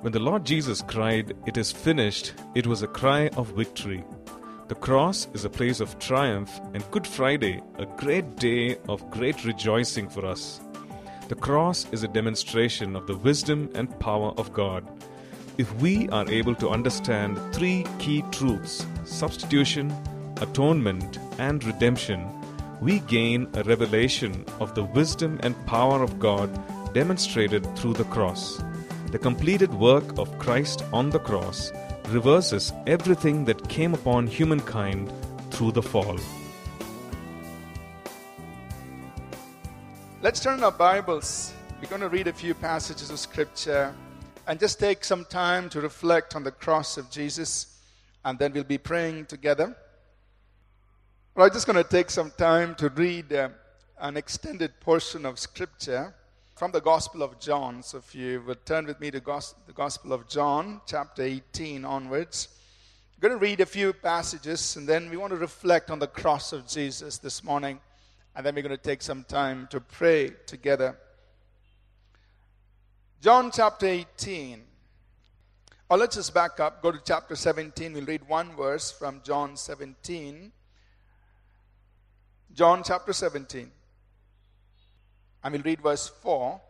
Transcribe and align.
When 0.00 0.12
the 0.12 0.20
Lord 0.20 0.44
Jesus 0.44 0.80
cried, 0.80 1.34
It 1.44 1.56
is 1.56 1.72
finished, 1.72 2.34
it 2.54 2.68
was 2.68 2.82
a 2.82 2.86
cry 2.86 3.30
of 3.36 3.48
victory. 3.48 4.04
The 4.68 4.76
cross 4.76 5.26
is 5.34 5.44
a 5.44 5.50
place 5.50 5.80
of 5.80 5.98
triumph, 5.98 6.60
and 6.72 6.88
Good 6.92 7.04
Friday, 7.04 7.60
a 7.78 7.86
great 7.86 8.36
day 8.36 8.76
of 8.88 9.10
great 9.10 9.44
rejoicing 9.44 10.08
for 10.08 10.24
us. 10.24 10.60
The 11.28 11.34
cross 11.34 11.88
is 11.90 12.04
a 12.04 12.08
demonstration 12.08 12.94
of 12.94 13.08
the 13.08 13.16
wisdom 13.16 13.70
and 13.74 13.98
power 13.98 14.32
of 14.38 14.52
God. 14.52 14.86
If 15.58 15.74
we 15.80 16.08
are 16.10 16.30
able 16.30 16.54
to 16.54 16.70
understand 16.70 17.36
three 17.52 17.84
key 17.98 18.22
truths 18.30 18.86
substitution, 19.02 19.92
atonement, 20.40 21.18
and 21.38 21.64
redemption, 21.64 22.24
we 22.80 23.00
gain 23.00 23.48
a 23.54 23.64
revelation 23.64 24.44
of 24.60 24.76
the 24.76 24.84
wisdom 24.84 25.40
and 25.42 25.66
power 25.66 26.04
of 26.04 26.20
God 26.20 26.48
demonstrated 26.94 27.66
through 27.76 27.94
the 27.94 28.04
cross. 28.04 28.62
The 29.10 29.18
completed 29.18 29.72
work 29.72 30.18
of 30.18 30.38
Christ 30.38 30.84
on 30.92 31.08
the 31.08 31.18
cross 31.18 31.72
reverses 32.08 32.74
everything 32.86 33.46
that 33.46 33.66
came 33.70 33.94
upon 33.94 34.26
humankind 34.26 35.10
through 35.50 35.72
the 35.72 35.82
fall. 35.82 36.18
Let's 40.20 40.40
turn 40.40 40.62
our 40.62 40.70
Bibles. 40.70 41.54
We're 41.80 41.88
going 41.88 42.02
to 42.02 42.10
read 42.10 42.26
a 42.26 42.34
few 42.34 42.52
passages 42.52 43.08
of 43.08 43.18
Scripture 43.18 43.94
and 44.46 44.60
just 44.60 44.78
take 44.78 45.02
some 45.04 45.24
time 45.24 45.70
to 45.70 45.80
reflect 45.80 46.36
on 46.36 46.44
the 46.44 46.50
cross 46.50 46.98
of 46.98 47.10
Jesus, 47.10 47.78
and 48.26 48.38
then 48.38 48.52
we'll 48.52 48.62
be 48.62 48.76
praying 48.76 49.24
together. 49.24 49.74
Well, 51.34 51.46
I'm 51.46 51.52
just 51.54 51.66
going 51.66 51.82
to 51.82 51.90
take 51.90 52.10
some 52.10 52.30
time 52.36 52.74
to 52.74 52.90
read 52.90 53.32
uh, 53.32 53.48
an 54.02 54.18
extended 54.18 54.78
portion 54.80 55.24
of 55.24 55.38
Scripture 55.38 56.14
from 56.58 56.72
the 56.72 56.80
Gospel 56.80 57.22
of 57.22 57.38
John. 57.38 57.84
So 57.84 57.98
if 57.98 58.16
you 58.16 58.42
would 58.44 58.66
turn 58.66 58.86
with 58.86 59.00
me 59.00 59.12
to 59.12 59.20
the 59.20 59.72
Gospel 59.72 60.12
of 60.12 60.28
John, 60.28 60.80
chapter 60.86 61.22
18 61.22 61.84
onwards. 61.84 62.48
I'm 63.14 63.20
going 63.20 63.38
to 63.38 63.40
read 63.40 63.60
a 63.60 63.66
few 63.66 63.92
passages, 63.92 64.74
and 64.74 64.88
then 64.88 65.08
we 65.08 65.16
want 65.16 65.32
to 65.32 65.36
reflect 65.36 65.88
on 65.88 66.00
the 66.00 66.08
cross 66.08 66.52
of 66.52 66.66
Jesus 66.66 67.18
this 67.18 67.44
morning, 67.44 67.78
and 68.34 68.44
then 68.44 68.56
we're 68.56 68.62
going 68.62 68.76
to 68.76 68.82
take 68.82 69.02
some 69.02 69.22
time 69.22 69.68
to 69.70 69.78
pray 69.80 70.30
together. 70.46 70.96
John 73.20 73.52
chapter 73.52 73.86
18. 73.86 74.64
Or 75.90 75.96
let's 75.96 76.16
just 76.16 76.34
back 76.34 76.58
up, 76.58 76.82
go 76.82 76.90
to 76.90 77.00
chapter 77.04 77.36
17. 77.36 77.92
We'll 77.92 78.04
read 78.04 78.28
one 78.28 78.56
verse 78.56 78.90
from 78.90 79.20
John 79.24 79.56
17. 79.56 80.50
John 82.52 82.82
chapter 82.84 83.12
17. 83.12 83.70
I 85.42 85.48
will 85.50 85.62
read 85.62 85.80
verse 85.80 86.08
4. 86.08 86.60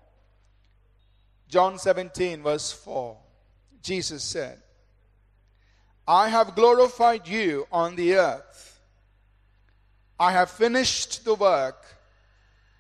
John 1.48 1.78
17, 1.78 2.42
verse 2.42 2.72
4. 2.72 3.16
Jesus 3.83 4.22
said, 4.22 4.61
I 6.06 6.28
have 6.28 6.55
glorified 6.55 7.27
you 7.27 7.66
on 7.70 7.96
the 7.96 8.16
earth. 8.16 8.80
I 10.19 10.33
have 10.33 10.50
finished 10.50 11.24
the 11.24 11.34
work 11.34 11.84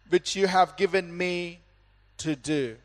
which 0.08 0.34
you 0.34 0.46
have 0.46 0.76
given 0.76 1.14
me 1.16 1.60
to 2.18 2.34
do. 2.34 2.76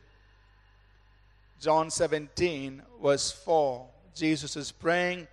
John 1.60 1.90
17, 1.90 2.82
verse 3.02 3.30
4. 3.32 3.86
Jesus 4.14 4.56
is 4.56 4.70
praying 4.70 5.26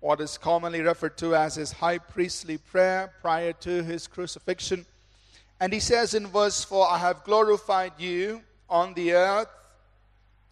what 0.00 0.20
is 0.20 0.38
commonly 0.38 0.80
referred 0.80 1.16
to 1.18 1.34
as 1.34 1.56
his 1.56 1.72
high 1.72 1.98
priestly 1.98 2.58
prayer 2.58 3.12
prior 3.20 3.52
to 3.54 3.82
his 3.82 4.06
crucifixion. 4.06 4.86
And 5.64 5.72
he 5.72 5.80
says 5.80 6.12
in 6.12 6.26
verse 6.26 6.62
4 6.62 6.90
I 6.90 6.98
have 6.98 7.24
glorified 7.24 7.92
you 7.96 8.42
on 8.68 8.92
the 8.92 9.14
earth, 9.14 9.48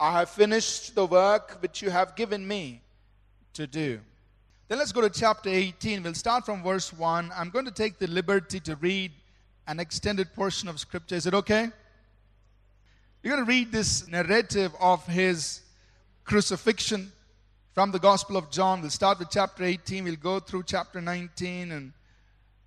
I 0.01 0.11
have 0.13 0.31
finished 0.31 0.95
the 0.95 1.05
work 1.05 1.59
which 1.61 1.83
you 1.83 1.91
have 1.91 2.17
given 2.17 2.49
me 2.49 2.81
to 3.53 3.67
do. 3.67 4.01
Then 4.69 4.79
let's 4.79 4.91
go 4.91 5.03
to 5.03 5.11
chapter 5.11 5.51
18. 5.51 6.03
We'll 6.03 6.15
start 6.15 6.47
from 6.47 6.63
verse 6.63 6.95
1. 6.95 7.31
I'm 7.37 7.51
going 7.51 7.67
to 7.67 7.71
take 7.71 7.99
the 7.99 8.07
liberty 8.07 8.59
to 8.61 8.77
read 8.77 9.13
an 9.67 9.81
extended 9.81 10.33
portion 10.33 10.67
of 10.67 10.81
scripture. 10.81 11.17
Is 11.17 11.27
it 11.27 11.35
okay? 11.35 11.69
You're 13.23 13.35
going 13.35 13.45
to 13.45 13.53
read 13.53 13.71
this 13.71 14.09
narrative 14.09 14.73
of 14.81 15.07
his 15.07 15.61
crucifixion 16.25 17.13
from 17.75 17.93
the 17.93 17.99
Gospel 17.99 18.39
of 18.39 18.51
John. 18.51 18.81
We'll 18.81 18.89
start 18.89 19.19
with 19.19 19.29
chapter 19.31 19.63
18, 19.63 20.05
we'll 20.05 20.17
go 20.17 20.41
through 20.41 20.63
chapter 20.63 21.03
19, 21.03 21.71
and 21.71 21.93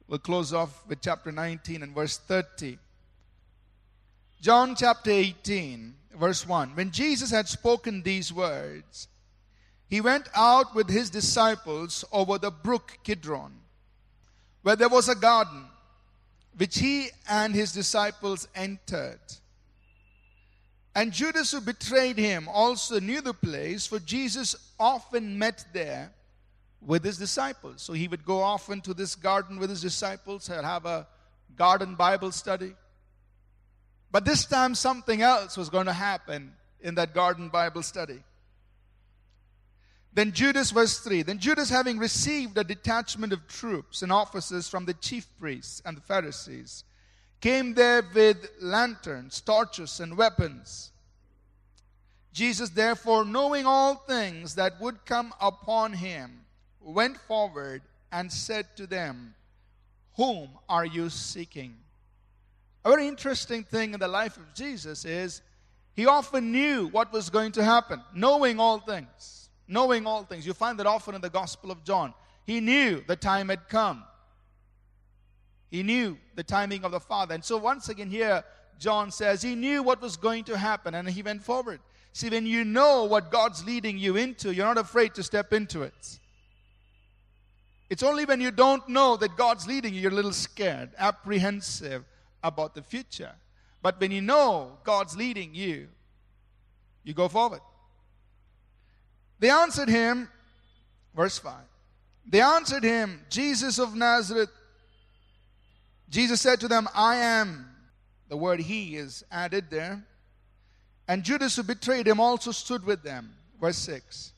we'll 0.07 0.19
close 0.19 0.53
off 0.53 0.85
with 0.87 1.01
chapter 1.01 1.31
19 1.31 1.83
and 1.83 1.93
verse 1.93 2.17
30. 2.17 2.77
John 4.41 4.75
chapter 4.75 5.11
18, 5.11 5.95
verse 6.17 6.47
1. 6.47 6.75
When 6.75 6.91
Jesus 6.91 7.31
had 7.31 7.47
spoken 7.47 8.01
these 8.01 8.31
words, 8.31 9.07
he 9.87 10.01
went 10.01 10.27
out 10.35 10.75
with 10.75 10.89
his 10.89 11.09
disciples 11.09 12.05
over 12.11 12.37
the 12.37 12.51
brook 12.51 12.99
Kidron, 13.03 13.53
where 14.61 14.75
there 14.75 14.89
was 14.89 15.09
a 15.09 15.15
garden, 15.15 15.65
which 16.57 16.77
he 16.79 17.09
and 17.29 17.53
his 17.53 17.71
disciples 17.71 18.47
entered. 18.55 19.19
And 20.95 21.11
Judas, 21.11 21.51
who 21.51 21.59
betrayed 21.59 22.17
him, 22.17 22.47
also 22.47 22.99
knew 22.99 23.21
the 23.21 23.33
place, 23.33 23.85
for 23.85 23.99
Jesus 23.99 24.55
often 24.79 25.37
met 25.37 25.65
there 25.73 26.11
with 26.85 27.03
his 27.03 27.17
disciples. 27.17 27.81
So 27.81 27.93
he 27.93 28.07
would 28.07 28.25
go 28.25 28.41
often 28.41 28.81
to 28.81 28.93
this 28.93 29.15
garden 29.15 29.59
with 29.59 29.69
his 29.69 29.81
disciples 29.81 30.49
and 30.49 30.65
have 30.65 30.85
a 30.85 31.07
garden 31.55 31.95
Bible 31.95 32.31
study. 32.31 32.73
But 34.11 34.23
this 34.25 34.45
time, 34.45 34.75
something 34.75 35.21
else 35.21 35.57
was 35.57 35.69
going 35.69 35.87
to 35.87 35.93
happen 35.93 36.53
in 36.79 36.95
that 36.95 37.13
garden 37.13 37.49
Bible 37.49 37.83
study. 37.83 38.19
Then 40.13 40.31
Judas, 40.31 40.71
verse 40.71 40.99
3 40.99 41.23
Then 41.23 41.39
Judas, 41.39 41.69
having 41.69 41.97
received 41.97 42.57
a 42.57 42.63
detachment 42.63 43.33
of 43.33 43.47
troops 43.47 44.01
and 44.01 44.11
officers 44.11 44.69
from 44.69 44.85
the 44.85 44.93
chief 44.93 45.27
priests 45.39 45.81
and 45.85 45.97
the 45.97 46.01
Pharisees, 46.01 46.85
came 47.41 47.73
there 47.73 48.03
with 48.13 48.49
lanterns, 48.61 49.41
torches, 49.41 49.99
and 49.99 50.17
weapons. 50.17 50.91
Jesus, 52.31 52.69
therefore, 52.69 53.25
knowing 53.25 53.65
all 53.65 53.95
things 53.95 54.55
that 54.55 54.79
would 54.79 55.05
come 55.05 55.33
upon 55.41 55.93
him, 55.93 56.44
went 56.91 57.17
forward 57.17 57.81
and 58.11 58.31
said 58.31 58.67
to 58.77 58.87
them, 58.87 59.35
Whom 60.15 60.49
are 60.69 60.85
you 60.85 61.09
seeking? 61.09 61.75
A 62.83 62.89
very 62.89 63.07
interesting 63.07 63.63
thing 63.63 63.93
in 63.93 63.99
the 63.99 64.07
life 64.07 64.37
of 64.37 64.53
Jesus 64.53 65.05
is 65.05 65.41
he 65.95 66.05
often 66.05 66.51
knew 66.51 66.87
what 66.87 67.11
was 67.11 67.29
going 67.29 67.51
to 67.53 67.63
happen, 67.63 68.01
knowing 68.13 68.59
all 68.59 68.79
things. 68.79 69.49
Knowing 69.67 70.05
all 70.05 70.23
things. 70.23 70.45
You 70.45 70.53
find 70.53 70.79
that 70.79 70.85
often 70.85 71.15
in 71.15 71.21
the 71.21 71.29
Gospel 71.29 71.71
of 71.71 71.83
John. 71.83 72.13
He 72.45 72.59
knew 72.59 73.03
the 73.07 73.15
time 73.15 73.49
had 73.49 73.67
come. 73.67 74.03
He 75.71 75.81
knew 75.81 76.17
the 76.35 76.43
timing 76.43 76.83
of 76.83 76.91
the 76.91 76.99
Father. 76.99 77.33
And 77.33 77.43
so, 77.43 77.57
once 77.57 77.89
again, 77.89 78.09
here, 78.09 78.43
John 78.77 79.09
says 79.09 79.41
he 79.41 79.55
knew 79.55 79.81
what 79.81 80.01
was 80.01 80.15
going 80.15 80.43
to 80.45 80.57
happen 80.57 80.93
and 80.93 81.09
he 81.09 81.23
went 81.23 81.43
forward. 81.43 81.79
See, 82.13 82.29
when 82.29 82.45
you 82.45 82.63
know 82.63 83.05
what 83.05 83.31
God's 83.31 83.65
leading 83.65 83.97
you 83.97 84.15
into, 84.15 84.53
you're 84.53 84.65
not 84.65 84.77
afraid 84.77 85.15
to 85.15 85.23
step 85.23 85.51
into 85.51 85.81
it. 85.81 86.19
It's 87.89 88.03
only 88.03 88.25
when 88.25 88.41
you 88.41 88.51
don't 88.51 88.87
know 88.89 89.15
that 89.17 89.37
God's 89.37 89.67
leading 89.67 89.93
you, 89.93 90.01
you're 90.01 90.11
a 90.11 90.15
little 90.15 90.33
scared, 90.33 90.89
apprehensive 90.97 92.03
about 92.43 92.73
the 92.73 92.81
future. 92.81 93.31
But 93.81 93.99
when 93.99 94.11
you 94.11 94.21
know 94.21 94.77
God's 94.83 95.15
leading 95.15 95.53
you, 95.53 95.87
you 97.03 97.13
go 97.13 97.27
forward. 97.27 97.61
They 99.39 99.49
answered 99.49 99.89
him, 99.89 100.29
verse 101.15 101.37
5. 101.37 101.53
They 102.27 102.41
answered 102.41 102.83
him, 102.83 103.21
Jesus 103.29 103.77
of 103.77 103.95
Nazareth. 103.95 104.49
Jesus 106.09 106.41
said 106.41 106.59
to 106.61 106.67
them, 106.67 106.87
I 106.95 107.17
am. 107.17 107.67
The 108.29 108.37
word 108.37 108.59
he 108.59 108.95
is 108.95 109.23
added 109.31 109.65
there. 109.69 110.03
And 111.07 111.23
Judas, 111.23 111.55
who 111.55 111.61
betrayed 111.61 112.07
him, 112.07 112.19
also 112.19 112.51
stood 112.51 112.83
with 112.83 113.03
them. 113.03 113.35
Verse 113.61 113.77
6. 113.77 114.33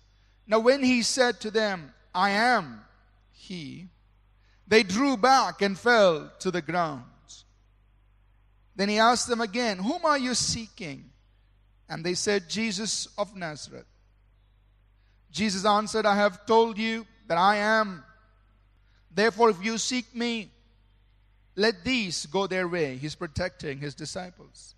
Now, 0.46 0.60
when 0.60 0.84
he 0.84 1.02
said 1.02 1.40
to 1.42 1.52
them, 1.52 1.94
I 2.14 2.32
am 2.32 2.82
he, 3.38 3.88
they 4.68 4.84
drew 4.84 5.16
back 5.16 5.62
and 5.62 5.78
fell 5.78 6.32
to 6.40 6.52
the 6.52 6.62
ground. 6.62 7.04
Then 8.76 8.90
he 8.90 9.00
asked 9.00 9.28
them 9.28 9.42
again, 9.42 9.80
Whom 9.80 10.06
are 10.06 10.18
you 10.18 10.36
seeking? 10.36 11.10
And 11.90 12.06
they 12.06 12.14
said, 12.14 12.50
Jesus 12.50 13.08
of 13.18 13.36
Nazareth. 13.36 13.86
Jesus 15.32 15.66
answered, 15.66 16.06
I 16.06 16.16
have 16.16 16.46
told 16.46 16.78
you 16.78 17.06
that 17.28 17.38
I 17.38 17.58
am. 17.58 18.04
Therefore, 19.12 19.50
if 19.50 19.64
you 19.64 19.78
seek 19.78 20.14
me, 20.16 20.52
let 21.56 21.84
these 21.84 22.26
go 22.28 22.46
their 22.46 22.68
way. 22.68 22.98
He's 22.98 23.16
protecting 23.16 23.80
his 23.80 23.96
disciples. 23.96 24.76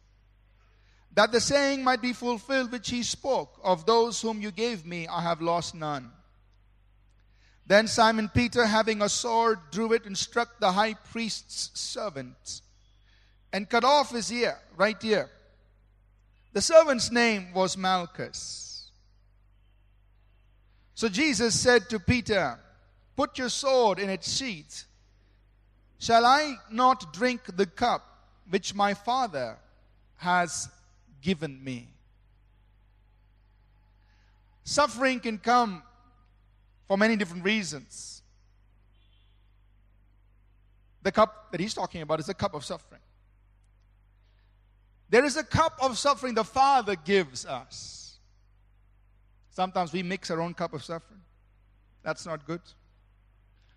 That 1.14 1.32
the 1.32 1.42
saying 1.42 1.84
might 1.84 2.02
be 2.02 2.14
fulfilled 2.14 2.72
which 2.72 2.90
he 2.90 3.04
spoke, 3.04 3.60
Of 3.64 3.86
those 3.86 4.22
whom 4.22 4.42
you 4.42 4.52
gave 4.52 4.86
me, 4.86 5.08
I 5.08 5.22
have 5.22 5.42
lost 5.42 5.76
none. 5.76 6.12
Then 7.70 7.86
Simon 7.86 8.30
Peter, 8.30 8.66
having 8.66 9.04
a 9.04 9.08
sword, 9.08 9.60
drew 9.70 9.94
it 9.94 10.06
and 10.06 10.18
struck 10.18 10.60
the 10.60 10.72
high 10.72 10.96
priest's 10.96 11.70
servant 11.80 12.62
and 13.54 13.70
cut 13.70 13.84
off 13.84 14.10
his 14.10 14.34
ear, 14.34 14.58
right 14.76 14.98
ear. 15.04 15.30
The 16.52 16.62
servant's 16.62 17.12
name 17.12 17.54
was 17.54 17.78
Malchus. 17.78 18.90
So 20.96 21.10
Jesus 21.10 21.60
said 21.60 21.88
to 21.90 22.00
Peter, 22.00 22.58
Put 23.16 23.38
your 23.38 23.50
sword 23.50 24.00
in 24.00 24.10
its 24.10 24.36
sheath. 24.36 24.86
Shall 26.00 26.26
I 26.26 26.56
not 26.72 27.14
drink 27.14 27.56
the 27.56 27.68
cup 27.68 28.04
which 28.50 28.74
my 28.74 28.96
Father 28.96 29.58
has 30.18 30.70
given 31.22 31.64
me? 31.64 31.90
Suffering 34.64 35.20
can 35.20 35.38
come 35.38 35.84
for 36.90 36.98
many 36.98 37.16
different 37.16 37.46
reasons. 37.46 38.24
The 41.04 41.12
cup 41.12 41.52
that 41.52 41.62
he's 41.62 41.76
talking 41.76 42.02
about 42.02 42.20
is 42.20 42.28
a 42.28 42.34
cup 42.34 42.56
of 42.56 42.66
suffering. 42.66 43.00
There 45.08 45.24
is 45.24 45.38
a 45.38 45.44
cup 45.44 45.78
of 45.82 46.00
suffering 46.00 46.34
the 46.34 46.44
Father 46.44 46.96
gives 46.96 47.46
us. 47.46 48.18
Sometimes 49.52 49.94
we 49.94 50.02
mix 50.02 50.32
our 50.32 50.42
own 50.42 50.56
cup 50.56 50.74
of 50.74 50.84
suffering. 50.84 51.22
That's 52.04 52.26
not 52.26 52.46
good. 52.46 52.62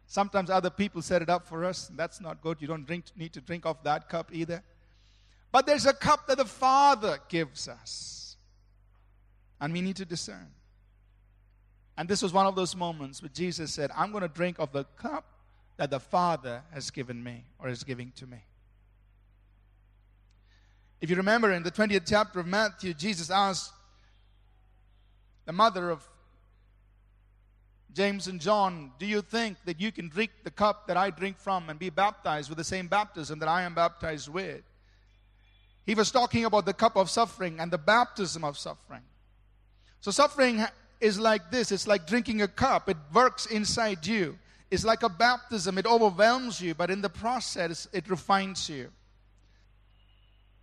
Sometimes 0.07 0.49
other 0.49 0.71
people 0.71 1.03
set 1.03 1.21
it 1.21 1.29
up 1.29 1.47
for 1.47 1.67
us. 1.67 1.91
That's 1.95 2.19
not 2.19 2.41
good. 2.41 2.59
You 2.61 2.67
don't 2.67 2.87
drink, 2.87 3.05
need 3.15 3.35
to 3.35 3.43
drink 3.43 3.67
off 3.67 3.83
that 3.85 4.09
cup 4.09 4.31
either. 4.33 4.63
But 5.51 5.67
there's 5.67 5.85
a 5.85 5.93
cup 5.93 6.27
that 6.29 6.39
the 6.39 6.47
Father 6.47 7.19
gives 7.29 7.69
us. 7.69 8.37
And 9.61 9.75
we 9.75 9.83
need 9.83 9.97
to 9.97 10.07
discern. 10.07 10.49
And 11.97 12.09
this 12.09 12.23
was 12.23 12.33
one 12.33 12.47
of 12.47 12.57
those 12.57 12.75
moments 12.75 13.23
where 13.23 13.29
Jesus 13.29 13.73
said, 13.73 13.91
I'm 13.97 14.11
going 14.11 14.23
to 14.23 14.29
drink 14.29 14.59
of 14.59 14.73
the 14.73 14.85
cup 14.97 15.25
that 15.77 15.91
the 15.91 16.01
Father 16.01 16.63
has 16.73 16.91
given 16.91 17.23
me 17.23 17.45
or 17.59 17.69
is 17.69 17.85
giving 17.85 18.13
to 18.17 18.27
me. 18.27 18.39
If 21.01 21.11
you 21.11 21.17
remember 21.17 21.51
in 21.51 21.63
the 21.63 21.71
20th 21.71 22.05
chapter 22.07 22.41
of 22.41 22.47
Matthew, 22.47 22.95
Jesus 22.95 23.31
asked 23.31 23.73
the 25.45 25.53
mother 25.53 25.91
of 25.91 26.09
James 27.93 28.27
and 28.27 28.41
John, 28.41 28.93
do 28.99 29.05
you 29.05 29.21
think 29.21 29.59
that 29.65 29.81
you 29.81 29.93
can 29.93 30.09
drink 30.09 30.31
the 30.45 30.51
cup 30.51 30.87
that 30.87 30.97
I 30.97 31.11
drink 31.11 31.39
from 31.39 31.69
and 31.69 31.79
be 31.79 31.91
baptized 31.91 32.49
with 32.49 32.57
the 32.57 32.65
same 32.65 32.87
baptism 32.87 33.39
that 33.41 33.49
I 33.49 33.63
am 33.63 33.75
baptized 33.75 34.29
with? 34.29 34.63
He 35.85 35.95
was 35.95 36.11
talking 36.11 36.45
about 36.45 36.65
the 36.65 36.73
cup 36.73 36.97
of 36.97 37.11
suffering 37.11 37.61
and 37.61 37.71
the 37.71 37.79
baptism 37.79 38.45
of 38.45 38.57
suffering. 38.57 39.03
So, 40.01 40.11
suffering 40.11 40.65
is 41.03 41.19
like 41.19 41.51
this 41.51 41.73
it's 41.73 41.87
like 41.87 42.07
drinking 42.07 42.41
a 42.43 42.49
cup, 42.49 42.89
it 42.89 42.97
works 43.13 43.47
inside 43.47 44.07
you. 44.07 44.39
It's 44.71 44.85
like 44.85 45.03
a 45.03 45.09
baptism, 45.11 45.77
it 45.77 45.85
overwhelms 45.85 46.59
you, 46.59 46.75
but 46.75 46.91
in 46.91 47.03
the 47.03 47.11
process, 47.11 47.87
it 47.93 48.09
refines 48.09 48.71
you. 48.71 48.89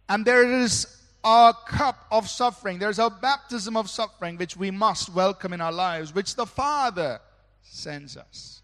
And 0.08 0.26
there 0.26 0.52
is 0.52 0.88
a 1.24 1.54
cup 1.68 2.08
of 2.12 2.28
suffering. 2.28 2.80
There's 2.80 2.98
a 2.98 3.12
baptism 3.12 3.78
of 3.78 3.88
suffering 3.88 4.38
which 4.38 4.58
we 4.58 4.72
must 4.72 5.14
welcome 5.14 5.54
in 5.54 5.62
our 5.62 5.72
lives, 5.72 6.16
which 6.16 6.36
the 6.36 6.48
Father 6.48 7.20
sends 7.62 8.18
us. 8.18 8.64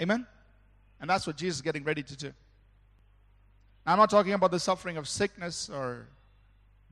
Amen? 0.00 0.26
And 0.98 1.10
that's 1.10 1.26
what 1.26 1.36
Jesus 1.36 1.56
is 1.56 1.62
getting 1.62 1.84
ready 1.84 2.02
to 2.02 2.16
do. 2.16 2.32
I'm 3.84 3.98
not 3.98 4.08
talking 4.08 4.32
about 4.32 4.52
the 4.52 4.60
suffering 4.60 4.96
of 4.96 5.06
sickness 5.06 5.68
or 5.68 6.06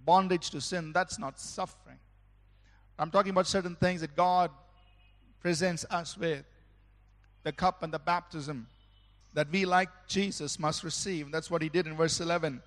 bondage 0.05 0.51
to 0.51 0.61
sin. 0.61 0.93
That's 0.93 1.19
not 1.19 1.41
suffering. 1.41 1.99
I'm 2.99 3.11
talking 3.11 3.31
about 3.31 3.47
certain 3.47 3.77
things 3.77 4.01
that 4.01 4.17
God 4.17 4.51
presents 5.41 5.85
us 5.91 6.17
with 6.19 6.45
the 7.45 7.53
cup 7.53 7.83
and 7.83 7.93
the 7.93 7.99
baptism 7.99 8.67
that 9.35 9.51
we, 9.51 9.65
like 9.65 9.89
Jesus, 10.09 10.59
must 10.59 10.83
receive. 10.83 11.31
That's 11.31 11.51
what 11.51 11.63
he 11.63 11.69
did 11.69 11.87
in 11.87 11.97
verse 11.97 12.21
11. 12.21 12.61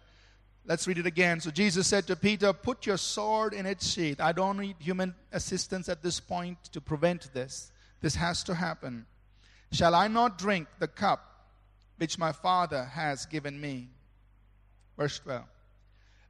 Let's 0.66 0.88
read 0.88 1.00
it 1.00 1.06
again. 1.06 1.40
So 1.40 1.52
Jesus 1.52 1.88
said 1.88 2.08
to 2.08 2.16
Peter, 2.16 2.54
Put 2.54 2.86
your 2.86 2.98
sword 2.98 3.54
in 3.54 3.66
its 3.66 3.88
sheath. 3.88 4.22
I 4.22 4.32
don't 4.32 4.60
need 4.60 4.76
human 4.80 5.16
assistance 5.32 5.90
at 5.90 6.04
this 6.04 6.20
point 6.20 6.64
to 6.72 6.80
prevent 6.80 7.34
this. 7.34 7.72
This 8.00 8.16
has 8.16 8.44
to 8.44 8.56
happen. 8.56 9.06
Shall 9.72 9.96
I 9.96 10.08
not 10.08 10.38
drink 10.38 10.68
the 10.80 10.88
cup 10.88 11.48
which 11.98 12.18
my 12.18 12.32
Father 12.32 12.86
has 12.86 13.26
given 13.26 13.60
me? 13.60 13.90
Verse 14.98 15.20
12. 15.20 15.44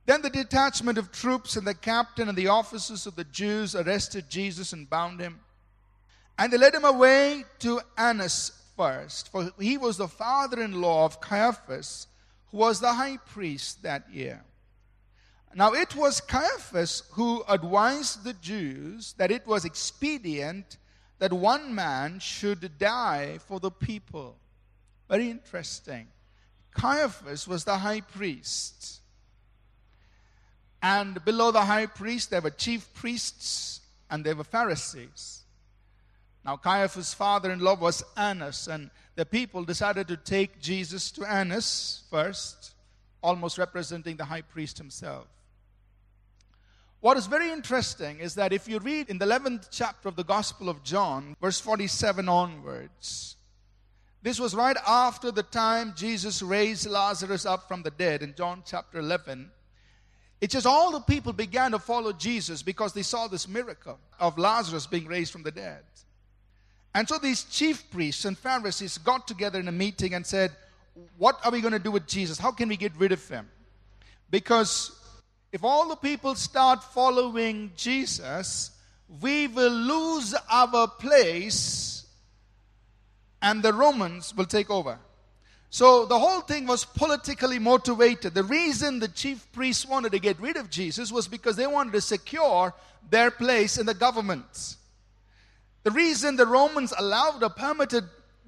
Then 0.06 0.22
the 0.22 0.30
detachment 0.30 0.98
of 0.98 1.12
troops 1.12 1.56
and 1.56 1.66
the 1.66 1.74
captain 1.74 2.28
and 2.28 2.38
the 2.38 2.48
officers 2.48 3.06
of 3.06 3.16
the 3.16 3.24
Jews 3.24 3.76
arrested 3.76 4.30
Jesus 4.30 4.74
and 4.74 4.90
bound 4.90 5.20
him. 5.20 5.40
And 6.38 6.52
they 6.52 6.58
led 6.58 6.74
him 6.74 6.86
away 6.86 7.46
to 7.60 7.82
Annas 7.98 8.52
first, 8.76 9.32
for 9.32 9.52
he 9.60 9.78
was 9.78 9.98
the 9.98 10.08
father 10.08 10.62
in 10.62 10.82
law 10.82 11.06
of 11.06 11.22
Caiaphas 11.22 12.08
who 12.50 12.58
was 12.58 12.80
the 12.80 12.94
high 12.94 13.18
priest 13.18 13.84
that 13.84 14.12
year. 14.12 14.44
Now 15.54 15.74
it 15.74 15.96
was 15.96 16.22
Caiaphas 16.22 17.04
who 17.12 17.44
advised 17.48 18.24
the 18.24 18.34
Jews 18.34 19.14
that 19.18 19.32
it 19.32 19.46
was 19.46 19.66
expedient 19.66 20.78
that 21.20 21.34
one 21.34 21.76
man 21.76 22.20
should 22.20 22.80
die 22.80 23.38
for 23.46 23.60
the 23.60 23.70
people. 23.70 24.38
Very 25.10 25.30
interesting. 25.30 26.08
Caiaphas 26.74 27.48
was 27.48 27.66
the 27.66 27.78
high 27.78 28.02
priest. 28.02 29.01
And 30.82 31.24
below 31.24 31.52
the 31.52 31.66
high 31.66 31.86
priest, 31.86 32.32
there 32.32 32.42
were 32.42 32.50
chief 32.50 32.94
priests 32.94 33.82
and 34.10 34.26
there 34.26 34.36
were 34.36 34.44
Pharisees. 34.44 35.42
Now, 36.44 36.58
Caiaphas' 36.58 37.14
father 37.14 37.52
in 37.52 37.60
law 37.60 37.76
was 37.76 38.04
Annas, 38.18 38.68
and 38.68 38.90
the 39.16 39.26
people 39.26 39.64
decided 39.64 40.08
to 40.08 40.18
take 40.18 40.60
Jesus 40.60 41.12
to 41.12 41.24
Annas 41.24 42.04
first, 42.10 42.74
almost 43.22 43.60
representing 43.60 44.18
the 44.18 44.26
high 44.26 44.42
priest 44.42 44.80
himself. 44.80 45.28
What 47.00 47.18
is 47.18 47.28
very 47.28 47.52
interesting 47.52 48.20
is 48.20 48.36
that 48.36 48.54
if 48.54 48.68
you 48.68 48.80
read 48.80 49.10
in 49.10 49.18
the 49.18 49.26
11th 49.26 49.68
chapter 49.72 50.08
of 50.10 50.16
the 50.16 50.24
Gospel 50.24 50.70
of 50.70 50.84
John, 50.84 51.36
verse 51.42 51.60
47 51.60 52.28
onwards, 52.28 53.38
this 54.24 54.40
was 54.40 54.54
right 54.54 54.78
after 54.88 55.32
the 55.32 55.44
time 55.44 55.94
Jesus 55.96 56.44
raised 56.44 56.88
Lazarus 56.88 57.46
up 57.46 57.68
from 57.68 57.82
the 57.82 57.90
dead 57.92 58.22
in 58.22 58.36
John 58.36 58.62
chapter 58.66 59.00
11. 59.00 59.50
It's 60.42 60.54
just 60.54 60.66
all 60.66 60.92
the 60.92 61.00
people 61.00 61.34
began 61.34 61.72
to 61.72 61.80
follow 61.80 62.12
Jesus 62.12 62.64
because 62.64 62.94
they 62.94 63.04
saw 63.04 63.28
this 63.28 63.48
miracle 63.48 64.00
of 64.20 64.40
Lazarus 64.40 64.88
being 64.88 65.06
raised 65.06 65.32
from 65.32 65.44
the 65.44 65.52
dead. 65.52 65.84
And 66.96 67.08
so 67.08 67.20
these 67.20 67.44
chief 67.44 67.90
priests 67.92 68.26
and 68.26 68.38
Pharisees 68.38 68.98
got 68.98 69.28
together 69.28 69.60
in 69.60 69.68
a 69.68 69.72
meeting 69.72 70.16
and 70.16 70.26
said, 70.26 70.52
What 71.18 71.40
are 71.46 71.52
we 71.52 71.62
going 71.62 71.74
to 71.74 71.80
do 71.80 71.92
with 71.92 72.08
Jesus? 72.08 72.40
How 72.40 72.52
can 72.52 72.68
we 72.68 72.76
get 72.76 72.92
rid 72.98 73.12
of 73.12 73.26
him? 73.30 73.48
Because 74.32 74.92
if 75.52 75.64
all 75.64 75.88
the 75.88 75.96
people 75.96 76.34
start 76.34 76.84
following 76.84 77.72
Jesus, 77.78 78.72
we 79.22 79.48
will 79.48 79.72
lose 79.72 80.34
our 80.50 80.88
place 80.88 82.08
and 83.42 83.62
the 83.62 83.74
Romans 83.74 84.36
will 84.36 84.46
take 84.46 84.70
over. 84.70 84.98
So 85.74 86.06
the 86.06 86.20
whole 86.20 86.42
thing 86.42 86.68
was 86.68 86.84
politically 86.84 87.58
motivated. 87.58 88.34
The 88.34 88.44
reason 88.44 89.00
the 89.00 89.08
chief 89.08 89.50
priests 89.54 89.86
wanted 89.86 90.12
to 90.12 90.20
get 90.20 90.38
rid 90.42 90.58
of 90.58 90.70
Jesus 90.70 91.14
was 91.14 91.30
because 91.30 91.56
they 91.56 91.66
wanted 91.66 91.94
to 91.94 92.02
secure 92.02 92.74
their 93.10 93.32
place 93.32 93.78
in 93.78 93.86
the 93.86 93.94
government. 93.94 94.76
The 95.84 95.92
reason 95.92 96.36
the 96.36 96.46
Romans 96.46 96.94
allowed 96.96 97.42
or 97.42 97.50
permitted 97.50 98.04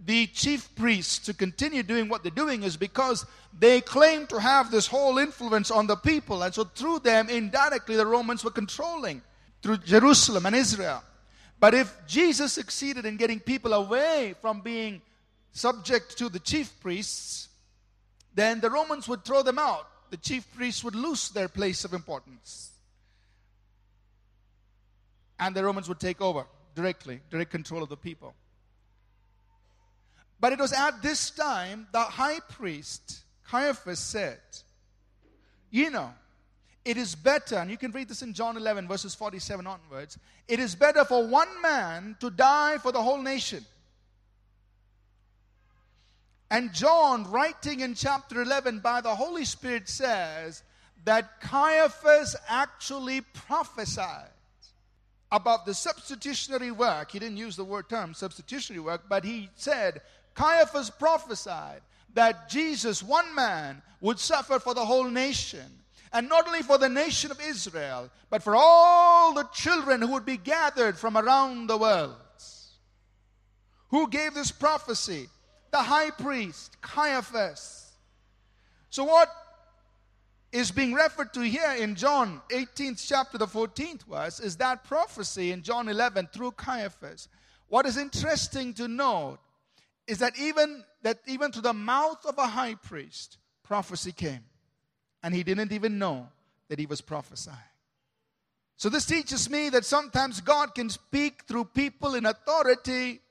the 0.06 0.28
chief 0.28 0.76
priests 0.76 1.20
to 1.20 1.34
continue 1.34 1.82
doing 1.82 2.10
what 2.10 2.24
they're 2.24 2.32
doing 2.32 2.64
is 2.64 2.76
because 2.76 3.26
they 3.58 3.80
claimed 3.80 4.28
to 4.28 4.40
have 4.42 4.70
this 4.70 4.86
whole 4.86 5.18
influence 5.18 5.72
on 5.72 5.88
the 5.88 5.96
people. 5.96 6.44
And 6.44 6.54
so 6.54 6.66
through 6.66 7.00
them, 7.00 7.30
indirectly, 7.30 7.96
the 7.96 8.06
Romans 8.06 8.44
were 8.44 8.52
controlling 8.52 9.22
through 9.62 9.78
Jerusalem 9.78 10.46
and 10.46 10.58
Israel. 10.58 11.02
But 11.58 11.74
if 11.74 11.96
Jesus 12.06 12.52
succeeded 12.52 13.06
in 13.06 13.16
getting 13.16 13.40
people 13.40 13.72
away 13.72 14.36
from 14.42 14.60
being 14.60 15.02
subject 15.54 16.18
to 16.18 16.30
the 16.30 16.40
chief 16.40 16.72
priests, 16.82 17.48
then 18.34 18.60
the 18.60 18.70
Romans 18.70 19.08
would 19.08 19.24
throw 19.24 19.44
them 19.44 19.60
out. 19.60 19.88
The 20.10 20.18
chief 20.18 20.46
priests 20.56 20.84
would 20.84 20.96
lose 20.96 21.30
their 21.30 21.48
place 21.48 21.86
of 21.86 21.94
importance. 21.94 22.72
And 25.40 25.56
the 25.56 25.64
Romans 25.64 25.88
would 25.88 26.00
take 26.00 26.22
over 26.22 26.46
directly, 26.76 27.22
direct 27.30 27.52
control 27.52 27.84
of 27.84 27.90
the 27.90 27.98
people. 27.98 28.34
But 30.40 30.54
it 30.54 30.60
was 30.60 30.74
at 30.74 31.02
this 31.02 31.30
time 31.30 31.88
the 31.92 32.02
high 32.02 32.40
priest, 32.42 33.24
Caiaphas, 33.50 34.00
said, 34.00 34.40
You 35.70 35.90
know, 35.90 36.12
it 36.84 36.98
is 36.98 37.16
better, 37.16 37.56
and 37.56 37.72
you 37.72 37.78
can 37.78 37.92
read 37.92 38.10
this 38.10 38.22
in 38.22 38.34
John 38.34 38.58
11, 38.58 38.88
verses 38.88 39.16
47 39.16 39.66
onwards. 39.66 40.18
It 40.48 40.60
is 40.60 40.76
better 40.76 41.06
for 41.06 41.26
one 41.26 41.62
man 41.62 42.18
to 42.20 42.30
die 42.30 42.78
for 42.80 42.92
the 42.92 43.02
whole 43.02 43.22
nation. 43.22 43.66
And 46.54 46.72
John, 46.72 47.24
writing 47.32 47.80
in 47.80 47.96
chapter 47.96 48.40
11 48.40 48.82
by 48.82 49.02
the 49.02 49.16
Holy 49.16 49.44
Spirit, 49.44 49.90
says 49.90 50.62
that 51.04 51.42
Caiaphas 51.42 52.36
actually 52.48 53.22
prophesied 53.22 54.30
about 55.32 55.66
the 55.66 55.74
substitutionary 55.74 56.70
work. 56.70 57.10
He 57.10 57.18
didn't 57.18 57.38
use 57.38 57.56
the 57.56 57.64
word 57.64 57.90
term 57.90 58.14
substitutionary 58.14 58.86
work, 58.86 59.06
but 59.10 59.26
he 59.26 59.50
said 59.56 60.02
Caiaphas 60.36 60.92
prophesied 60.92 61.82
that 62.14 62.50
Jesus, 62.50 63.02
one 63.02 63.34
man, 63.34 63.82
would 64.00 64.20
suffer 64.20 64.60
for 64.60 64.76
the 64.76 64.86
whole 64.86 65.10
nation. 65.10 65.80
And 66.14 66.30
not 66.30 66.46
only 66.46 66.62
for 66.62 66.78
the 66.78 66.88
nation 66.88 67.32
of 67.32 67.42
Israel, 67.42 68.12
but 68.30 68.44
for 68.44 68.56
all 68.56 69.34
the 69.34 69.50
children 69.56 70.02
who 70.02 70.12
would 70.12 70.26
be 70.26 70.38
gathered 70.38 71.00
from 71.00 71.18
around 71.18 71.66
the 71.66 71.78
world. 71.78 72.16
Who 73.88 74.08
gave 74.08 74.36
this 74.36 74.52
prophecy? 74.52 75.30
The 75.74 75.82
high 75.82 76.12
priest, 76.12 76.80
Caiaphas. 76.82 77.94
So, 78.92 79.06
what 79.06 79.28
is 80.52 80.70
being 80.70 80.94
referred 80.94 81.34
to 81.34 81.42
here 81.42 81.74
in 81.80 81.96
John 81.96 82.44
18th 82.52 83.04
chapter, 83.08 83.40
the 83.40 83.48
14th 83.48 84.04
verse, 84.04 84.40
is 84.40 84.56
that 84.58 84.84
prophecy 84.84 85.52
in 85.52 85.64
John 85.64 85.90
11 85.90 86.30
through 86.32 86.52
Caiaphas. 86.52 87.28
What 87.70 87.88
is 87.88 87.98
interesting 87.98 88.76
to 88.76 88.88
note 88.88 89.40
is 90.06 90.20
that 90.20 90.38
even 90.38 90.84
that 91.02 91.22
even 91.26 91.52
to 91.54 91.60
the 91.60 91.74
mouth 91.74 92.24
of 92.24 92.38
a 92.38 92.46
high 92.46 92.76
priest, 92.76 93.40
prophecy 93.64 94.12
came, 94.12 94.44
and 95.24 95.34
he 95.34 95.42
didn't 95.42 95.72
even 95.72 95.98
know 95.98 96.30
that 96.68 96.78
he 96.78 96.86
was 96.86 97.02
prophesying. 97.02 97.58
So 98.78 98.90
this 98.90 99.08
teaches 99.08 99.50
me 99.50 99.70
that 99.70 99.86
sometimes 99.86 100.40
God 100.40 100.76
can 100.76 100.92
speak 100.92 101.46
through 101.48 101.66
people 101.66 102.14
in 102.14 102.28
authority, 102.28 103.22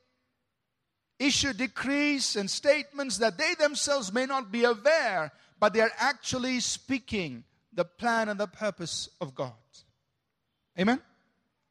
issue 1.19 1.53
decrees 1.53 2.35
and 2.35 2.49
statements 2.49 3.17
that 3.17 3.37
they 3.37 3.53
themselves 3.55 4.11
may 4.11 4.25
not 4.25 4.51
be 4.51 4.63
aware 4.63 5.31
but 5.63 5.71
they 5.71 5.79
are 5.79 5.93
actually 5.97 6.59
speaking 6.59 7.41
the 7.71 7.85
plan 7.85 8.27
and 8.27 8.37
the 8.37 8.47
purpose 8.47 9.07
of 9.21 9.33
God. 9.33 9.53
Amen? 10.77 10.99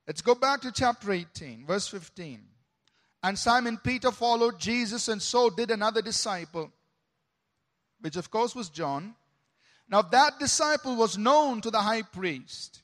Let's 0.06 0.22
go 0.22 0.34
back 0.34 0.62
to 0.62 0.72
chapter 0.72 1.12
18, 1.12 1.66
verse 1.66 1.88
15. 1.88 2.40
And 3.22 3.38
Simon 3.38 3.78
Peter 3.84 4.10
followed 4.10 4.58
Jesus, 4.58 5.08
and 5.08 5.20
so 5.20 5.50
did 5.50 5.70
another 5.70 6.00
disciple, 6.00 6.72
which 8.00 8.16
of 8.16 8.30
course 8.30 8.54
was 8.54 8.70
John. 8.70 9.14
Now 9.88 10.00
that 10.00 10.38
disciple 10.38 10.96
was 10.96 11.18
known 11.18 11.60
to 11.60 11.70
the 11.70 11.82
high 11.82 12.00
priest 12.00 12.80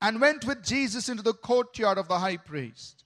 and 0.00 0.20
went 0.20 0.44
with 0.44 0.64
Jesus 0.64 1.08
into 1.08 1.22
the 1.22 1.32
courtyard 1.32 1.96
of 1.96 2.08
the 2.08 2.18
high 2.18 2.38
priest. 2.38 3.04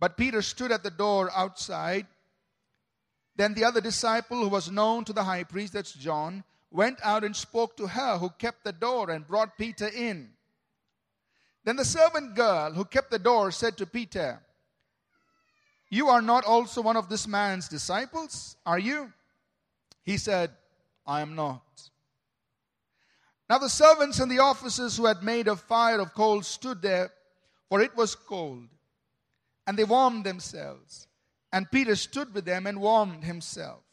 But 0.00 0.16
Peter 0.16 0.40
stood 0.40 0.72
at 0.72 0.82
the 0.82 0.90
door 0.90 1.30
outside. 1.36 2.06
Then 3.36 3.52
the 3.52 3.64
other 3.64 3.82
disciple, 3.82 4.38
who 4.38 4.48
was 4.48 4.70
known 4.70 5.04
to 5.04 5.12
the 5.12 5.24
high 5.24 5.44
priest, 5.44 5.74
that's 5.74 5.92
John, 5.92 6.42
went 6.70 6.98
out 7.04 7.22
and 7.22 7.36
spoke 7.36 7.76
to 7.76 7.86
her 7.86 8.16
who 8.16 8.30
kept 8.30 8.64
the 8.64 8.72
door 8.72 9.10
and 9.10 9.26
brought 9.26 9.58
Peter 9.58 9.88
in. 9.88 10.30
Then 11.64 11.76
the 11.76 11.84
servant 11.84 12.34
girl 12.34 12.72
who 12.72 12.84
kept 12.86 13.10
the 13.10 13.18
door 13.18 13.50
said 13.50 13.76
to 13.76 13.86
Peter, 13.86 14.40
You 15.90 16.08
are 16.08 16.22
not 16.22 16.44
also 16.44 16.80
one 16.80 16.96
of 16.96 17.10
this 17.10 17.26
man's 17.26 17.68
disciples, 17.68 18.56
are 18.64 18.78
you? 18.78 19.12
He 20.02 20.16
said, 20.16 20.50
I 21.06 21.20
am 21.20 21.34
not. 21.34 21.62
Now 23.50 23.58
the 23.58 23.68
servants 23.68 24.20
and 24.20 24.30
the 24.30 24.38
officers 24.38 24.96
who 24.96 25.06
had 25.06 25.22
made 25.22 25.48
a 25.48 25.56
fire 25.56 26.00
of 26.00 26.14
coals 26.14 26.46
stood 26.46 26.80
there, 26.80 27.10
for 27.68 27.82
it 27.82 27.94
was 27.96 28.14
cold, 28.14 28.68
and 29.70 29.78
they 29.78 29.84
warmed 29.84 30.24
themselves. 30.24 31.06
And 31.52 31.70
Peter 31.70 31.94
stood 31.94 32.34
with 32.34 32.44
them 32.44 32.66
and 32.66 32.80
warmed 32.80 33.22
himself. 33.22 33.84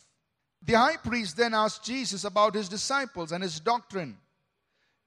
The 0.63 0.73
high 0.73 0.97
priest 0.97 1.37
then 1.37 1.53
asked 1.53 1.85
Jesus 1.85 2.23
about 2.23 2.55
his 2.55 2.67
disciples 2.67 3.31
and 3.31 3.43
his 3.43 3.59
doctrine. 3.59 4.17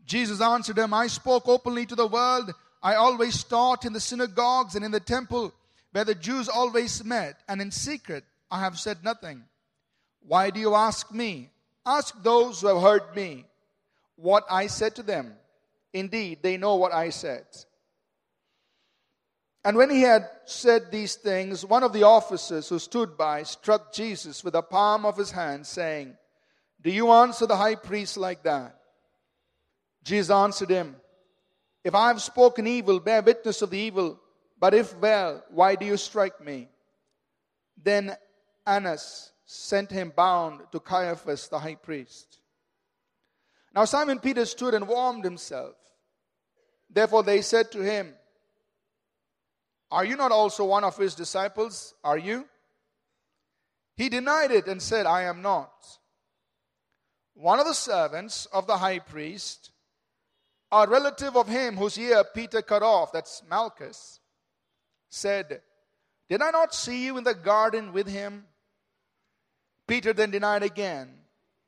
Jesus 0.05 0.41
answered 0.41 0.79
him, 0.79 0.95
I 0.95 1.09
spoke 1.09 1.49
openly 1.49 1.87
to 1.87 1.97
the 1.97 2.07
world. 2.07 2.55
I 2.85 2.95
always 2.95 3.43
taught 3.43 3.85
in 3.85 3.93
the 3.93 3.99
synagogues 3.99 4.77
and 4.77 4.85
in 4.85 4.93
the 4.93 5.01
temple 5.01 5.53
where 5.91 6.05
the 6.05 6.15
Jews 6.15 6.49
always 6.49 7.05
met, 7.05 7.41
and 7.49 7.61
in 7.61 7.73
secret 7.73 8.23
I 8.49 8.61
have 8.61 8.79
said 8.79 9.03
nothing. 9.03 9.43
Why 10.21 10.51
do 10.51 10.61
you 10.61 10.77
ask 10.77 11.13
me? 11.13 11.51
Ask 11.85 12.15
those 12.23 12.61
who 12.61 12.69
have 12.69 12.81
heard 12.81 13.17
me 13.17 13.45
what 14.15 14.45
I 14.49 14.69
said 14.69 14.95
to 14.95 15.03
them. 15.03 15.35
Indeed, 15.93 16.39
they 16.43 16.59
know 16.59 16.77
what 16.77 16.95
I 16.95 17.11
said. 17.11 17.47
And 19.65 19.77
when 19.77 19.91
he 19.91 20.03
had 20.03 20.29
said 20.47 20.91
these 20.91 21.17
things, 21.17 21.67
one 21.67 21.83
of 21.83 21.93
the 21.93 22.05
officers 22.05 22.69
who 22.69 22.79
stood 22.79 23.17
by 23.19 23.43
struck 23.43 23.93
Jesus 23.93 24.43
with 24.43 24.55
the 24.55 24.63
palm 24.63 25.05
of 25.05 25.19
his 25.19 25.31
hand, 25.31 25.67
saying, 25.67 26.17
Do 26.81 26.91
you 26.91 27.11
answer 27.11 27.47
the 27.47 27.57
high 27.57 27.75
priest 27.75 28.17
like 28.17 28.43
that? 28.45 28.77
Jesus 30.03 30.31
answered 30.31 30.71
him, 30.71 30.97
If 31.85 31.95
I 31.95 32.09
have 32.09 32.23
spoken 32.23 32.67
evil, 32.67 33.01
bear 33.01 33.21
witness 33.21 33.61
of 33.61 33.71
the 33.71 33.79
evil. 33.79 34.19
But 34.59 34.75
if 34.75 34.97
well, 34.99 35.45
why 35.51 35.75
do 35.75 35.85
you 35.85 35.97
strike 35.97 36.43
me? 36.43 36.69
Then 37.83 38.17
Annas 38.67 39.33
sent 39.47 39.91
him 39.91 40.13
bound 40.15 40.61
to 40.73 40.81
Caiaphas 40.81 41.49
the 41.49 41.59
high 41.59 41.75
priest. 41.75 42.39
Now 43.75 43.85
Simon 43.85 44.21
Peter 44.21 44.45
stood 44.47 44.75
and 44.75 44.89
warmed 44.89 45.25
himself. 45.25 45.75
Therefore 46.89 47.23
they 47.23 47.41
said 47.41 47.71
to 47.73 47.81
him, 47.81 48.15
are 49.91 50.05
you 50.05 50.17
not 50.17 50.33
also 50.33 50.65
one 50.65 50.85
of 50.85 50.97
his 50.97 51.15
disciples? 51.15 51.95
Are 52.05 52.19
you? 52.19 52.47
He 53.97 54.09
denied 54.09 54.51
it 54.51 54.67
and 54.67 54.81
said, 54.81 55.05
I 55.07 55.25
am 55.25 55.43
not. 55.43 55.73
One 57.35 57.59
of 57.59 57.67
the 57.67 57.75
servants 57.75 58.47
of 58.47 58.67
the 58.67 58.77
high 58.77 59.01
priest, 59.01 59.71
a 60.71 60.87
relative 60.87 61.37
of 61.37 61.49
him 61.49 61.77
whose 61.77 61.99
ear 61.99 62.25
Peter 62.35 62.63
cut 62.63 62.83
off, 62.83 63.13
that's 63.13 63.43
Malchus, 63.49 64.21
said, 65.09 65.61
Did 66.29 66.41
I 66.41 66.51
not 66.51 66.75
see 66.75 67.05
you 67.05 67.19
in 67.19 67.25
the 67.25 67.35
garden 67.35 67.93
with 67.93 68.07
him? 68.07 68.45
Peter 69.89 70.13
then 70.13 70.31
denied 70.31 70.63
again, 70.63 71.11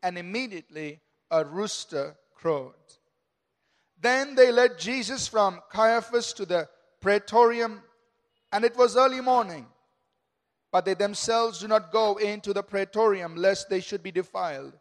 and 0.03 0.17
immediately 0.17 1.01
a 1.31 1.45
rooster 1.45 2.17
crowed. 2.37 2.75
Then 4.01 4.37
they 4.37 4.53
led 4.53 4.79
Jesus 4.79 5.27
from 5.27 5.61
Caiaphas 5.71 6.33
to 6.35 6.47
the 6.47 6.69
praetorium 7.01 7.83
and 8.53 8.65
it 8.65 8.77
was 8.77 8.97
early 8.97 9.21
morning. 9.21 9.67
But 10.71 10.85
they 10.85 10.95
themselves 10.95 11.61
do 11.61 11.69
not 11.69 11.93
go 11.93 12.17
into 12.17 12.53
the 12.53 12.63
praetorium, 12.63 13.35
lest 13.37 13.69
they 13.69 13.81
should 13.81 14.03
be 14.03 14.13
defiled, 14.13 14.73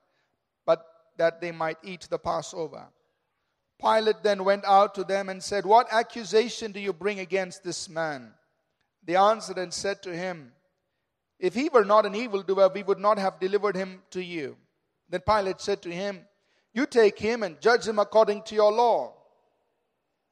but 0.66 0.86
that 1.18 1.42
they 1.42 1.52
might 1.52 1.78
eat 1.84 2.08
the 2.10 2.20
Passover. 2.20 2.88
Pilate 3.82 4.24
then 4.24 4.44
went 4.44 4.64
out 4.66 4.94
to 4.96 5.04
them 5.04 5.28
and 5.28 5.44
said, 5.44 5.66
What 5.66 5.92
accusation 5.92 6.72
do 6.72 6.80
you 6.80 6.94
bring 6.94 7.20
against 7.20 7.64
this 7.64 7.90
man? 7.90 8.34
They 9.04 9.16
answered 9.16 9.58
and 9.58 9.74
said 9.74 10.04
to 10.04 10.16
him, 10.16 10.54
If 11.40 11.56
he 11.56 11.68
were 11.68 11.84
not 11.84 12.06
an 12.06 12.16
evildoer, 12.16 12.70
we 12.74 12.84
would 12.84 13.00
not 13.00 13.18
have 13.18 13.40
delivered 13.40 13.76
him 13.76 14.04
to 14.12 14.24
you. 14.24 14.56
Then 15.10 15.22
Pilate 15.22 15.60
said 15.60 15.82
to 15.82 15.92
him, 15.92 16.22
You 16.74 16.86
take 16.86 17.18
him 17.18 17.44
and 17.44 17.60
judge 17.60 17.88
him 17.88 18.00
according 18.00 18.44
to 18.44 18.56
your 18.56 18.72
law. 18.72 19.14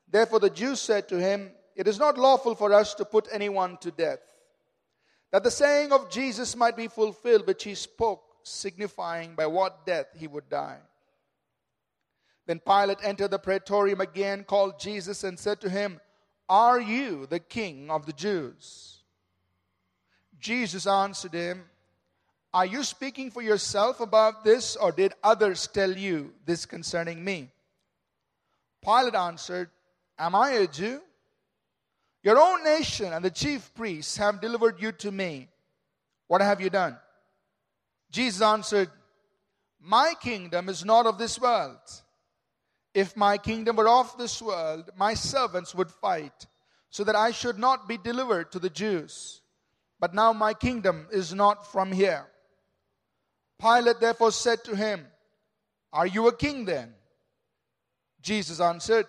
Therefore 0.08 0.39
the 0.39 0.50
Jews 0.50 0.79
said 0.79 1.10
to 1.10 1.19
him, 1.19 1.51
it 1.79 1.88
is 1.88 1.98
not 1.98 2.17
lawful 2.17 2.55
for 2.55 2.74
us 2.74 2.93
to 2.95 3.05
put 3.05 3.29
anyone 3.31 3.77
to 3.77 3.89
death. 3.89 4.19
That 5.31 5.45
the 5.45 5.50
saying 5.50 5.93
of 5.93 6.09
Jesus 6.09 6.53
might 6.57 6.75
be 6.75 6.89
fulfilled, 6.89 7.48
which 7.48 7.63
he 7.63 7.74
spoke, 7.74 8.21
signifying 8.43 9.33
by 9.33 9.45
what 9.45 9.86
death 9.86 10.07
he 10.13 10.27
would 10.27 10.50
die. 10.50 10.79
Then 12.45 12.59
Pilate 12.59 12.98
entered 13.01 13.31
the 13.31 13.39
praetorium 13.39 14.01
again, 14.01 14.43
called 14.43 14.77
Jesus, 14.77 15.24
and 15.24 15.39
said 15.39 15.62
to 15.62 15.69
him, 15.69 16.01
Are 16.50 16.81
you 16.81 17.27
the 17.27 17.39
king 17.39 17.89
of 17.89 18.05
the 18.05 18.12
Jews? 18.12 18.98
Jesus 20.38 20.86
answered 20.86 21.33
him, 21.33 21.63
Are 22.53 22.65
you 22.65 22.83
speaking 22.83 23.31
for 23.31 23.41
yourself 23.41 24.01
about 24.01 24.43
this, 24.43 24.75
or 24.75 24.91
did 24.91 25.13
others 25.24 25.65
tell 25.67 25.93
you 25.93 26.33
this 26.45 26.65
concerning 26.65 27.24
me? 27.24 27.51
Pilate 28.83 29.15
answered, 29.15 29.69
Am 30.17 30.36
I 30.36 30.50
a 30.51 30.67
Jew? 30.67 31.00
Your 32.23 32.38
own 32.38 32.63
nation 32.63 33.13
and 33.13 33.23
the 33.23 33.31
chief 33.31 33.73
priests 33.73 34.17
have 34.17 34.41
delivered 34.41 34.81
you 34.81 34.91
to 34.93 35.11
me. 35.11 35.47
What 36.27 36.41
have 36.41 36.61
you 36.61 36.69
done? 36.69 36.97
Jesus 38.11 38.41
answered, 38.41 38.89
My 39.79 40.13
kingdom 40.19 40.67
is 40.69 40.83
not 40.83 41.05
of 41.05 41.17
this 41.17 41.39
world. 41.39 41.79
If 42.93 43.15
my 43.15 43.38
kingdom 43.38 43.75
were 43.75 43.88
of 43.88 44.17
this 44.17 44.41
world, 44.41 44.89
my 44.97 45.13
servants 45.13 45.73
would 45.75 45.91
fight, 45.91 46.47
so 46.89 47.03
that 47.03 47.15
I 47.15 47.31
should 47.31 47.57
not 47.59 47.88
be 47.88 47.97
delivered 47.97 48.51
to 48.51 48.59
the 48.59 48.69
Jews. 48.69 49.41
But 49.99 50.13
now 50.13 50.33
my 50.33 50.53
kingdom 50.53 51.07
is 51.11 51.33
not 51.33 51.71
from 51.71 51.91
here. 51.91 52.25
Pilate 53.61 53.99
therefore 53.99 54.31
said 54.31 54.63
to 54.63 54.75
him, 54.75 55.05
Are 55.93 56.07
you 56.07 56.27
a 56.27 56.35
king 56.35 56.65
then? 56.65 56.93
Jesus 58.21 58.59
answered, 58.59 59.05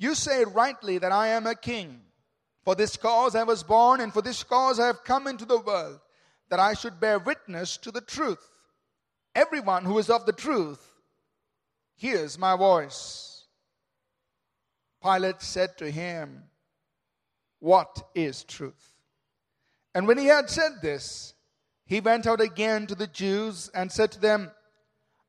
you 0.00 0.14
say 0.14 0.44
rightly 0.44 0.96
that 0.96 1.12
I 1.12 1.28
am 1.28 1.46
a 1.46 1.54
king. 1.54 2.00
For 2.64 2.74
this 2.74 2.96
cause 2.96 3.34
I 3.34 3.42
was 3.42 3.62
born, 3.62 4.00
and 4.00 4.12
for 4.12 4.22
this 4.22 4.42
cause 4.42 4.80
I 4.80 4.86
have 4.86 5.04
come 5.04 5.26
into 5.26 5.44
the 5.44 5.60
world, 5.60 6.00
that 6.48 6.58
I 6.58 6.72
should 6.72 6.98
bear 6.98 7.18
witness 7.18 7.76
to 7.78 7.90
the 7.90 8.00
truth. 8.00 8.48
Everyone 9.34 9.84
who 9.84 9.98
is 9.98 10.08
of 10.08 10.24
the 10.24 10.32
truth 10.32 10.82
hears 11.96 12.38
my 12.38 12.56
voice. 12.56 13.44
Pilate 15.02 15.42
said 15.42 15.76
to 15.78 15.90
him, 15.90 16.44
What 17.58 18.08
is 18.14 18.42
truth? 18.44 18.94
And 19.94 20.08
when 20.08 20.16
he 20.16 20.26
had 20.26 20.48
said 20.48 20.80
this, 20.80 21.34
he 21.84 22.00
went 22.00 22.26
out 22.26 22.40
again 22.40 22.86
to 22.86 22.94
the 22.94 23.06
Jews 23.06 23.70
and 23.74 23.92
said 23.92 24.12
to 24.12 24.20
them, 24.20 24.50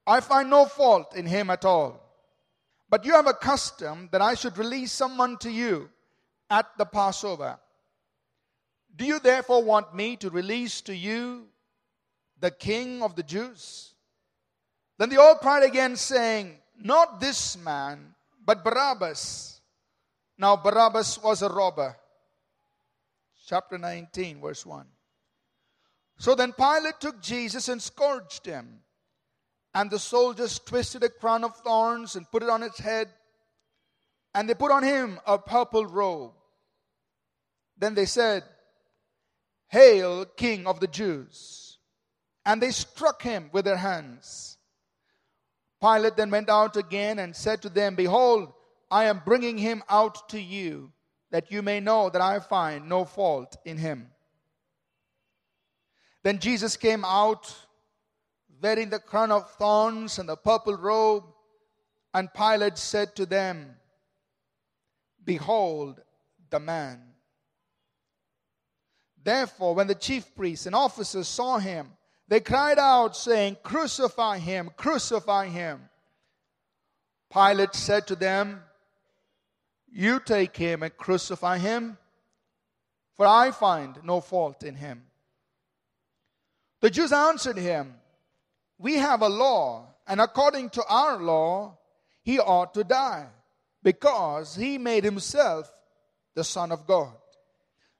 I 0.07 0.21
find 0.21 0.49
no 0.49 0.65
fault 0.65 1.13
in 1.13 1.25
him 1.25 1.49
at 1.49 1.65
all. 1.65 2.00
But 2.91 3.05
you 3.05 3.13
have 3.13 3.25
a 3.25 3.33
custom 3.33 4.09
that 4.11 4.21
I 4.21 4.33
should 4.33 4.57
release 4.57 4.91
someone 4.91 5.37
to 5.37 5.49
you 5.49 5.89
at 6.49 6.67
the 6.77 6.85
Passover. 6.85 7.57
Do 8.93 9.05
you 9.05 9.19
therefore 9.19 9.63
want 9.63 9.95
me 9.95 10.17
to 10.17 10.29
release 10.29 10.81
to 10.81 10.93
you 10.93 11.47
the 12.41 12.51
king 12.51 13.01
of 13.01 13.15
the 13.15 13.23
Jews? 13.23 13.93
Then 14.97 15.07
they 15.07 15.15
all 15.15 15.35
cried 15.35 15.63
again, 15.63 15.95
saying, 15.95 16.57
Not 16.77 17.21
this 17.21 17.57
man, 17.57 18.13
but 18.45 18.61
Barabbas. 18.61 19.61
Now 20.37 20.57
Barabbas 20.57 21.17
was 21.23 21.41
a 21.41 21.49
robber. 21.49 21.95
Chapter 23.47 23.77
19, 23.77 24.41
verse 24.41 24.65
1. 24.65 24.85
So 26.17 26.35
then 26.35 26.51
Pilate 26.51 26.99
took 26.99 27.21
Jesus 27.21 27.69
and 27.69 27.81
scourged 27.81 28.45
him. 28.45 28.81
And 29.73 29.89
the 29.89 29.99
soldiers 29.99 30.59
twisted 30.59 31.03
a 31.03 31.09
crown 31.09 31.43
of 31.43 31.55
thorns 31.57 32.15
and 32.15 32.29
put 32.29 32.43
it 32.43 32.49
on 32.49 32.61
his 32.61 32.77
head. 32.77 33.09
And 34.33 34.49
they 34.49 34.53
put 34.53 34.71
on 34.71 34.83
him 34.83 35.19
a 35.25 35.37
purple 35.37 35.85
robe. 35.85 36.33
Then 37.77 37.95
they 37.95 38.05
said, 38.05 38.43
Hail, 39.69 40.25
King 40.25 40.67
of 40.67 40.79
the 40.79 40.87
Jews! 40.87 41.77
And 42.45 42.61
they 42.61 42.71
struck 42.71 43.21
him 43.21 43.49
with 43.53 43.65
their 43.65 43.77
hands. 43.77 44.57
Pilate 45.81 46.15
then 46.15 46.29
went 46.29 46.49
out 46.49 46.75
again 46.75 47.19
and 47.19 47.35
said 47.35 47.61
to 47.61 47.69
them, 47.69 47.95
Behold, 47.95 48.51
I 48.89 49.05
am 49.05 49.21
bringing 49.25 49.57
him 49.57 49.83
out 49.89 50.29
to 50.29 50.39
you, 50.39 50.91
that 51.31 51.51
you 51.51 51.61
may 51.61 51.79
know 51.79 52.09
that 52.09 52.21
I 52.21 52.39
find 52.39 52.89
no 52.89 53.05
fault 53.05 53.55
in 53.65 53.77
him. 53.77 54.11
Then 56.23 56.39
Jesus 56.39 56.77
came 56.77 57.03
out, 57.05 57.55
wearing 58.61 58.89
the 58.89 58.99
crown 58.99 59.31
of 59.31 59.49
thorns 59.51 60.19
and 60.19 60.29
the 60.29 60.35
purple 60.35 60.77
robe, 60.77 61.23
and 62.13 62.33
Pilate 62.33 62.77
said 62.77 63.15
to 63.15 63.25
them, 63.25 63.75
Behold 65.23 66.01
the 66.49 66.59
man. 66.59 67.01
Therefore, 69.23 69.75
when 69.75 69.87
the 69.87 69.95
chief 69.95 70.33
priests 70.35 70.65
and 70.65 70.75
officers 70.75 71.27
saw 71.27 71.57
him, 71.57 71.91
they 72.27 72.39
cried 72.39 72.79
out, 72.79 73.15
saying, 73.15 73.57
Crucify 73.63 74.39
him, 74.39 74.71
crucify 74.75 75.47
him. 75.47 75.89
Pilate 77.31 77.75
said 77.75 78.07
to 78.07 78.15
them, 78.15 78.61
You 79.91 80.19
take 80.19 80.55
him 80.57 80.83
and 80.83 80.95
crucify 80.97 81.57
him, 81.57 81.97
for 83.15 83.25
I 83.25 83.51
find 83.51 83.99
no 84.03 84.21
fault 84.21 84.63
in 84.63 84.75
him. 84.75 85.03
The 86.81 86.89
Jews 86.89 87.11
answered 87.11 87.57
him, 87.57 87.95
We 88.81 88.95
have 88.95 89.21
a 89.21 89.29
law, 89.29 89.93
and 90.07 90.19
according 90.19 90.71
to 90.71 90.83
our 90.85 91.21
law, 91.21 91.77
he 92.23 92.39
ought 92.39 92.73
to 92.73 92.83
die, 92.83 93.27
because 93.83 94.55
he 94.55 94.79
made 94.79 95.03
himself 95.03 95.71
the 96.33 96.43
Son 96.43 96.71
of 96.71 96.87
God. 96.87 97.13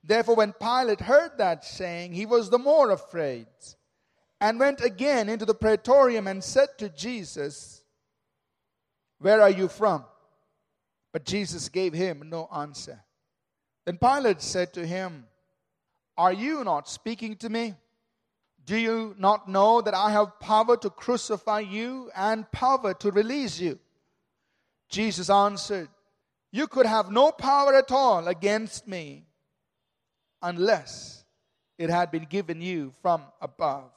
Therefore, 0.04 0.36
when 0.36 0.54
Pilate 0.54 1.02
heard 1.02 1.38
that 1.38 1.64
saying, 1.64 2.14
he 2.14 2.26
was 2.26 2.50
the 2.50 2.58
more 2.58 2.90
afraid, 2.90 3.46
and 4.40 4.60
went 4.60 4.82
again 4.82 5.30
into 5.30 5.46
the 5.46 5.54
praetorium 5.54 6.26
and 6.26 6.44
said 6.44 6.70
to 6.80 6.90
Jesus, 6.90 7.84
Where 9.20 9.40
are 9.40 9.52
you 9.52 9.68
from? 9.68 10.04
But 11.14 11.26
Jesus 11.26 11.70
gave 11.70 11.94
him 11.94 12.24
no 12.28 12.50
answer. 12.52 13.04
Then 13.86 14.00
Pilate 14.00 14.42
said 14.42 14.74
to 14.74 14.88
him, 14.88 15.26
Are 16.18 16.34
you 16.34 16.64
not 16.64 16.90
speaking 16.90 17.36
to 17.38 17.50
me? 17.50 17.76
Do 18.66 18.78
you 18.78 19.16
not 19.18 19.48
know 19.50 19.82
that 19.82 19.94
I 19.94 20.12
have 20.12 20.40
power 20.40 20.78
to 20.78 20.90
crucify 20.90 21.62
you 21.62 22.12
and 22.16 22.50
power 22.52 22.94
to 22.96 23.12
release 23.12 23.60
you? 23.60 23.80
Jesus 24.90 25.30
answered, 25.30 25.90
You 26.52 26.68
could 26.68 26.86
have 26.86 27.12
no 27.12 27.32
power 27.32 27.74
at 27.74 27.92
all 27.92 28.28
against 28.28 28.88
me 28.88 29.26
unless 30.42 31.24
it 31.78 31.90
had 31.90 32.12
been 32.12 32.26
given 32.26 32.62
you 32.62 32.94
from 33.02 33.24
above. 33.42 33.90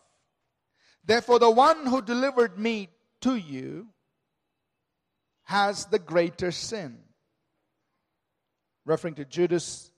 Therefore, 1.05 1.39
the 1.39 1.51
one 1.51 1.87
who 1.87 2.01
delivered 2.01 2.59
me 2.59 2.89
to 3.21 3.37
you 3.37 3.89
has 5.45 5.87
the 5.87 5.99
greater 5.99 6.51
sin. 6.51 6.99
Referring 8.87 9.15
to 9.15 9.25
Judas 9.25 9.91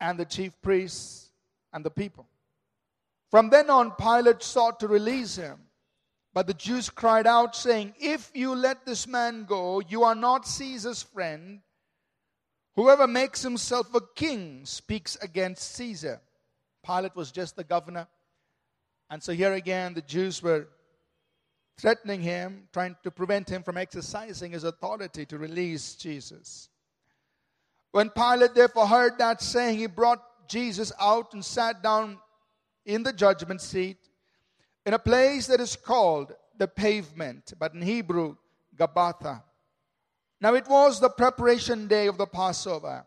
and 0.00 0.18
the 0.18 0.24
chief 0.24 0.52
priests 0.60 1.30
and 1.72 1.84
the 1.84 1.90
people. 1.90 2.26
From 3.30 3.50
then 3.50 3.70
on, 3.70 3.92
Pilate 3.92 4.42
sought 4.42 4.80
to 4.80 4.88
release 4.88 5.36
him. 5.36 5.58
But 6.32 6.46
the 6.46 6.54
Jews 6.54 6.90
cried 6.90 7.26
out, 7.26 7.56
saying, 7.56 7.94
If 7.98 8.30
you 8.34 8.54
let 8.54 8.86
this 8.86 9.06
man 9.06 9.44
go, 9.44 9.80
you 9.80 10.04
are 10.04 10.14
not 10.14 10.46
Caesar's 10.46 11.02
friend. 11.02 11.60
Whoever 12.76 13.06
makes 13.06 13.42
himself 13.42 13.92
a 13.94 14.00
king 14.14 14.64
speaks 14.64 15.16
against 15.16 15.74
Caesar. 15.74 16.20
Pilate 16.84 17.16
was 17.16 17.32
just 17.32 17.56
the 17.56 17.64
governor. 17.64 18.06
And 19.10 19.22
so 19.22 19.32
here 19.32 19.52
again, 19.52 19.94
the 19.94 20.02
Jews 20.02 20.42
were 20.42 20.68
threatening 21.78 22.20
him, 22.20 22.68
trying 22.72 22.96
to 23.02 23.10
prevent 23.10 23.48
him 23.48 23.62
from 23.62 23.76
exercising 23.76 24.52
his 24.52 24.64
authority 24.64 25.26
to 25.26 25.38
release 25.38 25.94
Jesus. 25.94 26.68
When 27.90 28.10
Pilate 28.10 28.54
therefore 28.54 28.86
heard 28.86 29.18
that 29.18 29.42
saying, 29.42 29.78
he 29.78 29.86
brought 29.86 30.22
Jesus 30.48 30.92
out 31.00 31.32
and 31.34 31.44
sat 31.44 31.82
down 31.82 32.18
in 32.84 33.02
the 33.02 33.12
judgment 33.12 33.60
seat 33.60 33.98
in 34.86 34.94
a 34.94 34.98
place 34.98 35.46
that 35.46 35.60
is 35.60 35.76
called 35.76 36.34
the 36.56 36.68
pavement, 36.68 37.52
but 37.58 37.74
in 37.74 37.82
Hebrew, 37.82 38.36
Gabbatha. 38.76 39.42
Now 40.40 40.54
it 40.54 40.66
was 40.68 41.00
the 41.00 41.10
preparation 41.10 41.86
day 41.86 42.06
of 42.06 42.18
the 42.18 42.26
Passover, 42.26 43.04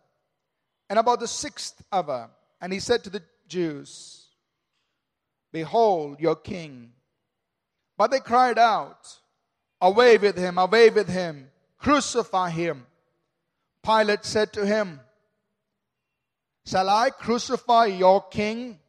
and 0.90 1.00
about 1.00 1.20
the 1.20 1.28
sixth 1.28 1.84
hour, 1.92 2.30
and 2.62 2.72
he 2.72 2.80
said 2.80 3.04
to 3.04 3.10
the 3.10 3.24
Jews, 3.48 4.28
Behold 5.52 6.20
your 6.20 6.36
king. 6.36 6.94
But 7.98 8.12
they 8.12 8.20
cried 8.20 8.58
out, 8.58 9.20
Away 9.82 10.18
with 10.18 10.38
him, 10.38 10.58
away 10.58 10.90
with 10.90 11.10
him, 11.10 11.50
crucify 11.78 12.50
him. 12.50 12.86
Pilate 13.84 14.24
said 14.24 14.54
to 14.54 14.66
him, 14.66 15.02
Shall 16.66 16.90
I 16.90 17.10
crucify 17.10 17.88
your 17.88 18.22
king? 18.22 18.80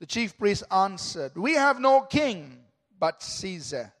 The 0.00 0.06
chief 0.06 0.36
priest 0.38 0.64
answered, 0.70 1.36
We 1.36 1.54
have 1.54 1.78
no 1.78 2.00
king 2.00 2.58
but 2.98 3.22
Caesar. 3.22 3.92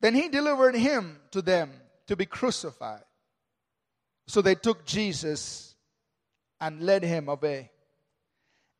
Then 0.00 0.14
he 0.14 0.28
delivered 0.28 0.76
him 0.76 1.18
to 1.32 1.42
them 1.42 1.72
to 2.06 2.16
be 2.16 2.26
crucified. 2.26 3.02
So 4.28 4.40
they 4.40 4.54
took 4.54 4.86
Jesus 4.86 5.74
and 6.60 6.80
led 6.82 7.02
him 7.02 7.28
away. 7.28 7.70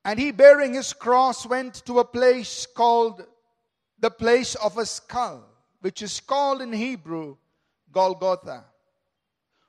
And 0.05 0.19
he, 0.19 0.31
bearing 0.31 0.75
his 0.75 0.93
cross, 0.93 1.45
went 1.45 1.85
to 1.87 1.99
a 1.99 2.05
place 2.05 2.65
called 2.65 3.27
the 3.99 4.11
place 4.11 4.55
of 4.55 4.79
a 4.79 4.87
skull, 4.87 5.45
which 5.81 6.01
is 6.01 6.21
called 6.21 6.63
in 6.63 6.73
Hebrew 6.73 7.37
Golgotha, 7.93 8.65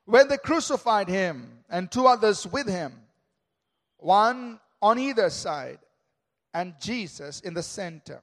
where 0.05 0.23
they 0.23 0.37
crucified 0.37 1.09
him 1.09 1.63
and 1.69 1.91
two 1.91 2.05
others 2.05 2.47
with 2.47 2.67
him, 2.67 2.93
one 3.97 4.59
on 4.81 4.99
either 4.99 5.29
side 5.29 5.79
and 6.53 6.73
Jesus 6.79 7.39
in 7.41 7.53
the 7.53 7.63
center. 7.63 8.21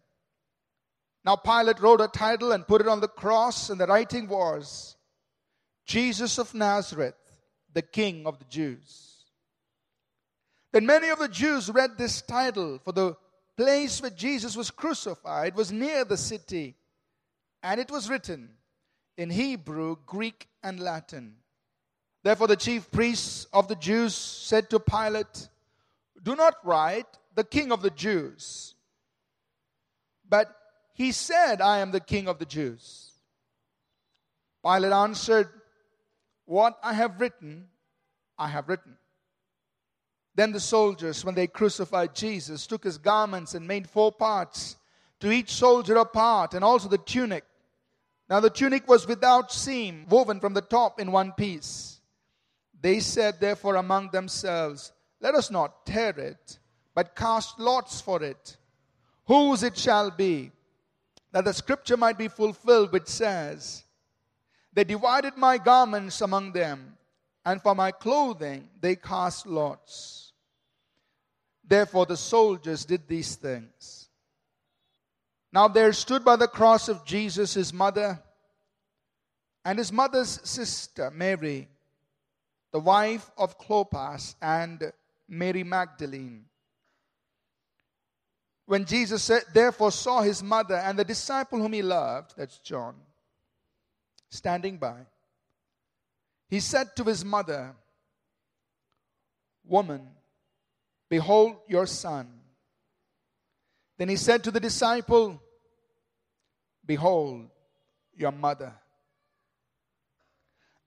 Now 1.25 1.37
Pilate 1.37 1.81
wrote 1.81 2.01
a 2.01 2.09
title 2.09 2.53
and 2.53 2.67
put 2.67 2.81
it 2.81 2.89
on 2.89 3.01
the 3.01 3.09
cross, 3.09 3.71
and 3.71 3.81
the 3.81 3.87
writing 3.87 4.29
was 4.29 4.97
Jesus 5.85 6.39
of 6.39 6.55
Nazareth, 6.55 7.15
the 7.73 7.83
King 7.83 8.27
of 8.27 8.39
the 8.39 8.45
Jews. 8.47 9.25
Then 10.73 10.87
many 10.87 11.09
of 11.09 11.19
the 11.19 11.29
Jews 11.29 11.71
read 11.71 11.97
this 11.97 12.23
title, 12.23 12.79
for 12.85 12.93
the 12.93 13.17
place 13.57 14.01
where 14.01 14.11
Jesus 14.11 14.57
was 14.57 14.71
crucified 14.71 15.57
was 15.57 15.73
near 15.73 16.05
the 16.05 16.17
city, 16.17 16.77
and 17.63 17.81
it 17.81 17.91
was 17.91 18.09
written 18.09 18.51
in 19.17 19.31
Hebrew, 19.31 19.97
Greek, 20.07 20.49
and 20.63 20.79
Latin. 20.79 21.37
Therefore, 22.23 22.47
the 22.47 22.57
chief 22.57 22.91
priests 22.91 23.47
of 23.53 23.69
the 23.69 23.77
Jews 23.77 24.15
said 24.15 24.71
to 24.71 24.79
Pilate, 24.79 25.49
Do 26.23 26.37
not 26.37 26.55
write 26.65 27.07
the 27.39 27.45
king 27.45 27.71
of 27.71 27.83
the 27.83 27.91
Jews. 27.91 28.75
But 30.29 30.53
he 30.93 31.13
said, 31.13 31.61
I 31.61 31.79
am 31.79 31.93
the 31.93 32.01
king 32.01 32.27
of 32.27 32.41
the 32.41 32.45
Jews. 32.45 33.13
Pilate 34.65 34.93
answered, 34.93 35.49
What 36.47 36.77
I 36.83 36.95
have 36.95 37.21
written, 37.21 37.69
I 38.37 38.49
have 38.49 38.69
written. 38.69 38.97
Then 40.35 40.51
the 40.51 40.59
soldiers, 40.59 41.25
when 41.25 41.37
they 41.37 41.47
crucified 41.47 42.13
Jesus, 42.13 42.67
took 42.67 42.83
his 42.83 42.99
garments 42.99 43.55
and 43.55 43.69
made 43.69 43.89
four 43.89 44.11
parts, 44.11 44.77
to 45.21 45.31
each 45.31 45.53
soldier 45.53 45.95
a 45.95 46.05
part, 46.05 46.55
and 46.55 46.65
also 46.65 46.89
the 46.89 46.99
tunic. 46.99 47.45
Now 48.29 48.41
the 48.41 48.51
tunic 48.51 48.89
was 48.89 49.07
without 49.07 49.53
seam, 49.53 50.07
woven 50.09 50.41
from 50.41 50.55
the 50.55 50.61
top 50.61 50.99
in 50.99 51.13
one 51.13 51.31
piece. 51.31 52.01
They 52.81 52.99
said, 52.99 53.39
therefore, 53.39 53.77
among 53.77 54.11
themselves, 54.11 54.91
Let 55.21 55.37
us 55.37 55.53
not 55.53 55.87
tear 55.87 56.19
it 56.19 56.59
but 56.99 57.15
cast 57.15 57.61
lots 57.61 58.01
for 58.01 58.25
it, 58.25 58.57
whose 59.25 59.63
it 59.63 59.79
shall 59.79 60.11
be, 60.11 60.51
that 61.31 61.45
the 61.45 61.55
scripture 61.55 61.97
might 61.97 62.19
be 62.19 62.27
fulfilled, 62.27 62.91
which 62.91 63.07
says, 63.07 63.85
They 64.73 64.83
divided 64.83 65.37
my 65.37 65.59
garments 65.59 66.21
among 66.23 66.55
them, 66.55 66.97
and 67.47 67.63
for 67.63 67.77
my 67.77 67.93
clothing 67.93 68.69
they 68.81 68.97
cast 68.97 69.47
lots. 69.47 70.33
Therefore 71.63 72.05
the 72.05 72.17
soldiers 72.17 72.85
did 72.85 73.07
these 73.07 73.37
things. 73.37 74.09
Now 75.53 75.69
there 75.69 75.93
stood 75.93 76.25
by 76.25 76.35
the 76.35 76.49
cross 76.49 76.89
of 76.89 77.05
Jesus 77.05 77.55
his 77.55 77.73
mother 77.73 78.21
and 79.65 79.79
his 79.79 79.93
mother's 79.93 80.41
sister, 80.43 81.13
Mary, 81.13 81.69
the 82.73 82.81
wife 82.81 83.31
of 83.39 83.57
Clopas, 83.57 84.35
and 84.43 84.93
Mary 85.29 85.63
Magdalene. 85.63 86.47
When 88.69 88.85
Jesus 88.85 89.31
therefore 89.55 89.91
saw 89.91 90.21
his 90.21 90.43
mother 90.43 90.75
and 90.75 90.99
the 90.99 91.05
disciple 91.05 91.59
whom 91.59 91.73
he 91.73 91.81
loved, 91.81 92.35
that's 92.37 92.59
John, 92.59 92.97
standing 94.29 94.77
by, 94.77 95.07
he 96.51 96.61
said 96.61 96.95
to 96.97 97.05
his 97.05 97.25
mother, 97.25 97.75
Woman, 99.65 100.07
behold 101.09 101.57
your 101.67 101.87
son. 101.87 102.29
Then 103.97 104.11
he 104.11 104.17
said 104.17 104.45
to 104.45 104.51
the 104.51 104.61
disciple, 104.61 105.41
Behold 106.85 107.49
your 108.19 108.33
mother. 108.33 108.75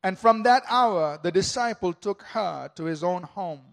And 0.04 0.20
from 0.20 0.44
that 0.44 0.62
hour, 0.70 1.20
the 1.24 1.32
disciple 1.32 1.94
took 1.94 2.22
her 2.22 2.70
to 2.76 2.84
his 2.84 3.04
own 3.04 3.24
home. 3.24 3.64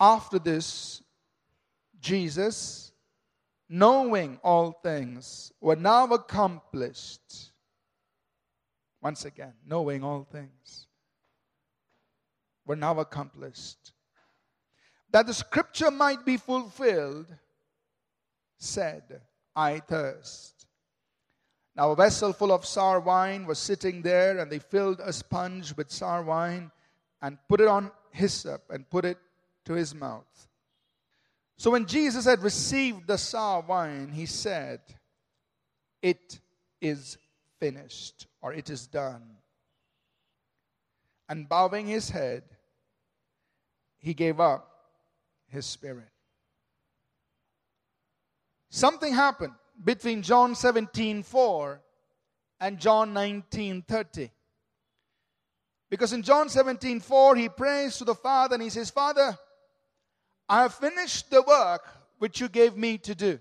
After 0.00 0.38
this, 0.38 1.02
Jesus, 2.00 2.92
knowing 3.68 4.40
all 4.42 4.72
things, 4.72 5.52
were 5.60 5.76
now 5.76 6.06
accomplished. 6.06 7.52
Once 9.02 9.26
again, 9.26 9.52
knowing 9.66 10.02
all 10.02 10.26
things 10.32 10.86
were 12.64 12.76
now 12.76 12.98
accomplished. 12.98 13.92
That 15.10 15.26
the 15.26 15.34
scripture 15.34 15.90
might 15.90 16.24
be 16.24 16.38
fulfilled, 16.38 17.26
said, 18.58 19.20
I 19.54 19.80
thirst. 19.80 20.66
Now 21.76 21.90
a 21.90 21.96
vessel 21.96 22.32
full 22.32 22.52
of 22.52 22.64
sour 22.64 23.00
wine 23.00 23.46
was 23.46 23.58
sitting 23.58 24.02
there, 24.02 24.38
and 24.38 24.50
they 24.50 24.60
filled 24.60 25.00
a 25.00 25.12
sponge 25.12 25.76
with 25.76 25.90
sour 25.90 26.22
wine 26.22 26.70
and 27.20 27.38
put 27.48 27.60
it 27.60 27.68
on 27.68 27.90
hyssop 28.12 28.62
and 28.70 28.88
put 28.88 29.04
it 29.04 29.18
to 29.66 29.74
his 29.74 29.94
mouth. 29.94 30.48
So 31.56 31.70
when 31.70 31.86
Jesus 31.86 32.24
had 32.24 32.42
received 32.42 33.06
the 33.06 33.18
sour 33.18 33.60
wine, 33.60 34.12
he 34.12 34.26
said, 34.26 34.80
It 36.00 36.40
is 36.80 37.18
finished, 37.58 38.26
or 38.40 38.54
it 38.54 38.70
is 38.70 38.86
done. 38.86 39.36
And 41.28 41.48
bowing 41.48 41.86
his 41.86 42.08
head, 42.08 42.44
he 43.98 44.14
gave 44.14 44.40
up 44.40 44.68
his 45.48 45.66
spirit. 45.66 46.08
Something 48.70 49.12
happened 49.12 49.52
between 49.84 50.22
John 50.22 50.54
17 50.54 51.22
4 51.22 51.80
and 52.60 52.78
John 52.78 53.12
19 53.12 53.82
30. 53.82 54.30
Because 55.90 56.12
in 56.12 56.22
John 56.22 56.48
17 56.48 57.00
4, 57.00 57.36
he 57.36 57.48
prays 57.48 57.98
to 57.98 58.04
the 58.04 58.14
Father 58.14 58.54
and 58.54 58.62
he 58.62 58.70
says, 58.70 58.90
Father, 58.90 59.36
I 60.50 60.62
have 60.62 60.74
finished 60.74 61.30
the 61.30 61.42
work 61.42 61.88
which 62.18 62.40
you 62.40 62.48
gave 62.48 62.76
me 62.76 62.98
to 62.98 63.14
do. 63.14 63.38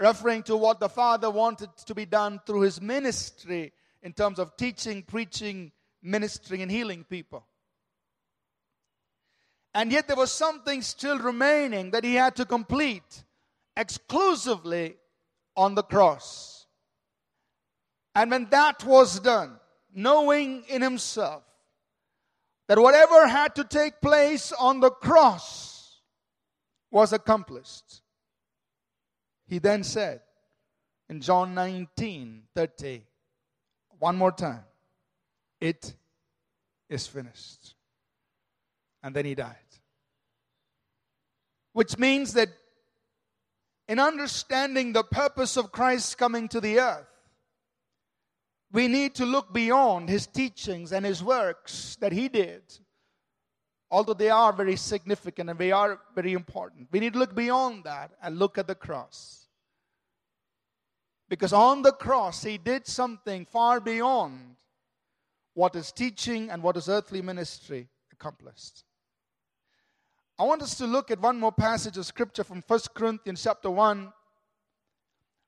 Referring 0.00 0.42
to 0.44 0.56
what 0.56 0.80
the 0.80 0.88
Father 0.88 1.30
wanted 1.30 1.68
to 1.86 1.94
be 1.94 2.04
done 2.04 2.40
through 2.44 2.62
his 2.62 2.80
ministry 2.80 3.72
in 4.02 4.14
terms 4.14 4.40
of 4.40 4.56
teaching, 4.56 5.04
preaching, 5.04 5.70
ministering, 6.02 6.60
and 6.60 6.70
healing 6.72 7.04
people. 7.04 7.46
And 9.72 9.92
yet 9.92 10.08
there 10.08 10.16
was 10.16 10.32
something 10.32 10.82
still 10.82 11.20
remaining 11.20 11.92
that 11.92 12.02
he 12.02 12.16
had 12.16 12.34
to 12.36 12.44
complete 12.44 13.22
exclusively 13.76 14.96
on 15.56 15.76
the 15.76 15.84
cross. 15.84 16.66
And 18.16 18.28
when 18.32 18.48
that 18.50 18.82
was 18.84 19.20
done, 19.20 19.60
knowing 19.94 20.64
in 20.68 20.82
himself 20.82 21.44
that 22.72 22.80
whatever 22.80 23.26
had 23.26 23.54
to 23.54 23.64
take 23.64 24.00
place 24.00 24.50
on 24.58 24.80
the 24.80 24.88
cross 24.88 26.00
was 26.90 27.12
accomplished. 27.12 28.00
He 29.46 29.58
then 29.58 29.84
said 29.84 30.22
in 31.10 31.20
John 31.20 31.54
19 31.54 32.44
30, 32.54 33.02
one 33.98 34.16
more 34.16 34.32
time, 34.32 34.64
it 35.60 35.92
is 36.88 37.06
finished. 37.06 37.74
And 39.02 39.14
then 39.14 39.26
he 39.26 39.34
died. 39.34 39.56
Which 41.74 41.98
means 41.98 42.32
that 42.32 42.48
in 43.86 43.98
understanding 43.98 44.94
the 44.94 45.04
purpose 45.04 45.58
of 45.58 45.72
Christ 45.72 46.16
coming 46.16 46.48
to 46.48 46.58
the 46.58 46.80
earth, 46.80 47.11
we 48.72 48.88
need 48.88 49.14
to 49.16 49.26
look 49.26 49.52
beyond 49.52 50.08
his 50.08 50.26
teachings 50.26 50.92
and 50.92 51.04
his 51.04 51.22
works 51.22 51.96
that 52.00 52.12
he 52.12 52.28
did, 52.28 52.62
although 53.90 54.14
they 54.14 54.30
are 54.30 54.52
very 54.52 54.76
significant 54.76 55.50
and 55.50 55.58
they 55.58 55.72
are 55.72 56.00
very 56.14 56.32
important. 56.32 56.88
We 56.90 57.00
need 57.00 57.12
to 57.12 57.18
look 57.18 57.34
beyond 57.34 57.84
that 57.84 58.12
and 58.22 58.38
look 58.38 58.56
at 58.56 58.66
the 58.66 58.74
cross. 58.74 59.46
Because 61.28 61.52
on 61.52 61.82
the 61.82 61.92
cross, 61.92 62.42
he 62.42 62.58
did 62.58 62.86
something 62.86 63.44
far 63.44 63.80
beyond 63.80 64.56
what 65.54 65.74
his 65.74 65.92
teaching 65.92 66.50
and 66.50 66.62
what 66.62 66.76
his 66.76 66.88
earthly 66.88 67.20
ministry 67.20 67.88
accomplished. 68.10 68.84
I 70.38 70.44
want 70.44 70.62
us 70.62 70.76
to 70.78 70.86
look 70.86 71.10
at 71.10 71.20
one 71.20 71.38
more 71.38 71.52
passage 71.52 71.98
of 71.98 72.06
scripture 72.06 72.42
from 72.42 72.62
1 72.66 72.80
Corinthians 72.94 73.42
chapter 73.42 73.70
1 73.70 74.12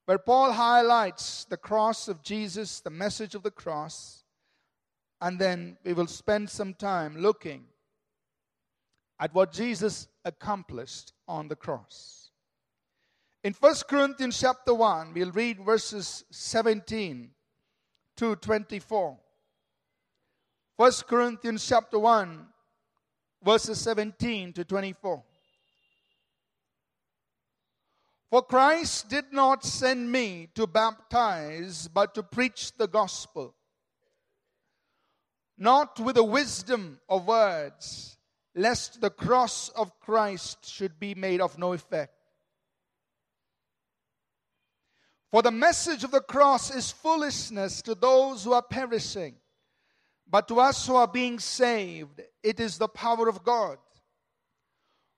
where 0.06 0.18
Paul 0.18 0.52
highlights 0.52 1.44
the 1.44 1.56
cross 1.56 2.08
of 2.08 2.22
Jesus, 2.22 2.80
the 2.80 2.90
message 2.90 3.34
of 3.34 3.42
the 3.42 3.50
cross, 3.50 4.24
and 5.20 5.38
then 5.38 5.78
we 5.84 5.92
will 5.92 6.06
spend 6.06 6.50
some 6.50 6.74
time 6.74 7.16
looking 7.16 7.64
at 9.18 9.34
what 9.34 9.52
Jesus 9.52 10.08
accomplished 10.24 11.12
on 11.26 11.48
the 11.48 11.56
cross. 11.56 12.30
In 13.42 13.54
1 13.54 13.74
Corinthians 13.88 14.40
chapter 14.40 14.74
1, 14.74 15.14
we'll 15.14 15.30
read 15.30 15.60
verses 15.60 16.24
17 16.30 17.30
to 18.16 18.36
24. 18.36 19.18
1 20.76 20.92
Corinthians 21.06 21.66
chapter 21.66 21.98
1, 21.98 22.46
verses 23.42 23.80
17 23.80 24.52
to 24.54 24.64
24. 24.64 25.22
For 28.34 28.42
Christ 28.42 29.08
did 29.10 29.32
not 29.32 29.64
send 29.64 30.10
me 30.10 30.48
to 30.56 30.66
baptize, 30.66 31.86
but 31.86 32.16
to 32.16 32.24
preach 32.24 32.72
the 32.76 32.88
gospel, 32.88 33.54
not 35.56 36.00
with 36.00 36.16
the 36.16 36.24
wisdom 36.24 36.98
of 37.08 37.28
words, 37.28 38.16
lest 38.56 39.00
the 39.00 39.10
cross 39.10 39.68
of 39.68 40.00
Christ 40.00 40.68
should 40.68 40.98
be 40.98 41.14
made 41.14 41.40
of 41.40 41.56
no 41.58 41.74
effect. 41.74 42.12
For 45.30 45.40
the 45.40 45.52
message 45.52 46.02
of 46.02 46.10
the 46.10 46.20
cross 46.20 46.74
is 46.74 46.90
foolishness 46.90 47.82
to 47.82 47.94
those 47.94 48.42
who 48.42 48.52
are 48.52 48.62
perishing, 48.62 49.36
but 50.28 50.48
to 50.48 50.58
us 50.58 50.84
who 50.88 50.96
are 50.96 51.06
being 51.06 51.38
saved, 51.38 52.20
it 52.42 52.58
is 52.58 52.78
the 52.78 52.88
power 52.88 53.28
of 53.28 53.44
God. 53.44 53.78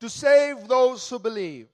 to 0.00 0.08
save 0.08 0.68
those 0.68 1.08
who 1.08 1.18
believe. 1.18 1.68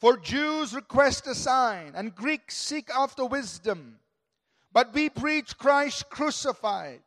For 0.00 0.16
Jews 0.16 0.74
request 0.74 1.26
a 1.26 1.34
sign, 1.34 1.92
and 1.96 2.14
Greeks 2.14 2.56
seek 2.56 2.88
after 2.90 3.24
wisdom. 3.24 3.98
But 4.72 4.94
we 4.94 5.08
preach 5.08 5.58
Christ 5.58 6.08
crucified. 6.08 7.00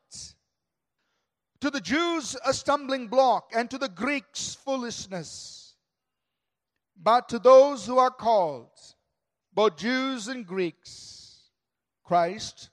To 1.62 1.70
the 1.70 1.80
Jews, 1.80 2.36
a 2.46 2.54
stumbling 2.54 3.08
block, 3.08 3.52
and 3.56 3.70
to 3.70 3.78
the 3.78 3.88
Greeks, 3.88 4.56
foolishness. 4.56 5.76
But 7.02 7.30
to 7.30 7.40
those 7.40 7.86
who 7.86 7.98
are 7.98 8.12
called, 8.12 8.72
both 9.54 9.78
Jews 9.78 10.28
and 10.28 10.46
Greeks, 10.46 11.50
Christ, 12.04 12.70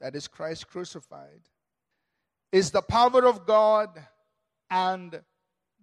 that 0.00 0.14
is 0.14 0.28
Christ 0.28 0.68
crucified, 0.68 1.40
is 2.52 2.70
the 2.70 2.82
power 2.82 3.26
of 3.26 3.46
God 3.46 3.90
and 4.70 5.20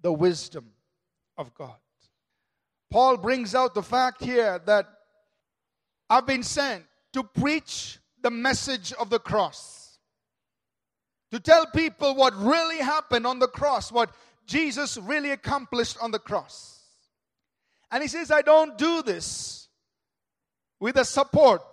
the 0.01 0.11
wisdom 0.11 0.71
of 1.37 1.53
God. 1.53 1.75
Paul 2.89 3.17
brings 3.17 3.53
out 3.53 3.73
the 3.73 3.83
fact 3.83 4.23
here 4.23 4.59
that 4.65 4.87
I've 6.09 6.25
been 6.25 6.43
sent 6.43 6.85
to 7.13 7.23
preach 7.23 7.99
the 8.21 8.31
message 8.31 8.93
of 8.93 9.09
the 9.09 9.19
cross, 9.19 9.99
to 11.31 11.39
tell 11.39 11.65
people 11.67 12.15
what 12.15 12.35
really 12.35 12.77
happened 12.77 13.27
on 13.27 13.39
the 13.39 13.47
cross, 13.47 13.91
what 13.91 14.11
Jesus 14.45 14.97
really 14.97 15.31
accomplished 15.31 15.97
on 16.01 16.11
the 16.11 16.19
cross. 16.19 16.81
And 17.91 18.01
he 18.01 18.07
says, 18.07 18.31
I 18.31 18.41
don't 18.41 18.77
do 18.77 19.01
this 19.01 19.67
with 20.79 20.95
the 20.95 21.03
support 21.03 21.63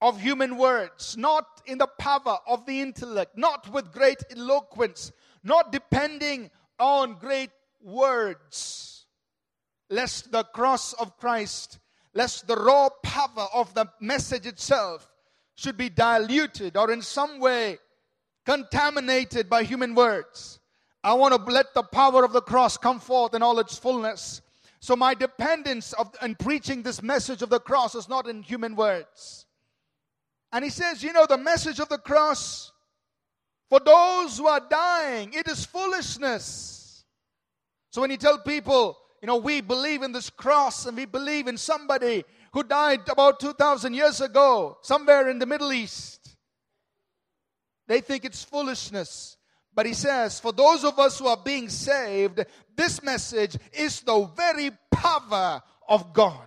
of 0.00 0.20
human 0.20 0.56
words, 0.56 1.16
not 1.16 1.46
in 1.66 1.78
the 1.78 1.86
power 1.98 2.38
of 2.46 2.66
the 2.66 2.80
intellect, 2.80 3.36
not 3.36 3.72
with 3.72 3.92
great 3.92 4.22
eloquence, 4.36 5.12
not 5.44 5.72
depending 5.72 6.50
on 6.82 7.14
great 7.14 7.50
words, 7.80 9.06
lest 9.88 10.32
the 10.32 10.42
cross 10.42 10.92
of 10.94 11.16
Christ, 11.16 11.78
lest 12.12 12.46
the 12.46 12.56
raw 12.56 12.88
power 13.02 13.46
of 13.54 13.72
the 13.74 13.86
message 14.00 14.46
itself 14.46 15.08
should 15.54 15.76
be 15.76 15.88
diluted 15.88 16.76
or 16.76 16.90
in 16.90 17.00
some 17.00 17.38
way 17.38 17.78
contaminated 18.44 19.48
by 19.48 19.62
human 19.62 19.94
words. 19.94 20.58
I 21.04 21.14
want 21.14 21.34
to 21.34 21.52
let 21.52 21.72
the 21.74 21.84
power 21.84 22.24
of 22.24 22.32
the 22.32 22.42
cross 22.42 22.76
come 22.76 22.98
forth 22.98 23.34
in 23.34 23.42
all 23.42 23.60
its 23.60 23.78
fullness. 23.78 24.42
So 24.80 24.96
my 24.96 25.14
dependence 25.14 25.92
of 25.92 26.12
in 26.20 26.34
preaching 26.34 26.82
this 26.82 27.00
message 27.00 27.42
of 27.42 27.50
the 27.50 27.60
cross 27.60 27.94
is 27.94 28.08
not 28.08 28.28
in 28.28 28.42
human 28.42 28.74
words. 28.74 29.46
And 30.52 30.64
he 30.64 30.70
says, 30.70 31.02
you 31.02 31.12
know, 31.12 31.26
the 31.26 31.38
message 31.38 31.78
of 31.78 31.88
the 31.88 31.98
cross 31.98 32.71
for 33.72 33.80
those 33.80 34.36
who 34.36 34.46
are 34.46 34.60
dying, 34.68 35.32
it 35.32 35.48
is 35.48 35.64
foolishness. 35.64 37.06
So 37.90 38.02
when 38.02 38.10
you 38.10 38.18
tell 38.18 38.36
people, 38.36 38.98
you 39.22 39.26
know, 39.26 39.38
we 39.38 39.62
believe 39.62 40.02
in 40.02 40.12
this 40.12 40.28
cross 40.28 40.84
and 40.84 40.94
we 40.94 41.06
believe 41.06 41.46
in 41.46 41.56
somebody 41.56 42.22
who 42.52 42.64
died 42.64 43.08
about 43.08 43.40
2,000 43.40 43.94
years 43.94 44.20
ago, 44.20 44.76
somewhere 44.82 45.30
in 45.30 45.38
the 45.38 45.46
Middle 45.46 45.72
East, 45.72 46.36
they 47.88 48.02
think 48.02 48.26
it's 48.26 48.44
foolishness. 48.44 49.38
But 49.72 49.86
he 49.86 49.94
says, 49.94 50.38
for 50.38 50.52
those 50.52 50.84
of 50.84 50.98
us 50.98 51.18
who 51.18 51.28
are 51.28 51.40
being 51.42 51.70
saved, 51.70 52.44
this 52.76 53.02
message 53.02 53.56
is 53.72 54.02
the 54.02 54.28
very 54.36 54.70
power 54.90 55.62
of 55.88 56.12
God. 56.12 56.46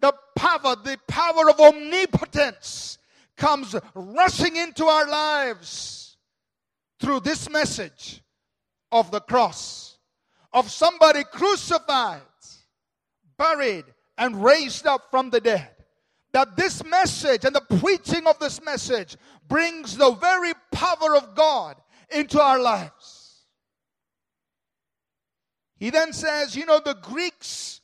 The 0.00 0.14
power, 0.34 0.74
the 0.74 0.96
power 1.06 1.50
of 1.50 1.60
omnipotence 1.60 2.97
comes 3.38 3.74
rushing 3.94 4.56
into 4.56 4.84
our 4.84 5.08
lives 5.08 6.16
through 7.00 7.20
this 7.20 7.48
message 7.48 8.22
of 8.92 9.10
the 9.10 9.20
cross, 9.20 9.96
of 10.52 10.70
somebody 10.70 11.24
crucified, 11.24 12.20
buried, 13.38 13.84
and 14.18 14.42
raised 14.44 14.86
up 14.86 15.10
from 15.10 15.30
the 15.30 15.40
dead. 15.40 15.70
That 16.32 16.56
this 16.56 16.84
message 16.84 17.44
and 17.44 17.54
the 17.54 17.78
preaching 17.78 18.26
of 18.26 18.38
this 18.38 18.62
message 18.62 19.16
brings 19.46 19.96
the 19.96 20.10
very 20.10 20.52
power 20.72 21.16
of 21.16 21.34
God 21.34 21.76
into 22.10 22.40
our 22.40 22.60
lives. 22.60 23.44
He 25.78 25.90
then 25.90 26.12
says, 26.12 26.56
you 26.56 26.66
know, 26.66 26.80
the 26.84 26.94
Greeks 26.94 27.80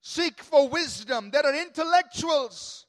seek 0.00 0.42
for 0.42 0.68
wisdom. 0.68 1.30
they 1.30 1.38
are 1.38 1.54
intellectuals. 1.54 2.86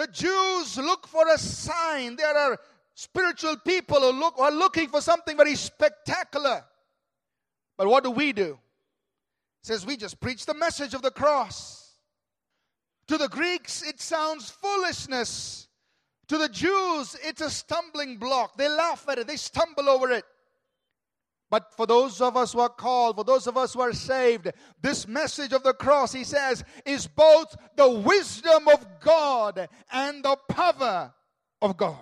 The 0.00 0.06
Jews 0.06 0.78
look 0.78 1.06
for 1.06 1.28
a 1.28 1.36
sign. 1.36 2.16
There 2.16 2.34
are 2.34 2.58
spiritual 2.94 3.58
people 3.58 4.00
who, 4.00 4.18
look, 4.18 4.38
are 4.38 4.50
looking 4.50 4.88
for 4.88 5.02
something 5.02 5.36
very 5.36 5.54
spectacular. 5.54 6.64
But 7.76 7.86
what 7.86 8.04
do 8.04 8.10
we 8.10 8.32
do? 8.32 8.52
It 8.52 9.66
says 9.66 9.84
we 9.84 9.98
just 9.98 10.18
preach 10.18 10.46
the 10.46 10.54
message 10.54 10.94
of 10.94 11.02
the 11.02 11.10
cross. 11.10 11.96
To 13.08 13.18
the 13.18 13.28
Greeks, 13.28 13.82
it 13.82 14.00
sounds 14.00 14.48
foolishness. 14.48 15.68
To 16.28 16.38
the 16.38 16.48
Jews, 16.48 17.14
it's 17.22 17.42
a 17.42 17.50
stumbling 17.50 18.16
block. 18.16 18.56
They 18.56 18.70
laugh 18.70 19.04
at 19.06 19.18
it, 19.18 19.26
they 19.26 19.36
stumble 19.36 19.90
over 19.90 20.10
it. 20.12 20.24
But 21.50 21.74
for 21.76 21.84
those 21.84 22.20
of 22.20 22.36
us 22.36 22.52
who 22.52 22.60
are 22.60 22.68
called, 22.68 23.16
for 23.16 23.24
those 23.24 23.48
of 23.48 23.56
us 23.56 23.74
who 23.74 23.80
are 23.80 23.92
saved, 23.92 24.52
this 24.80 25.08
message 25.08 25.52
of 25.52 25.64
the 25.64 25.74
cross, 25.74 26.12
he 26.12 26.22
says, 26.22 26.62
is 26.86 27.08
both 27.08 27.56
the 27.76 27.90
wisdom 27.90 28.68
of 28.68 28.86
God 29.00 29.68
and 29.92 30.24
the 30.24 30.36
power 30.48 31.12
of 31.60 31.76
God. 31.76 31.98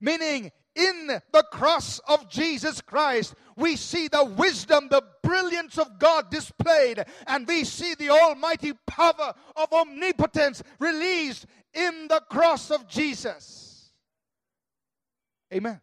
Meaning, 0.00 0.50
in 0.74 1.08
the 1.08 1.42
cross 1.52 1.98
of 2.08 2.30
Jesus 2.30 2.80
Christ, 2.80 3.34
we 3.56 3.76
see 3.76 4.08
the 4.08 4.24
wisdom, 4.24 4.88
the 4.88 5.02
brilliance 5.22 5.76
of 5.76 5.98
God 5.98 6.30
displayed, 6.30 7.04
and 7.26 7.46
we 7.46 7.64
see 7.64 7.94
the 7.96 8.10
almighty 8.10 8.72
power 8.86 9.34
of 9.56 9.72
omnipotence 9.72 10.62
released 10.78 11.46
in 11.74 12.06
the 12.08 12.22
cross 12.30 12.70
of 12.70 12.88
Jesus. 12.88 13.90
Amen. 15.52 15.80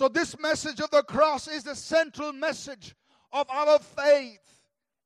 So, 0.00 0.08
this 0.08 0.38
message 0.38 0.80
of 0.80 0.88
the 0.88 1.02
cross 1.02 1.46
is 1.46 1.62
the 1.62 1.74
central 1.74 2.32
message 2.32 2.94
of 3.34 3.46
our 3.50 3.78
faith. 3.78 4.40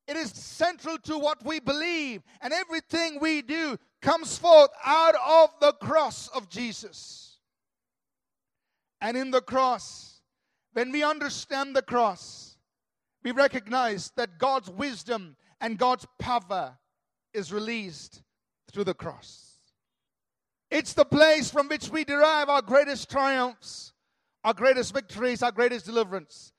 It 0.07 0.15
is 0.15 0.31
central 0.31 0.97
to 0.99 1.17
what 1.17 1.43
we 1.43 1.59
believe, 1.59 2.23
and 2.39 2.53
everything 2.53 3.19
we 3.19 3.41
do 3.41 3.77
comes 4.01 4.37
forth 4.37 4.69
out 4.85 5.15
of 5.15 5.49
the 5.59 5.73
cross 5.85 6.29
of 6.29 6.47
Jesus. 6.47 7.39
And 9.01 9.17
in 9.17 9.31
the 9.31 9.41
cross, 9.41 10.21
when 10.71 10.93
we 10.93 11.03
understand 11.03 11.75
the 11.75 11.81
cross, 11.81 12.55
we 13.21 13.31
recognize 13.31 14.13
that 14.15 14.37
God's 14.37 14.69
wisdom 14.69 15.35
and 15.59 15.77
God's 15.77 16.07
power 16.19 16.77
is 17.33 17.51
released 17.51 18.23
through 18.71 18.85
the 18.85 18.93
cross. 18.93 19.57
It's 20.71 20.93
the 20.93 21.03
place 21.03 21.51
from 21.51 21.67
which 21.67 21.89
we 21.89 22.05
derive 22.05 22.47
our 22.47 22.61
greatest 22.61 23.11
triumphs, 23.11 23.91
our 24.45 24.53
greatest 24.53 24.93
victories, 24.93 25.41
our 25.41 25.51
greatest 25.51 25.87
deliverance. 25.87 26.53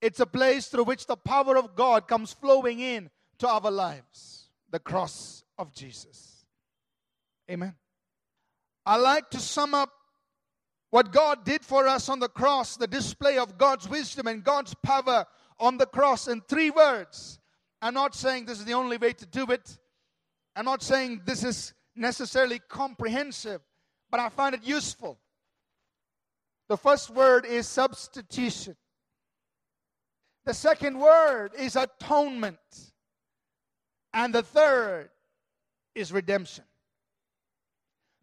It's 0.00 0.20
a 0.20 0.26
place 0.26 0.68
through 0.68 0.84
which 0.84 1.06
the 1.06 1.16
power 1.16 1.58
of 1.58 1.74
God 1.74 2.06
comes 2.06 2.32
flowing 2.32 2.78
in 2.78 3.10
to 3.38 3.48
our 3.48 3.70
lives. 3.72 4.48
The 4.70 4.78
cross 4.78 5.42
of 5.58 5.74
Jesus. 5.74 6.46
Amen. 7.50 7.74
I 8.86 8.96
like 8.96 9.30
to 9.30 9.40
sum 9.40 9.74
up 9.74 9.90
what 10.90 11.12
God 11.12 11.44
did 11.44 11.64
for 11.64 11.88
us 11.88 12.08
on 12.08 12.20
the 12.20 12.28
cross, 12.28 12.76
the 12.76 12.86
display 12.86 13.36
of 13.36 13.58
God's 13.58 13.88
wisdom 13.88 14.28
and 14.28 14.44
God's 14.44 14.74
power 14.82 15.26
on 15.58 15.76
the 15.76 15.86
cross 15.86 16.28
in 16.28 16.40
three 16.42 16.70
words. 16.70 17.40
I'm 17.82 17.94
not 17.94 18.14
saying 18.14 18.44
this 18.44 18.60
is 18.60 18.64
the 18.64 18.74
only 18.74 18.96
way 18.96 19.12
to 19.14 19.26
do 19.26 19.44
it. 19.50 19.76
I'm 20.54 20.64
not 20.64 20.82
saying 20.82 21.22
this 21.24 21.42
is 21.42 21.74
necessarily 21.96 22.60
comprehensive, 22.60 23.60
but 24.08 24.20
I 24.20 24.28
find 24.28 24.54
it 24.54 24.62
useful. 24.62 25.18
The 26.68 26.76
first 26.76 27.10
word 27.10 27.46
is 27.46 27.66
substitution. 27.66 28.76
The 30.44 30.54
second 30.54 30.98
word 30.98 31.52
is 31.58 31.76
atonement. 31.76 32.58
And 34.12 34.34
the 34.34 34.42
third 34.42 35.10
is 35.94 36.12
redemption. 36.12 36.64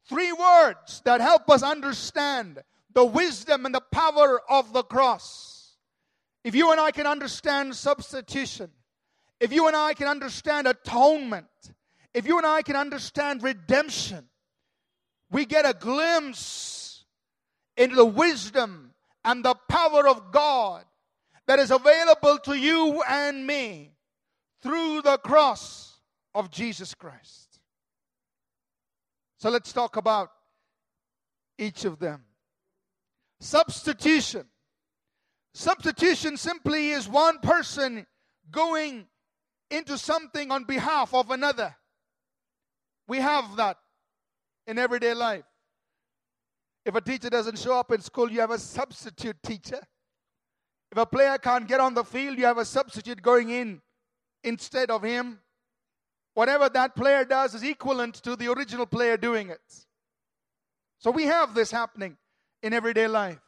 Three 0.08 0.32
words 0.32 1.02
that 1.06 1.22
help 1.22 1.50
us 1.50 1.64
understand 1.64 2.62
the 2.94 3.06
wisdom 3.06 3.66
and 3.66 3.74
the 3.74 3.82
power 3.92 4.40
of 4.50 4.74
the 4.74 4.84
cross. 4.84 5.76
If 6.44 6.54
you 6.54 6.72
and 6.72 6.80
I 6.80 6.92
can 6.92 7.08
understand 7.08 7.76
substitution, 7.76 8.70
if 9.40 9.52
you 9.52 9.68
and 9.68 9.76
I 9.76 9.96
can 9.96 10.08
understand 10.08 10.68
atonement, 10.68 11.48
if 12.14 12.28
you 12.28 12.38
and 12.38 12.46
I 12.46 12.62
can 12.62 12.76
understand 12.76 13.42
redemption, 13.44 14.26
we 15.32 15.46
get 15.46 15.66
a 15.66 15.74
glimpse 15.74 16.75
into 17.78 17.96
the 17.96 18.06
wisdom 18.06 18.94
and 19.24 19.44
the 19.44 19.56
power 19.70 20.08
of 20.08 20.32
God 20.32 20.84
that 21.48 21.60
is 21.60 21.72
available 21.72 22.38
to 22.40 22.56
you 22.56 23.04
and 23.08 23.46
me 23.46 23.92
through 24.62 25.02
the 25.02 25.18
cross 25.18 26.00
of 26.34 26.50
Jesus 26.50 26.94
Christ. 26.94 27.60
So 29.38 29.50
let's 29.50 29.72
talk 29.72 29.98
about 29.98 30.30
each 31.58 31.86
of 31.86 32.00
them. 32.00 32.24
Substitution. 33.40 34.46
Substitution 35.54 36.38
simply 36.38 36.90
is 36.90 37.08
one 37.08 37.40
person 37.40 38.06
going 38.52 39.08
into 39.70 39.98
something 39.98 40.52
on 40.52 40.64
behalf 40.64 41.14
of 41.14 41.32
another. 41.32 41.76
We 43.08 43.20
have 43.20 43.56
that 43.58 43.78
in 44.68 44.78
everyday 44.78 45.14
life. 45.14 45.46
If 46.86 46.93
a 46.93 47.02
teacher 47.02 47.30
doesn't 47.30 47.58
show 47.58 47.80
up 47.80 47.91
in 47.91 48.02
school, 48.02 48.32
you 48.32 48.39
have 48.41 48.52
a 48.52 48.60
substitute 48.60 49.38
teacher. 49.43 49.82
If 50.91 50.98
a 50.98 51.06
player 51.06 51.38
can't 51.39 51.67
get 51.67 51.80
on 51.80 51.95
the 51.95 52.04
field, 52.04 52.38
you 52.38 52.45
have 52.45 52.60
a 52.60 52.65
substitute 52.65 53.21
going 53.21 53.50
in 53.50 53.82
instead 54.43 54.91
of 54.91 55.02
him. 55.02 55.39
whatever 56.36 56.69
that 56.69 56.95
player 56.95 57.26
does 57.26 57.56
is 57.56 57.63
equivalent 57.63 58.15
to 58.15 58.36
the 58.36 58.52
original 58.52 58.86
player 58.86 59.17
doing 59.17 59.50
it. 59.50 59.86
So 61.00 61.10
we 61.10 61.24
have 61.24 61.56
this 61.56 61.71
happening 61.71 62.17
in 62.62 62.74
everyday 62.74 63.08
life. 63.08 63.39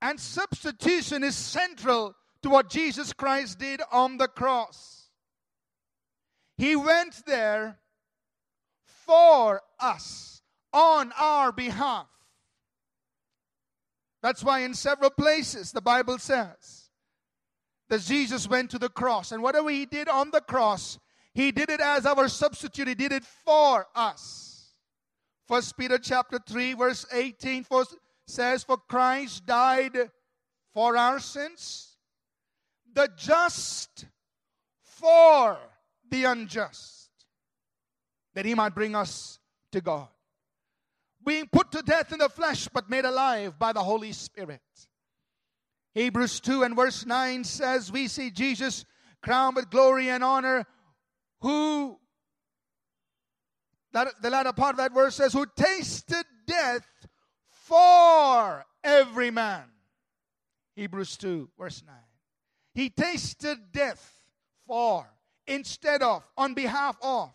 And 0.00 0.18
substitution 0.18 1.22
is 1.22 1.36
central 1.36 2.14
to 2.42 2.50
what 2.50 2.70
Jesus 2.70 3.12
Christ 3.12 3.58
did 3.58 3.82
on 3.92 4.16
the 4.16 4.28
cross. 4.28 5.08
He 6.56 6.76
went 6.76 7.22
there 7.26 7.78
for 8.84 9.60
us, 9.80 10.42
on 10.74 11.12
our 11.18 11.52
behalf. 11.52 12.08
That's 14.20 14.42
why 14.42 14.60
in 14.60 14.74
several 14.74 15.10
places 15.10 15.70
the 15.70 15.80
Bible 15.80 16.18
says 16.18 16.90
that 17.88 18.00
Jesus 18.00 18.48
went 18.48 18.70
to 18.72 18.78
the 18.78 18.88
cross. 18.88 19.32
And 19.32 19.42
whatever 19.42 19.70
he 19.70 19.86
did 19.86 20.08
on 20.08 20.30
the 20.32 20.40
cross, 20.40 20.98
he 21.32 21.52
did 21.52 21.70
it 21.70 21.80
as 21.80 22.04
our 22.04 22.28
substitute. 22.28 22.88
He 22.88 22.94
did 22.94 23.12
it 23.12 23.24
for 23.24 23.86
us. 23.94 24.72
First 25.46 25.76
Peter 25.76 25.98
chapter 25.98 26.38
3, 26.38 26.72
verse 26.72 27.06
18 27.12 27.66
says, 28.26 28.64
For 28.64 28.78
Christ 28.78 29.46
died 29.46 30.10
for 30.72 30.96
our 30.96 31.20
sins, 31.20 31.98
the 32.92 33.10
just 33.16 34.06
for 34.82 35.58
the 36.10 36.24
unjust, 36.24 37.10
that 38.34 38.46
he 38.46 38.54
might 38.54 38.74
bring 38.74 38.96
us 38.96 39.38
to 39.70 39.80
God 39.82 40.08
being 41.24 41.48
put 41.50 41.72
to 41.72 41.82
death 41.82 42.12
in 42.12 42.18
the 42.18 42.28
flesh, 42.28 42.68
but 42.72 42.90
made 42.90 43.04
alive 43.04 43.58
by 43.58 43.72
the 43.72 43.82
Holy 43.82 44.12
Spirit. 44.12 44.60
Hebrews 45.94 46.40
2 46.40 46.64
and 46.64 46.76
verse 46.76 47.06
9 47.06 47.44
says, 47.44 47.90
We 47.90 48.08
see 48.08 48.30
Jesus 48.30 48.84
crowned 49.22 49.56
with 49.56 49.70
glory 49.70 50.10
and 50.10 50.22
honor, 50.22 50.66
who, 51.40 51.98
that, 53.92 54.08
the 54.20 54.30
latter 54.30 54.52
part 54.52 54.72
of 54.72 54.78
that 54.78 54.92
verse 54.92 55.14
says, 55.14 55.32
who 55.32 55.46
tasted 55.56 56.24
death 56.46 56.86
for 57.48 58.64
every 58.82 59.30
man. 59.30 59.64
Hebrews 60.76 61.16
2, 61.16 61.48
verse 61.58 61.82
9. 61.86 61.94
He 62.74 62.90
tasted 62.90 63.58
death 63.72 64.20
for, 64.66 65.08
instead 65.46 66.02
of, 66.02 66.24
on 66.36 66.54
behalf 66.54 66.96
of 67.00 67.30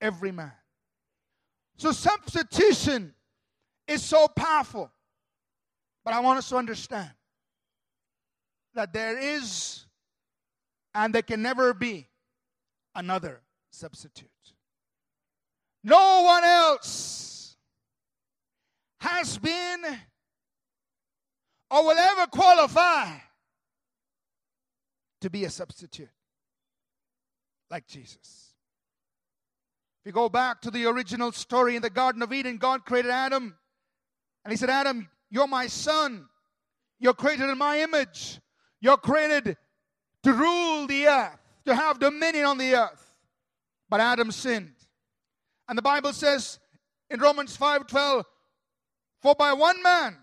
every 0.00 0.32
man. 0.32 0.52
So 1.76 1.92
substitution 1.92 3.14
is 3.86 4.02
so 4.02 4.28
powerful. 4.28 4.90
But 6.04 6.14
I 6.14 6.20
want 6.20 6.38
us 6.38 6.48
to 6.50 6.56
understand 6.56 7.10
that 8.74 8.92
there 8.92 9.18
is 9.18 9.86
and 10.94 11.14
there 11.14 11.22
can 11.22 11.42
never 11.42 11.74
be 11.74 12.08
another 12.94 13.40
substitute. 13.70 14.28
No 15.82 16.22
one 16.22 16.44
else 16.44 17.56
has 19.00 19.36
been 19.38 19.84
or 21.70 21.84
will 21.84 21.98
ever 21.98 22.26
qualify 22.26 23.08
to 25.20 25.30
be 25.30 25.44
a 25.44 25.50
substitute 25.50 26.08
like 27.70 27.86
Jesus. 27.86 28.43
If 30.04 30.08
you 30.08 30.12
go 30.12 30.28
back 30.28 30.60
to 30.60 30.70
the 30.70 30.84
original 30.84 31.32
story 31.32 31.76
in 31.76 31.82
the 31.82 31.88
Garden 31.88 32.22
of 32.22 32.30
Eden, 32.30 32.58
God 32.58 32.84
created 32.84 33.10
Adam. 33.10 33.56
And 34.44 34.52
He 34.52 34.56
said, 34.58 34.68
Adam, 34.68 35.08
you're 35.30 35.46
my 35.46 35.66
son. 35.66 36.26
You're 36.98 37.14
created 37.14 37.48
in 37.48 37.56
my 37.56 37.80
image. 37.80 38.38
You're 38.82 38.98
created 38.98 39.56
to 40.24 40.32
rule 40.34 40.86
the 40.86 41.06
earth, 41.06 41.38
to 41.64 41.74
have 41.74 42.00
dominion 42.00 42.44
on 42.44 42.58
the 42.58 42.74
earth. 42.74 43.14
But 43.88 44.00
Adam 44.00 44.30
sinned. 44.30 44.74
And 45.70 45.78
the 45.78 45.82
Bible 45.82 46.12
says 46.12 46.58
in 47.08 47.18
Romans 47.18 47.56
5:12, 47.56 48.24
For 49.22 49.34
by 49.34 49.54
one 49.54 49.82
man 49.82 50.18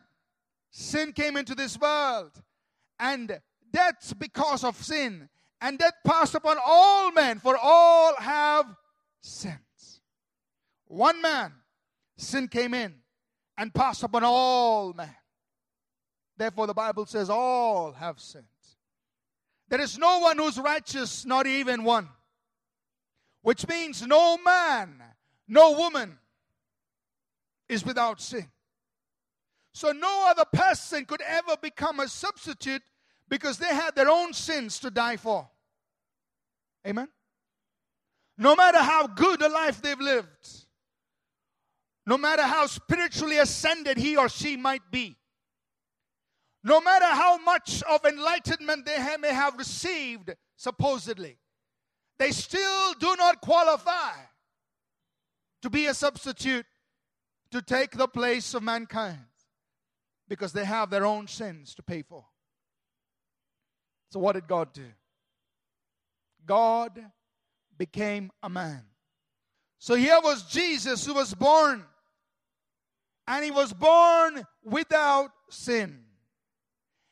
sin 0.70 1.12
came 1.12 1.36
into 1.36 1.56
this 1.56 1.76
world, 1.80 2.40
and 3.00 3.42
death 3.72 4.14
because 4.20 4.64
of 4.64 4.76
sin, 4.78 5.28
and 5.60 5.80
death 5.80 5.96
passed 6.06 6.36
upon 6.36 6.58
all 6.64 7.12
men, 7.12 7.40
for 7.40 7.58
all 7.58 8.16
have 8.18 8.68
sinned 9.22 9.58
one 10.92 11.22
man, 11.22 11.54
sin 12.18 12.50
came 12.50 12.74
in 12.74 12.94
and 13.58 13.74
passed 13.74 14.04
upon 14.04 14.26
all 14.26 14.94
men. 14.94 15.16
Therefore, 16.38 16.68
the 16.68 16.74
Bible 16.74 17.06
says 17.06 17.30
all 17.30 17.94
have 17.94 18.20
sinned. 18.20 18.46
There 19.70 19.80
is 19.80 19.98
no 19.98 20.20
one 20.20 20.38
who's 20.38 20.58
righteous, 20.58 21.26
not 21.26 21.48
even 21.48 21.86
one. 21.86 22.10
Which 23.42 23.66
means 23.70 24.06
no 24.06 24.38
man, 24.38 25.02
no 25.48 25.72
woman 25.78 26.18
is 27.70 27.86
without 27.86 28.20
sin. 28.20 28.52
So 29.74 29.94
no 29.94 30.28
other 30.28 30.44
person 30.52 31.06
could 31.06 31.22
ever 31.22 31.56
become 31.62 32.02
a 32.02 32.10
substitute 32.10 32.82
because 33.30 33.58
they 33.58 33.74
had 33.74 33.96
their 33.96 34.10
own 34.10 34.34
sins 34.34 34.78
to 34.80 34.92
die 34.92 35.16
for. 35.16 35.50
Amen? 36.86 37.08
No 38.38 38.58
matter 38.58 38.80
how 38.80 39.08
good 39.08 39.42
a 39.42 39.48
life 39.48 39.82
they've 39.82 39.98
lived, 39.98 40.66
no 42.06 42.18
matter 42.18 42.44
how 42.44 42.66
spiritually 42.66 43.38
ascended 43.38 43.98
he 43.98 44.18
or 44.18 44.28
she 44.28 44.58
might 44.58 44.82
be, 44.92 45.18
no 46.64 46.80
matter 46.80 47.06
how 47.06 47.38
much 47.38 47.82
of 47.84 48.06
enlightenment 48.06 48.86
they 48.86 48.98
may 49.20 49.34
have 49.34 49.58
received, 49.58 50.32
supposedly, 50.56 51.38
they 52.20 52.32
still 52.32 52.94
do 53.00 53.16
not 53.18 53.42
qualify 53.42 54.14
to 55.62 55.70
be 55.70 55.88
a 55.88 55.94
substitute 55.94 56.66
to 57.52 57.62
take 57.62 57.92
the 57.92 58.08
place 58.08 58.54
of 58.54 58.64
mankind 58.64 59.20
because 60.28 60.54
they 60.54 60.66
have 60.66 60.90
their 60.90 61.06
own 61.06 61.28
sins 61.28 61.76
to 61.76 61.84
pay 61.84 62.02
for. 62.02 62.26
So, 64.12 64.20
what 64.20 64.34
did 64.34 64.48
God 64.48 64.74
do? 64.74 64.86
God 66.46 67.00
became 67.78 68.32
a 68.44 68.50
man. 68.50 68.84
So, 69.80 69.96
here 69.96 70.20
was 70.22 70.44
Jesus 70.44 71.06
who 71.06 71.14
was 71.14 71.34
born 71.34 71.84
and 73.28 73.44
he 73.44 73.52
was 73.52 73.74
born 73.74 74.46
without 74.64 75.32
sin. 75.50 76.04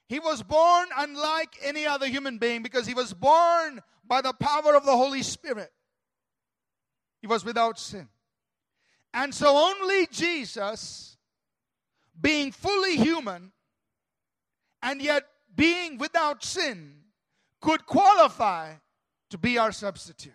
He 0.07 0.19
was 0.19 0.41
born 0.41 0.87
unlike 0.97 1.55
any 1.63 1.85
other 1.85 2.07
human 2.07 2.39
being 2.39 2.63
because 2.63 2.87
he 2.87 2.93
was 2.95 3.13
born 3.13 3.81
by 4.05 4.21
the 4.21 4.33
power 4.33 4.75
of 4.75 4.85
the 4.85 4.91
Holy 4.91 5.21
Spirit. 5.21 5.71
He 7.21 7.27
was 7.27 7.45
without 7.45 7.77
sin. 7.79 8.09
And 9.13 9.33
so 9.33 9.55
only 9.55 10.07
Jesus, 10.07 11.17
being 12.19 12.51
fully 12.51 12.95
human 12.95 13.51
and 14.81 15.01
yet 15.01 15.23
being 15.55 15.97
without 15.97 16.43
sin, 16.43 16.95
could 17.61 17.85
qualify 17.85 18.73
to 19.29 19.37
be 19.37 19.57
our 19.57 19.71
substitute. 19.71 20.33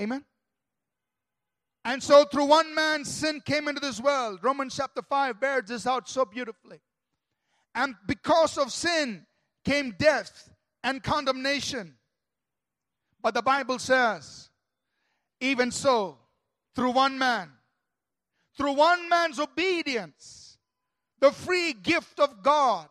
Amen. 0.00 0.24
And 1.86 2.02
so 2.02 2.24
through 2.24 2.46
one 2.46 2.74
man, 2.74 3.04
sin 3.04 3.40
came 3.44 3.68
into 3.68 3.80
this 3.80 4.00
world. 4.00 4.40
Romans 4.42 4.74
chapter 4.76 5.02
5 5.02 5.40
bears 5.40 5.68
this 5.68 5.86
out 5.86 6.08
so 6.08 6.24
beautifully. 6.24 6.80
And 7.76 7.94
because 8.08 8.58
of 8.58 8.72
sin 8.72 9.24
came 9.64 9.94
death 9.96 10.52
and 10.82 11.00
condemnation. 11.00 11.94
But 13.22 13.34
the 13.34 13.42
Bible 13.42 13.78
says, 13.78 14.50
even 15.40 15.70
so, 15.70 16.18
through 16.74 16.90
one 16.90 17.18
man, 17.18 17.50
through 18.56 18.72
one 18.72 19.08
man's 19.08 19.38
obedience, 19.38 20.58
the 21.20 21.30
free 21.30 21.72
gift 21.72 22.18
of 22.18 22.42
God, 22.42 22.88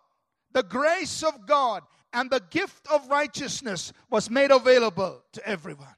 the 0.54 0.64
grace 0.64 1.22
of 1.22 1.46
God, 1.46 1.84
and 2.14 2.30
the 2.30 2.42
gift 2.50 2.88
of 2.90 3.10
righteousness 3.10 3.92
was 4.10 4.30
made 4.30 4.52
available 4.52 5.22
to 5.34 5.46
everyone. 5.46 5.96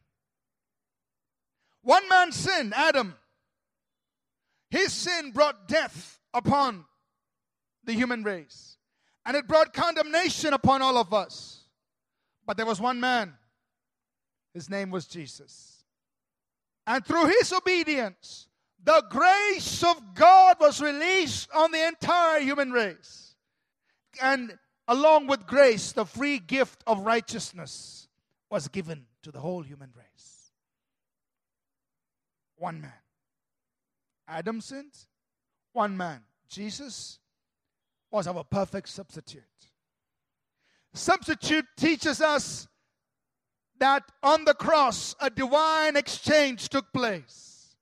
One 1.88 2.10
man 2.10 2.34
sinned, 2.34 2.74
Adam. 2.76 3.16
His 4.70 4.92
sin 4.92 5.32
brought 5.32 5.70
death 5.70 6.20
upon 6.34 6.84
the 7.86 7.94
human 7.94 8.24
race, 8.24 8.76
and 9.26 9.38
it 9.38 9.48
brought 9.48 9.72
condemnation 9.72 10.54
upon 10.54 10.82
all 10.82 10.98
of 10.98 11.14
us. 11.14 11.64
But 12.46 12.58
there 12.58 12.66
was 12.66 12.82
one 12.82 13.00
man, 13.00 13.36
his 14.54 14.70
name 14.70 14.90
was 14.92 15.08
Jesus. 15.08 15.86
And 16.86 17.06
through 17.06 17.28
his 17.28 17.54
obedience, 17.54 18.50
the 18.84 19.02
grace 19.10 19.82
of 19.82 20.14
God 20.14 20.58
was 20.60 20.82
released 20.82 21.48
on 21.56 21.72
the 21.72 21.88
entire 21.88 22.42
human 22.42 22.74
race. 22.74 23.34
And 24.22 24.58
along 24.90 25.28
with 25.28 25.48
grace, 25.48 25.94
the 25.94 26.06
free 26.06 26.40
gift 26.40 26.84
of 26.86 27.06
righteousness 27.06 28.10
was 28.50 28.68
given 28.68 29.06
to 29.24 29.32
the 29.32 29.40
whole 29.40 29.62
human 29.62 29.94
race 29.96 30.37
one 32.58 32.82
man. 32.82 32.94
Adam 34.28 34.60
sinned, 34.62 34.94
one 35.74 35.96
man. 35.96 36.22
Jesus 36.50 37.20
was 38.12 38.28
our 38.28 38.44
perfect 38.44 38.90
substitute. 38.90 39.44
Substitute 40.94 41.66
teaches 41.78 42.22
us 42.22 42.68
that 43.80 44.04
on 44.24 44.46
the 44.46 44.54
cross 44.54 45.16
a 45.22 45.30
divine 45.30 45.96
exchange 45.96 46.70
took 46.70 46.92
place. 46.92 47.76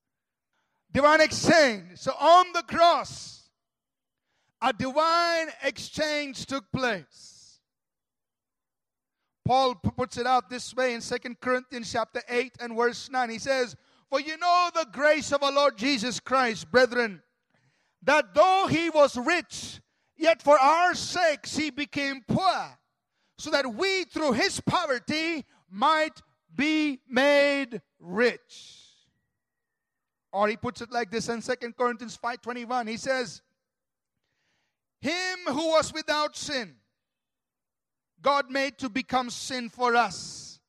Divine 0.92 1.22
exchange. 1.22 1.98
So 1.98 2.14
on 2.20 2.48
the 2.54 2.64
cross, 2.64 3.50
a 4.62 4.74
divine 4.74 5.48
exchange 5.64 6.46
took 6.46 6.72
place. 6.72 7.60
Paul 9.46 9.76
puts 9.76 10.18
it 10.18 10.26
out 10.26 10.50
this 10.50 10.76
way 10.76 10.96
in 10.96 11.02
Second 11.02 11.40
Corinthians 11.40 11.92
chapter 11.92 12.22
8 12.28 12.54
and 12.60 12.76
verse 12.76 13.10
9. 13.12 13.30
He 13.30 13.38
says, 13.38 13.76
For 14.16 14.22
you 14.22 14.38
know 14.38 14.70
the 14.74 14.88
grace 14.94 15.34
of 15.34 15.44
our 15.44 15.52
Lord 15.52 15.78
Jesus 15.78 16.22
Christ, 16.22 16.72
brethren, 16.72 17.22
that 18.02 18.34
though 18.34 18.66
he 18.66 18.90
was 18.90 19.18
rich, 19.18 19.82
yet 20.16 20.42
for 20.42 20.58
our 20.58 20.96
sakes 20.96 21.58
he 21.58 21.70
became 21.70 22.24
poor, 22.26 22.80
so 23.38 23.52
that 23.52 23.76
we 23.76 24.06
through 24.06 24.32
his 24.32 24.62
poverty 24.62 25.44
might 25.70 26.22
be 26.56 27.02
made 27.10 27.82
rich. 28.00 28.86
Or 30.32 30.48
he 30.48 30.56
puts 30.56 30.80
it 30.80 30.94
like 30.94 31.12
this 31.12 31.28
in 31.28 31.42
Second 31.42 31.76
Corinthians 31.76 32.18
5:21. 32.18 32.88
He 32.88 32.96
says, 32.96 33.42
Him 35.02 35.40
who 35.48 35.72
was 35.72 35.92
without 35.92 36.38
sin, 36.38 36.78
God 38.22 38.50
made 38.50 38.78
to 38.78 38.88
become 38.88 39.30
sin 39.30 39.68
for 39.68 39.94
us, 39.94 40.62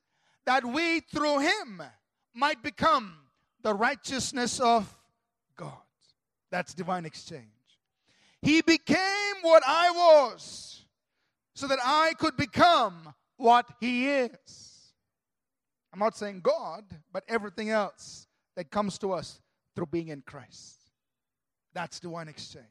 that 0.47 0.65
we 0.65 0.99
through 0.99 1.39
him 1.39 1.81
might 2.35 2.61
become 2.61 3.19
the 3.67 3.75
righteousness 3.75 4.61
of 4.61 4.89
God. 5.57 5.73
That's 6.53 6.73
divine 6.73 7.05
exchange. 7.05 7.43
He 8.41 8.63
became 8.63 9.35
what 9.43 9.65
I 9.67 9.91
was 9.91 10.85
so 11.57 11.67
that 11.67 11.81
I 11.85 12.13
could 12.17 12.37
become 12.37 13.13
what 13.39 13.67
he 13.81 14.09
is. 14.09 14.93
I'm 15.93 15.99
not 15.99 16.17
saying 16.17 16.43
God, 16.45 16.85
but 17.13 17.25
everything 17.27 17.71
else 17.71 18.29
that 18.55 18.71
comes 18.71 18.99
to 18.99 19.11
us 19.11 19.41
through 19.75 19.87
being 19.87 20.09
in 20.09 20.23
Christ. 20.25 20.77
That's 21.75 21.99
divine 21.99 22.29
exchange. 22.29 22.67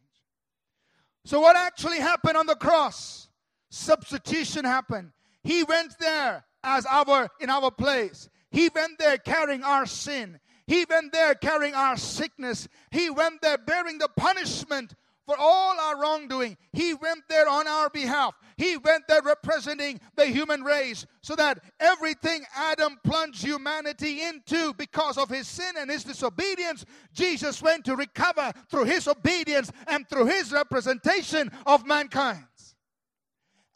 So, 1.26 1.42
what 1.42 1.58
actually 1.58 2.00
happened 2.00 2.38
on 2.38 2.46
the 2.46 2.56
cross? 2.56 3.28
Substitution 3.70 4.64
happened. 4.64 5.12
He 5.44 5.66
went 5.66 6.00
there 6.00 6.46
as 6.64 6.86
our 6.86 7.28
in 7.42 7.50
our 7.50 7.70
place. 7.70 8.30
He 8.50 8.70
went 8.74 8.98
there 8.98 9.18
carrying 9.18 9.62
our 9.62 9.86
sin. 9.86 10.40
He 10.68 10.86
went 10.90 11.12
there 11.12 11.36
carrying 11.36 11.76
our 11.76 11.98
sickness. 11.98 12.68
He 12.92 13.10
went 13.10 13.42
there 13.42 13.58
bearing 13.58 14.00
the 14.00 14.10
punishment 14.16 14.96
for 15.26 15.36
all 15.38 15.80
our 15.80 16.00
wrongdoing. 16.00 16.58
He 16.72 16.94
went 16.94 17.24
there 17.28 17.48
on 17.48 17.68
our 17.68 17.90
behalf. 17.90 18.36
He 18.58 18.78
went 18.78 19.08
there 19.08 19.22
representing 19.22 20.00
the 20.16 20.28
human 20.28 20.64
race 20.64 21.06
so 21.22 21.36
that 21.36 21.60
everything 21.80 22.44
Adam 22.56 22.98
plunged 23.04 23.44
humanity 23.44 24.22
into 24.22 24.74
because 24.76 25.18
of 25.18 25.30
his 25.30 25.48
sin 25.48 25.76
and 25.78 25.90
his 25.90 26.04
disobedience, 26.04 26.86
Jesus 27.14 27.62
went 27.62 27.86
to 27.86 27.96
recover 27.96 28.54
through 28.70 28.86
his 28.86 29.08
obedience 29.08 29.72
and 29.88 30.08
through 30.08 30.28
his 30.28 30.52
representation 30.52 31.52
of 31.66 31.86
mankind. 31.86 32.46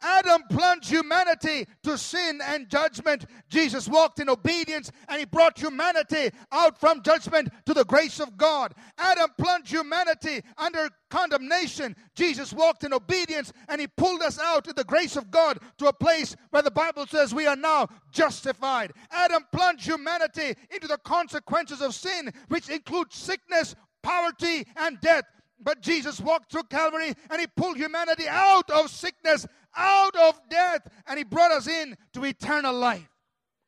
Adam 0.02 0.42
plunged 0.50 0.88
humanity 0.88 1.66
to 1.82 1.98
sin 1.98 2.40
and 2.42 2.68
judgment. 2.68 3.26
Jesus 3.48 3.88
walked 3.88 4.20
in 4.20 4.28
obedience 4.30 4.90
and 5.08 5.18
he 5.18 5.26
brought 5.26 5.58
humanity 5.58 6.30
out 6.52 6.78
from 6.78 7.02
judgment 7.02 7.48
to 7.66 7.74
the 7.74 7.84
grace 7.84 8.20
of 8.20 8.36
God. 8.36 8.74
Adam 8.98 9.30
plunged 9.38 9.70
humanity 9.70 10.42
under 10.56 10.88
condemnation. 11.10 11.94
Jesus 12.14 12.52
walked 12.52 12.84
in 12.84 12.94
obedience 12.94 13.52
and 13.68 13.80
he 13.80 13.86
pulled 13.86 14.22
us 14.22 14.38
out 14.38 14.64
to 14.64 14.72
the 14.72 14.84
grace 14.84 15.16
of 15.16 15.30
God 15.30 15.58
to 15.78 15.88
a 15.88 15.92
place 15.92 16.34
where 16.50 16.62
the 16.62 16.70
Bible 16.70 17.06
says 17.06 17.34
we 17.34 17.46
are 17.46 17.56
now 17.56 17.88
justified. 18.12 18.92
Adam 19.10 19.44
plunged 19.52 19.84
humanity 19.84 20.54
into 20.70 20.88
the 20.88 20.98
consequences 20.98 21.80
of 21.80 21.94
sin, 21.94 22.32
which 22.48 22.68
include 22.68 23.12
sickness, 23.12 23.74
poverty, 24.02 24.66
and 24.76 25.00
death. 25.00 25.24
But 25.62 25.82
Jesus 25.82 26.20
walked 26.20 26.50
through 26.50 26.64
Calvary 26.64 27.12
and 27.28 27.40
he 27.40 27.46
pulled 27.46 27.76
humanity 27.76 28.24
out 28.28 28.70
of 28.70 28.88
sickness, 28.88 29.46
out 29.76 30.16
of 30.16 30.40
death, 30.48 30.86
and 31.06 31.18
he 31.18 31.24
brought 31.24 31.52
us 31.52 31.66
in 31.66 31.96
to 32.12 32.24
eternal 32.24 32.74
life. 32.74 33.08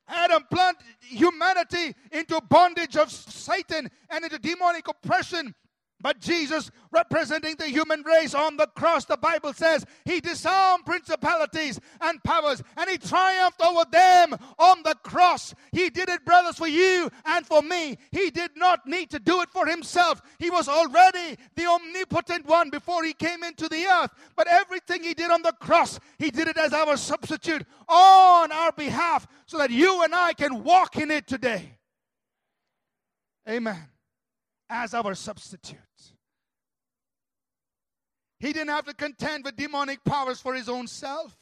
Adam 0.08 0.44
plunged 0.50 0.80
humanity 1.00 1.94
into 2.10 2.40
bondage 2.48 2.96
of 2.96 3.10
Satan 3.10 3.88
and 4.10 4.24
into 4.24 4.38
demonic 4.38 4.86
oppression 4.88 5.54
but 6.02 6.18
Jesus, 6.18 6.70
representing 6.90 7.54
the 7.56 7.68
human 7.68 8.02
race 8.02 8.34
on 8.34 8.56
the 8.56 8.66
cross, 8.66 9.04
the 9.04 9.16
Bible 9.16 9.52
says 9.52 9.86
he 10.04 10.20
disarmed 10.20 10.84
principalities 10.84 11.78
and 12.00 12.22
powers 12.24 12.60
and 12.76 12.90
he 12.90 12.98
triumphed 12.98 13.60
over 13.62 13.84
them 13.90 14.34
on 14.58 14.82
the 14.82 14.96
cross. 15.04 15.54
He 15.70 15.90
did 15.90 16.08
it, 16.08 16.24
brothers, 16.24 16.56
for 16.56 16.66
you 16.66 17.08
and 17.24 17.46
for 17.46 17.62
me. 17.62 17.96
He 18.10 18.30
did 18.30 18.50
not 18.56 18.84
need 18.84 19.10
to 19.10 19.20
do 19.20 19.42
it 19.42 19.50
for 19.50 19.64
himself. 19.64 20.20
He 20.40 20.50
was 20.50 20.68
already 20.68 21.38
the 21.54 21.66
omnipotent 21.66 22.46
one 22.46 22.68
before 22.70 23.04
he 23.04 23.12
came 23.12 23.44
into 23.44 23.68
the 23.68 23.86
earth. 23.86 24.10
But 24.34 24.48
everything 24.48 25.04
he 25.04 25.14
did 25.14 25.30
on 25.30 25.42
the 25.42 25.52
cross, 25.52 26.00
he 26.18 26.32
did 26.32 26.48
it 26.48 26.58
as 26.58 26.72
our 26.72 26.96
substitute 26.96 27.64
on 27.88 28.50
our 28.50 28.72
behalf 28.72 29.28
so 29.46 29.58
that 29.58 29.70
you 29.70 30.02
and 30.02 30.14
I 30.14 30.32
can 30.32 30.64
walk 30.64 30.96
in 30.96 31.12
it 31.12 31.28
today. 31.28 31.78
Amen. 33.48 33.91
As 34.74 34.94
our 34.94 35.14
substitute. 35.14 35.78
He 38.40 38.54
didn't 38.54 38.70
have 38.70 38.86
to 38.86 38.94
contend 38.94 39.44
with 39.44 39.54
demonic 39.54 40.02
powers 40.02 40.40
for 40.40 40.54
his 40.54 40.66
own 40.66 40.86
self 40.86 41.36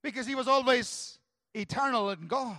because 0.00 0.28
he 0.28 0.36
was 0.36 0.46
always 0.46 1.18
eternal 1.54 2.10
in 2.10 2.28
God. 2.28 2.56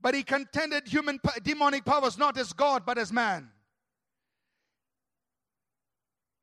But 0.00 0.14
he 0.14 0.22
contended 0.22 0.86
human 0.86 1.18
demonic 1.42 1.84
powers 1.84 2.16
not 2.16 2.38
as 2.38 2.52
God 2.52 2.86
but 2.86 2.98
as 2.98 3.12
man. 3.12 3.50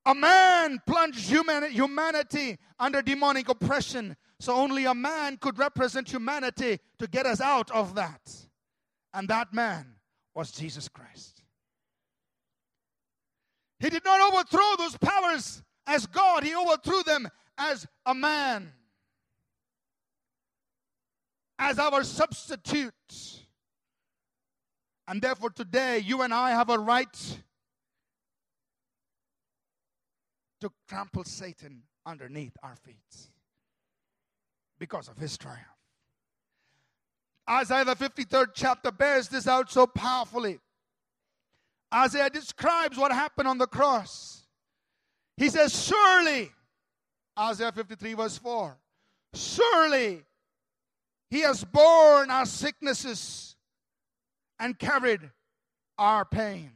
A 0.05 0.13
man 0.13 0.79
plunged 0.85 1.19
human, 1.19 1.71
humanity 1.71 2.57
under 2.77 3.01
demonic 3.01 3.47
oppression, 3.47 4.17
so 4.41 4.55
only 4.55 4.83
a 4.83 4.93
man 4.93 5.37
could 5.37 5.57
represent 5.57 6.11
humanity 6.11 6.79
to 6.99 7.07
get 7.07 7.25
us 7.25 7.39
out 7.39 7.71
of 7.71 7.95
that. 7.95 8.44
And 9.15 9.29
that 9.29 9.53
man 9.53 9.95
was 10.35 10.51
Jesus 10.51 10.89
Christ. 10.89 11.41
He 13.79 13.89
did 13.89 14.03
not 14.03 14.33
overthrow 14.33 14.75
those 14.77 14.97
powers 14.97 15.63
as 15.87 16.05
God, 16.05 16.43
he 16.43 16.53
overthrew 16.53 17.01
them 17.03 17.29
as 17.57 17.87
a 18.05 18.13
man, 18.13 18.73
as 21.57 21.79
our 21.79 22.03
substitute. 22.03 22.93
And 25.07 25.21
therefore, 25.21 25.51
today, 25.51 25.99
you 25.99 26.21
and 26.21 26.33
I 26.33 26.49
have 26.49 26.69
a 26.69 26.77
right 26.77 27.37
to 30.59 30.71
trample 30.89 31.23
Satan 31.23 31.83
underneath 32.05 32.57
our 32.63 32.75
feet 32.75 33.29
because 34.77 35.07
of 35.07 35.17
his 35.17 35.37
triumph. 35.37 35.74
Isaiah 37.49 37.85
the 37.85 37.95
53rd 37.95 38.47
chapter 38.53 38.91
bears 38.91 39.27
this 39.27 39.47
out 39.47 39.71
so 39.71 39.85
powerfully. 39.85 40.59
Isaiah 41.93 42.29
describes 42.29 42.97
what 42.97 43.11
happened 43.11 43.47
on 43.47 43.57
the 43.57 43.67
cross. 43.67 44.45
He 45.37 45.49
says, 45.49 45.85
Surely, 45.85 46.51
Isaiah 47.37 47.71
53, 47.71 48.13
verse 48.13 48.37
4, 48.37 48.77
surely 49.33 50.23
he 51.29 51.41
has 51.41 51.63
borne 51.63 52.31
our 52.31 52.45
sicknesses 52.45 53.55
and 54.59 54.77
carried 54.79 55.21
our 55.97 56.25
pains. 56.25 56.71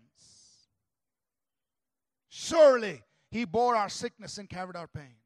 Surely 2.29 3.03
he 3.31 3.45
bore 3.45 3.75
our 3.75 3.89
sickness 3.89 4.37
and 4.37 4.49
carried 4.49 4.75
our 4.75 4.87
pains. 4.87 5.18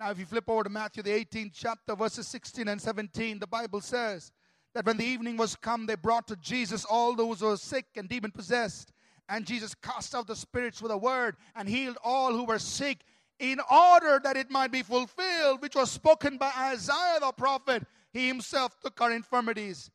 Now, 0.00 0.10
if 0.10 0.18
you 0.18 0.26
flip 0.26 0.48
over 0.48 0.64
to 0.64 0.70
Matthew, 0.70 1.02
the 1.02 1.10
18th 1.10 1.52
chapter, 1.54 1.96
verses 1.96 2.28
16 2.28 2.68
and 2.68 2.80
17, 2.80 3.40
the 3.40 3.46
Bible 3.46 3.80
says, 3.80 4.30
that 4.74 4.86
when 4.86 4.96
the 4.96 5.04
evening 5.04 5.36
was 5.36 5.56
come, 5.56 5.86
they 5.86 5.96
brought 5.96 6.28
to 6.28 6.36
Jesus 6.36 6.84
all 6.84 7.14
those 7.14 7.40
who 7.40 7.46
were 7.46 7.56
sick 7.56 7.86
and 7.96 8.08
demon 8.08 8.30
possessed. 8.30 8.92
And 9.28 9.44
Jesus 9.44 9.74
cast 9.74 10.14
out 10.14 10.26
the 10.26 10.36
spirits 10.36 10.80
with 10.80 10.92
a 10.92 10.96
word 10.96 11.36
and 11.54 11.68
healed 11.68 11.98
all 12.04 12.32
who 12.32 12.44
were 12.44 12.58
sick 12.58 12.98
in 13.38 13.58
order 13.70 14.20
that 14.22 14.36
it 14.36 14.50
might 14.50 14.72
be 14.72 14.82
fulfilled, 14.82 15.60
which 15.60 15.74
was 15.74 15.90
spoken 15.90 16.38
by 16.38 16.50
Isaiah 16.56 17.20
the 17.20 17.32
prophet. 17.32 17.84
He 18.12 18.26
himself 18.26 18.78
took 18.80 19.00
our 19.00 19.12
infirmities 19.12 19.90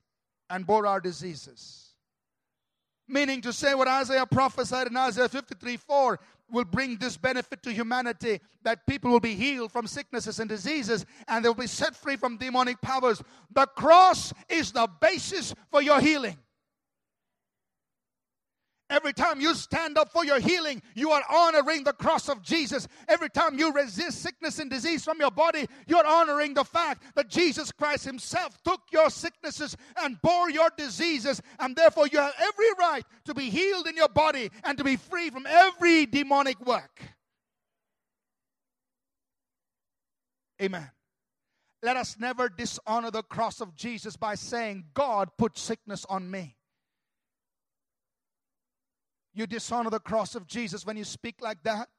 and 0.50 0.68
bore 0.68 0.86
our 0.86 1.00
diseases. 1.00 1.96
Meaning 3.08 3.42
to 3.42 3.54
say 3.54 3.74
what 3.76 3.88
Isaiah 3.88 4.26
prophesied 4.26 4.88
in 4.88 4.96
Isaiah 4.96 5.30
53 5.30 5.78
4 5.78 6.20
will 6.54 6.64
bring 6.64 6.98
this 6.98 7.18
benefit 7.18 7.62
to 7.64 7.74
humanity 7.74 8.40
that 8.64 8.86
people 8.86 9.12
will 9.12 9.20
be 9.20 9.36
healed 9.36 9.72
from 9.72 9.88
sicknesses 9.88 10.40
and 10.40 10.48
diseases 10.48 11.06
and 11.28 11.44
they'll 11.44 11.54
be 11.54 11.68
set 11.68 11.96
free 11.96 12.16
from 12.16 12.38
demonic 12.38 12.80
powers. 12.80 13.22
The 13.52 13.66
cross 13.66 14.32
is 14.48 14.72
the 14.72 14.88
basis 15.02 15.54
for 15.72 15.82
your 15.82 16.00
healing. 16.00 16.38
Every 18.90 19.14
time 19.14 19.42
you 19.42 19.56
stand 19.56 19.98
up 19.98 20.12
for 20.12 20.26
your 20.26 20.40
healing, 20.40 20.82
you 20.94 21.12
are 21.12 21.24
honoring 21.30 21.84
the 21.84 21.94
cross 21.94 22.30
of 22.30 22.44
Jesus. 22.44 22.88
Every 23.08 23.30
time 23.30 23.58
you 23.58 23.72
resist 23.72 24.22
sickness 24.22 24.60
and 24.60 24.70
disease 24.70 25.04
from 25.04 25.20
your 25.20 25.32
body, 25.32 25.68
you're 25.88 26.06
honoring 26.06 26.54
the 26.54 26.66
fact 26.66 27.04
that 27.16 27.30
Jesus 27.30 27.72
Christ 27.72 28.06
Himself 28.06 28.62
took 28.64 28.82
your 28.92 29.10
sicknesses 29.10 29.76
and 29.98 30.22
bore 30.22 30.50
your 30.50 30.70
diseases, 30.78 31.42
and 31.60 31.76
therefore 31.76 32.08
you 32.08 32.20
have 32.20 32.34
every 32.40 32.74
right 32.78 33.04
to 33.26 33.34
be 33.34 33.50
healed 33.50 33.88
in 33.88 33.96
your 33.96 34.10
body 34.10 34.52
and 34.64 34.78
to 34.78 34.84
be 34.84 34.98
free 34.98 35.30
from 35.30 35.46
every 35.48 36.06
demonic 36.06 36.64
work. 36.66 37.02
Amen. 40.62 40.90
Let 41.82 41.98
us 41.98 42.18
never 42.20 42.48
dishonor 42.48 43.12
the 43.12 43.24
cross 43.24 43.60
of 43.60 43.76
Jesus 43.76 44.16
by 44.16 44.36
saying, 44.36 44.86
God 44.94 45.30
put 45.38 45.58
sickness 45.58 46.06
on 46.10 46.30
me. 46.30 46.58
You 49.34 49.48
dishonor 49.48 49.90
the 49.90 50.00
cross 50.00 50.36
of 50.36 50.48
Jesus 50.48 50.86
when 50.86 50.98
you 50.98 51.04
speak 51.04 51.42
like 51.42 51.64
that. 51.64 51.90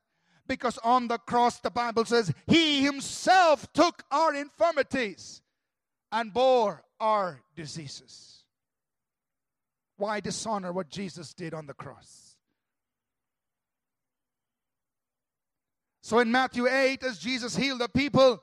Because 0.47 0.79
on 0.79 1.09
the 1.09 1.19
cross, 1.19 1.59
the 1.61 1.71
Bible 1.71 2.05
says, 2.05 2.33
He 2.47 2.83
Himself 2.83 3.73
took 3.73 4.03
our 4.11 4.35
infirmities 4.35 5.43
and 6.13 6.33
bore 6.33 6.85
our 7.01 7.41
diseases. 7.57 8.45
Why 9.97 10.21
dishonor 10.21 10.73
what 10.73 10.89
Jesus 10.89 11.33
did 11.35 11.55
on 11.55 11.67
the 11.67 11.75
cross? 11.75 12.37
So 16.03 16.19
in 16.19 16.31
Matthew 16.31 16.69
8, 16.69 17.03
as 17.03 17.19
Jesus 17.19 17.57
healed 17.57 17.81
the 17.81 17.89
people, 17.89 18.43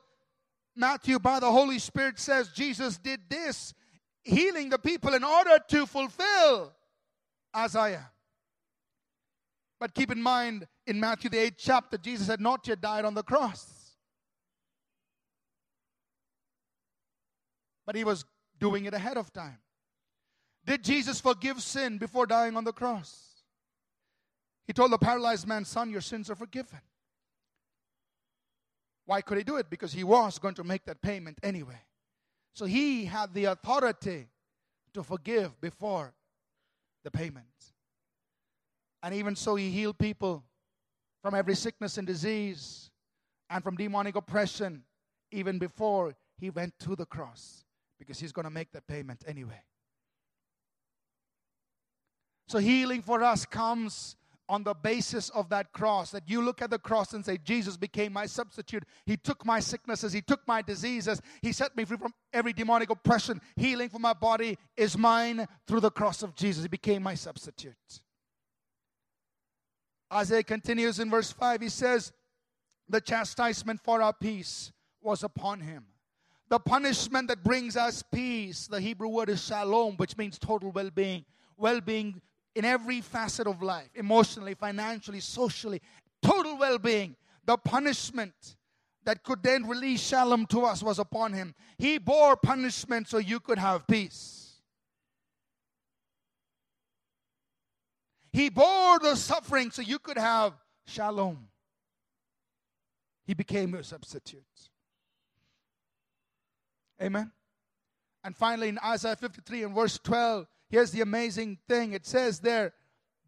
Matthew, 0.74 1.18
by 1.18 1.38
the 1.38 1.50
Holy 1.50 1.78
Spirit, 1.78 2.18
says 2.18 2.48
Jesus 2.48 2.98
did 2.98 3.20
this, 3.28 3.74
healing 4.22 4.68
the 4.70 4.78
people 4.78 5.14
in 5.14 5.22
order 5.22 5.58
to 5.68 5.86
fulfill 5.86 6.72
as 7.54 7.76
I 7.76 7.90
am. 7.90 8.06
But 9.82 9.94
keep 9.94 10.12
in 10.12 10.22
mind, 10.22 10.68
in 10.86 11.00
Matthew, 11.00 11.28
the 11.28 11.40
eighth 11.40 11.56
chapter, 11.58 11.98
Jesus 11.98 12.28
had 12.28 12.40
not 12.40 12.68
yet 12.68 12.80
died 12.80 13.04
on 13.04 13.14
the 13.14 13.24
cross. 13.24 13.96
But 17.84 17.96
he 17.96 18.04
was 18.04 18.24
doing 18.60 18.84
it 18.84 18.94
ahead 18.94 19.16
of 19.16 19.32
time. 19.32 19.58
Did 20.64 20.84
Jesus 20.84 21.20
forgive 21.20 21.60
sin 21.60 21.98
before 21.98 22.26
dying 22.26 22.56
on 22.56 22.62
the 22.62 22.72
cross? 22.72 23.42
He 24.68 24.72
told 24.72 24.92
the 24.92 24.98
paralyzed 24.98 25.48
man, 25.48 25.64
Son, 25.64 25.90
your 25.90 26.00
sins 26.00 26.30
are 26.30 26.36
forgiven. 26.36 26.78
Why 29.06 29.20
could 29.20 29.38
he 29.38 29.42
do 29.42 29.56
it? 29.56 29.68
Because 29.68 29.92
he 29.92 30.04
was 30.04 30.38
going 30.38 30.54
to 30.54 30.62
make 30.62 30.84
that 30.84 31.02
payment 31.02 31.40
anyway. 31.42 31.82
So 32.54 32.66
he 32.66 33.06
had 33.06 33.34
the 33.34 33.46
authority 33.46 34.28
to 34.94 35.02
forgive 35.02 35.60
before 35.60 36.14
the 37.02 37.10
payment. 37.10 37.71
And 39.02 39.14
even 39.14 39.34
so, 39.34 39.56
he 39.56 39.70
healed 39.70 39.98
people 39.98 40.44
from 41.22 41.34
every 41.34 41.54
sickness 41.54 41.98
and 41.98 42.06
disease 42.06 42.90
and 43.50 43.62
from 43.62 43.76
demonic 43.76 44.16
oppression 44.16 44.84
even 45.30 45.58
before 45.58 46.14
he 46.38 46.50
went 46.50 46.78
to 46.80 46.94
the 46.94 47.06
cross 47.06 47.64
because 47.98 48.18
he's 48.18 48.32
going 48.32 48.44
to 48.44 48.50
make 48.50 48.72
that 48.72 48.86
payment 48.86 49.24
anyway. 49.26 49.62
So, 52.48 52.58
healing 52.58 53.02
for 53.02 53.22
us 53.22 53.46
comes 53.46 54.16
on 54.48 54.64
the 54.64 54.74
basis 54.74 55.30
of 55.30 55.48
that 55.48 55.72
cross. 55.72 56.10
That 56.10 56.28
you 56.28 56.42
look 56.42 56.60
at 56.60 56.70
the 56.70 56.78
cross 56.78 57.14
and 57.14 57.24
say, 57.24 57.38
Jesus 57.42 57.76
became 57.76 58.12
my 58.12 58.26
substitute. 58.26 58.84
He 59.06 59.16
took 59.16 59.46
my 59.46 59.60
sicknesses, 59.60 60.12
He 60.12 60.20
took 60.20 60.46
my 60.46 60.60
diseases, 60.60 61.22
He 61.40 61.52
set 61.52 61.74
me 61.76 61.84
free 61.84 61.96
from 61.96 62.12
every 62.32 62.52
demonic 62.52 62.90
oppression. 62.90 63.40
Healing 63.56 63.88
for 63.88 63.98
my 63.98 64.12
body 64.12 64.58
is 64.76 64.98
mine 64.98 65.46
through 65.66 65.80
the 65.80 65.90
cross 65.90 66.22
of 66.22 66.34
Jesus. 66.34 66.64
He 66.64 66.68
became 66.68 67.02
my 67.02 67.14
substitute. 67.14 67.74
Isaiah 70.12 70.42
continues 70.42 70.98
in 70.98 71.10
verse 71.10 71.32
5. 71.32 71.60
He 71.62 71.68
says, 71.68 72.12
The 72.88 73.00
chastisement 73.00 73.80
for 73.80 74.02
our 74.02 74.12
peace 74.12 74.72
was 75.00 75.22
upon 75.24 75.60
him. 75.60 75.86
The 76.48 76.58
punishment 76.58 77.28
that 77.28 77.42
brings 77.42 77.76
us 77.76 78.02
peace, 78.02 78.66
the 78.66 78.80
Hebrew 78.80 79.08
word 79.08 79.30
is 79.30 79.42
shalom, 79.42 79.96
which 79.96 80.18
means 80.18 80.38
total 80.38 80.70
well 80.70 80.90
being. 80.90 81.24
Well 81.56 81.80
being 81.80 82.20
in 82.54 82.64
every 82.64 83.00
facet 83.00 83.46
of 83.46 83.62
life 83.62 83.88
emotionally, 83.94 84.54
financially, 84.54 85.20
socially, 85.20 85.80
total 86.20 86.58
well 86.58 86.78
being. 86.78 87.16
The 87.46 87.56
punishment 87.56 88.34
that 89.04 89.22
could 89.22 89.42
then 89.42 89.66
release 89.66 90.00
shalom 90.00 90.46
to 90.46 90.64
us 90.64 90.82
was 90.82 90.98
upon 90.98 91.32
him. 91.32 91.54
He 91.78 91.98
bore 91.98 92.36
punishment 92.36 93.08
so 93.08 93.18
you 93.18 93.40
could 93.40 93.58
have 93.58 93.86
peace. 93.86 94.41
He 98.32 98.48
bore 98.48 98.98
the 98.98 99.14
suffering 99.14 99.70
so 99.70 99.82
you 99.82 99.98
could 99.98 100.16
have 100.16 100.54
shalom. 100.86 101.48
He 103.26 103.34
became 103.34 103.74
your 103.74 103.82
substitute. 103.82 104.42
Amen. 107.00 107.30
And 108.24 108.36
finally, 108.36 108.68
in 108.68 108.78
Isaiah 108.84 109.16
53 109.16 109.64
and 109.64 109.74
verse 109.74 109.98
12, 109.98 110.46
here's 110.70 110.92
the 110.92 111.00
amazing 111.00 111.58
thing. 111.68 111.92
It 111.92 112.06
says 112.06 112.40
there, 112.40 112.72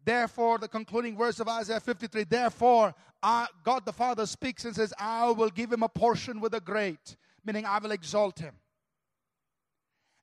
therefore, 0.03 0.57
the 0.57 0.67
concluding 0.67 1.17
verse 1.17 1.39
of 1.39 1.47
Isaiah 1.47 1.79
53, 1.79 2.23
therefore, 2.23 2.95
I, 3.21 3.47
God 3.63 3.85
the 3.85 3.93
Father 3.93 4.25
speaks 4.25 4.65
and 4.65 4.75
says, 4.75 4.93
I 4.97 5.29
will 5.31 5.49
give 5.49 5.71
him 5.71 5.83
a 5.83 5.89
portion 5.89 6.39
with 6.39 6.53
the 6.53 6.61
great, 6.61 7.15
meaning 7.43 7.65
I 7.65 7.79
will 7.79 7.91
exalt 7.91 8.39
him. 8.39 8.55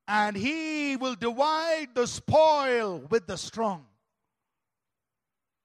And 0.08 0.36
he 0.36 0.96
will 0.96 1.14
divide 1.14 1.88
the 1.94 2.06
spoil 2.06 3.04
with 3.10 3.26
the 3.26 3.36
strong. 3.36 3.86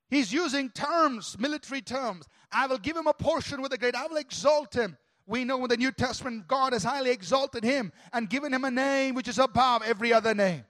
He's 0.09 0.31
using 0.31 0.69
terms, 0.69 1.37
military 1.37 1.81
terms. 1.81 2.25
I 2.51 2.67
will 2.67 2.77
give 2.77 2.95
him 2.95 3.07
a 3.07 3.13
portion 3.13 3.61
with 3.61 3.71
the 3.71 3.77
great. 3.77 3.95
I 3.95 4.07
will 4.07 4.17
exalt 4.17 4.73
him. 4.73 4.97
We 5.25 5.43
know 5.43 5.61
in 5.63 5.69
the 5.69 5.75
New 5.75 5.91
Testament, 5.91 6.47
God 6.47 6.71
has 6.71 6.83
highly 6.83 7.11
exalted 7.11 7.63
him 7.63 7.91
and 8.13 8.29
given 8.29 8.53
him 8.53 8.63
a 8.63 8.71
name 8.71 9.15
which 9.15 9.27
is 9.27 9.37
above 9.37 9.83
every 9.83 10.13
other 10.13 10.33
name. 10.33 10.63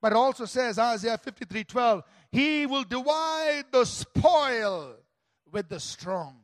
But 0.00 0.12
it 0.12 0.16
also 0.16 0.44
says, 0.44 0.78
Isaiah 0.78 1.18
53 1.18 1.64
12, 1.64 2.02
He 2.30 2.66
will 2.66 2.84
divide 2.84 3.64
the 3.72 3.84
spoil 3.84 4.94
with 5.50 5.68
the 5.68 5.80
strong. 5.80 6.41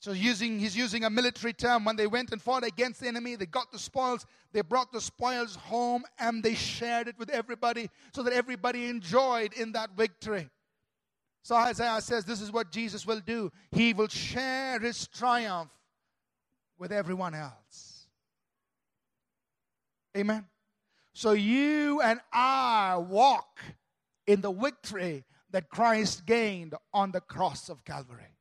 So 0.00 0.12
using, 0.12 0.58
he's 0.58 0.74
using 0.74 1.04
a 1.04 1.10
military 1.10 1.52
term. 1.52 1.84
When 1.84 1.94
they 1.94 2.06
went 2.06 2.32
and 2.32 2.40
fought 2.40 2.64
against 2.64 3.00
the 3.00 3.08
enemy, 3.08 3.36
they 3.36 3.44
got 3.44 3.70
the 3.70 3.78
spoils. 3.78 4.24
They 4.52 4.62
brought 4.62 4.92
the 4.92 5.00
spoils 5.00 5.56
home 5.56 6.04
and 6.18 6.42
they 6.42 6.54
shared 6.54 7.06
it 7.06 7.18
with 7.18 7.28
everybody 7.28 7.90
so 8.14 8.22
that 8.22 8.32
everybody 8.32 8.86
enjoyed 8.86 9.52
in 9.52 9.72
that 9.72 9.90
victory. 9.96 10.48
So 11.42 11.54
Isaiah 11.54 12.00
says 12.00 12.24
this 12.24 12.40
is 12.40 12.50
what 12.50 12.70
Jesus 12.70 13.06
will 13.06 13.20
do. 13.20 13.52
He 13.72 13.92
will 13.92 14.08
share 14.08 14.78
his 14.80 15.06
triumph 15.06 15.70
with 16.78 16.92
everyone 16.92 17.34
else. 17.34 18.06
Amen. 20.16 20.46
So 21.12 21.32
you 21.32 22.00
and 22.00 22.20
I 22.32 22.96
walk 22.96 23.60
in 24.26 24.40
the 24.40 24.52
victory 24.52 25.24
that 25.50 25.68
Christ 25.68 26.24
gained 26.24 26.74
on 26.94 27.12
the 27.12 27.20
cross 27.20 27.68
of 27.68 27.84
Calvary. 27.84 28.38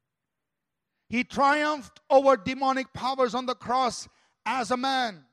He 1.10 1.24
triumphed 1.24 2.00
over 2.10 2.38
demonic 2.38 2.94
powers 2.94 3.34
on 3.34 3.48
the 3.48 3.56
cross 3.56 4.08
as 4.46 4.70
a 4.72 4.78
man, 4.78 5.26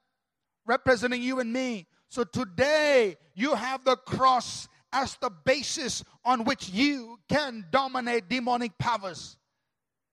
representing 0.65 1.23
you 1.23 1.39
and 1.39 1.53
me. 1.53 1.87
So 2.09 2.25
today, 2.25 3.17
you 3.35 3.55
have 3.55 3.85
the 3.85 3.97
cross 3.97 4.69
as 4.93 5.17
the 5.21 5.31
basis 5.31 6.03
on 6.25 6.45
which 6.45 6.71
you 6.71 7.19
can 7.29 7.67
dominate 7.71 8.29
demonic 8.29 8.79
powers. 8.79 9.37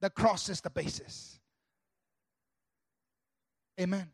The 0.02 0.10
cross 0.10 0.50
is 0.50 0.60
the 0.60 0.70
basis. 0.70 1.40
Amen. 3.80 4.12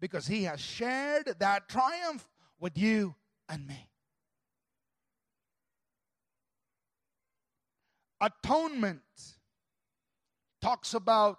Because 0.00 0.26
he 0.26 0.44
has 0.44 0.60
shared 0.60 1.32
that 1.38 1.68
triumph 1.68 2.28
with 2.58 2.76
you 2.76 3.14
and 3.48 3.66
me. 3.66 3.88
Atonement 8.20 9.00
talks 10.60 10.94
about 10.94 11.38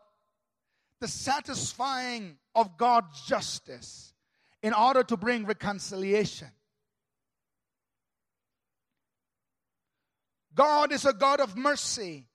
the 0.99 1.07
satisfying 1.07 2.37
of 2.55 2.77
God's 2.77 3.21
justice 3.21 4.13
in 4.61 4.73
order 4.73 5.03
to 5.03 5.17
bring 5.17 5.45
reconciliation. 5.45 6.49
God 10.53 10.91
is 10.91 11.05
a 11.05 11.13
God 11.13 11.39
of 11.39 11.55
mercy. 11.55 12.27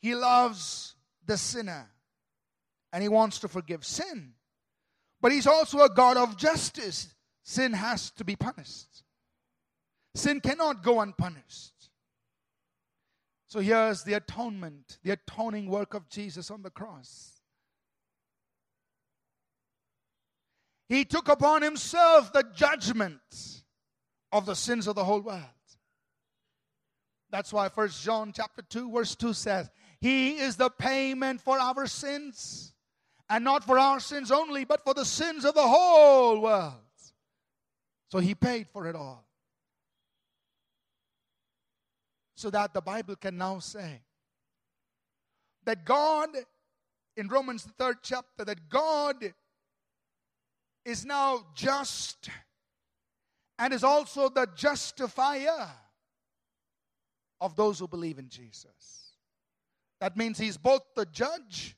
He 0.00 0.14
loves 0.14 0.94
the 1.24 1.36
sinner 1.36 1.90
and 2.92 3.02
He 3.02 3.08
wants 3.08 3.40
to 3.40 3.48
forgive 3.48 3.84
sin. 3.84 4.34
But 5.20 5.32
He's 5.32 5.46
also 5.46 5.80
a 5.80 5.90
God 5.90 6.16
of 6.16 6.36
justice. 6.36 7.12
Sin 7.42 7.72
has 7.72 8.10
to 8.12 8.24
be 8.24 8.36
punished, 8.36 9.02
sin 10.14 10.40
cannot 10.40 10.82
go 10.82 11.00
unpunished. 11.00 11.75
So 13.48 13.60
here's 13.60 14.02
the 14.02 14.14
atonement, 14.14 14.98
the 15.02 15.12
atoning 15.12 15.68
work 15.68 15.94
of 15.94 16.08
Jesus 16.08 16.50
on 16.50 16.62
the 16.62 16.70
cross. 16.70 17.40
He 20.88 21.04
took 21.04 21.28
upon 21.28 21.62
himself 21.62 22.32
the 22.32 22.44
judgment 22.54 23.62
of 24.32 24.46
the 24.46 24.54
sins 24.54 24.86
of 24.86 24.94
the 24.94 25.04
whole 25.04 25.20
world. 25.20 25.42
That's 27.30 27.52
why 27.52 27.68
First 27.68 28.02
John 28.02 28.32
chapter 28.32 28.62
2 28.62 28.92
verse 28.92 29.14
2 29.16 29.32
says, 29.32 29.68
"He 30.00 30.38
is 30.38 30.56
the 30.56 30.70
payment 30.70 31.40
for 31.40 31.58
our 31.58 31.86
sins, 31.86 32.72
and 33.28 33.44
not 33.44 33.64
for 33.64 33.78
our 33.78 33.98
sins 33.98 34.30
only, 34.30 34.64
but 34.64 34.84
for 34.84 34.94
the 34.94 35.04
sins 35.04 35.44
of 35.44 35.54
the 35.54 35.66
whole 35.66 36.40
world." 36.40 36.84
So 38.08 38.18
he 38.18 38.34
paid 38.34 38.68
for 38.68 38.86
it 38.86 38.94
all. 38.94 39.25
So 42.36 42.50
that 42.50 42.74
the 42.74 42.82
Bible 42.82 43.16
can 43.16 43.38
now 43.38 43.58
say 43.58 44.02
that 45.64 45.84
God 45.84 46.28
in 47.16 47.28
Romans 47.28 47.64
the 47.64 47.72
3rd 47.82 47.96
chapter 48.02 48.44
that 48.44 48.68
God 48.68 49.34
is 50.84 51.04
now 51.04 51.46
just 51.54 52.30
and 53.58 53.72
is 53.72 53.82
also 53.82 54.28
the 54.28 54.46
justifier 54.54 55.70
of 57.40 57.56
those 57.56 57.78
who 57.78 57.88
believe 57.88 58.18
in 58.18 58.28
Jesus. 58.28 59.14
That 60.00 60.16
means 60.16 60.38
he's 60.38 60.58
both 60.58 60.82
the 60.94 61.06
judge 61.06 61.74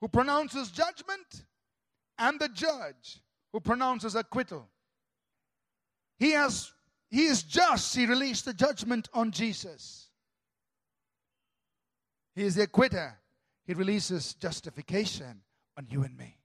who 0.00 0.08
pronounces 0.08 0.70
judgment 0.70 1.44
and 2.18 2.40
the 2.40 2.48
judge 2.48 3.22
who 3.52 3.60
pronounces 3.60 4.16
acquittal. 4.16 4.68
He 6.18 6.32
has 6.32 6.73
he 7.14 7.26
is 7.26 7.44
just. 7.44 7.94
He 7.94 8.06
released 8.06 8.44
the 8.44 8.52
judgment 8.52 9.08
on 9.14 9.30
Jesus. 9.30 10.08
He 12.34 12.42
is 12.42 12.56
the 12.56 12.66
acquitter. 12.66 13.12
He 13.66 13.74
releases 13.74 14.34
justification 14.34 15.42
on 15.78 15.86
you 15.88 16.02
and 16.02 16.16
me. 16.16 16.36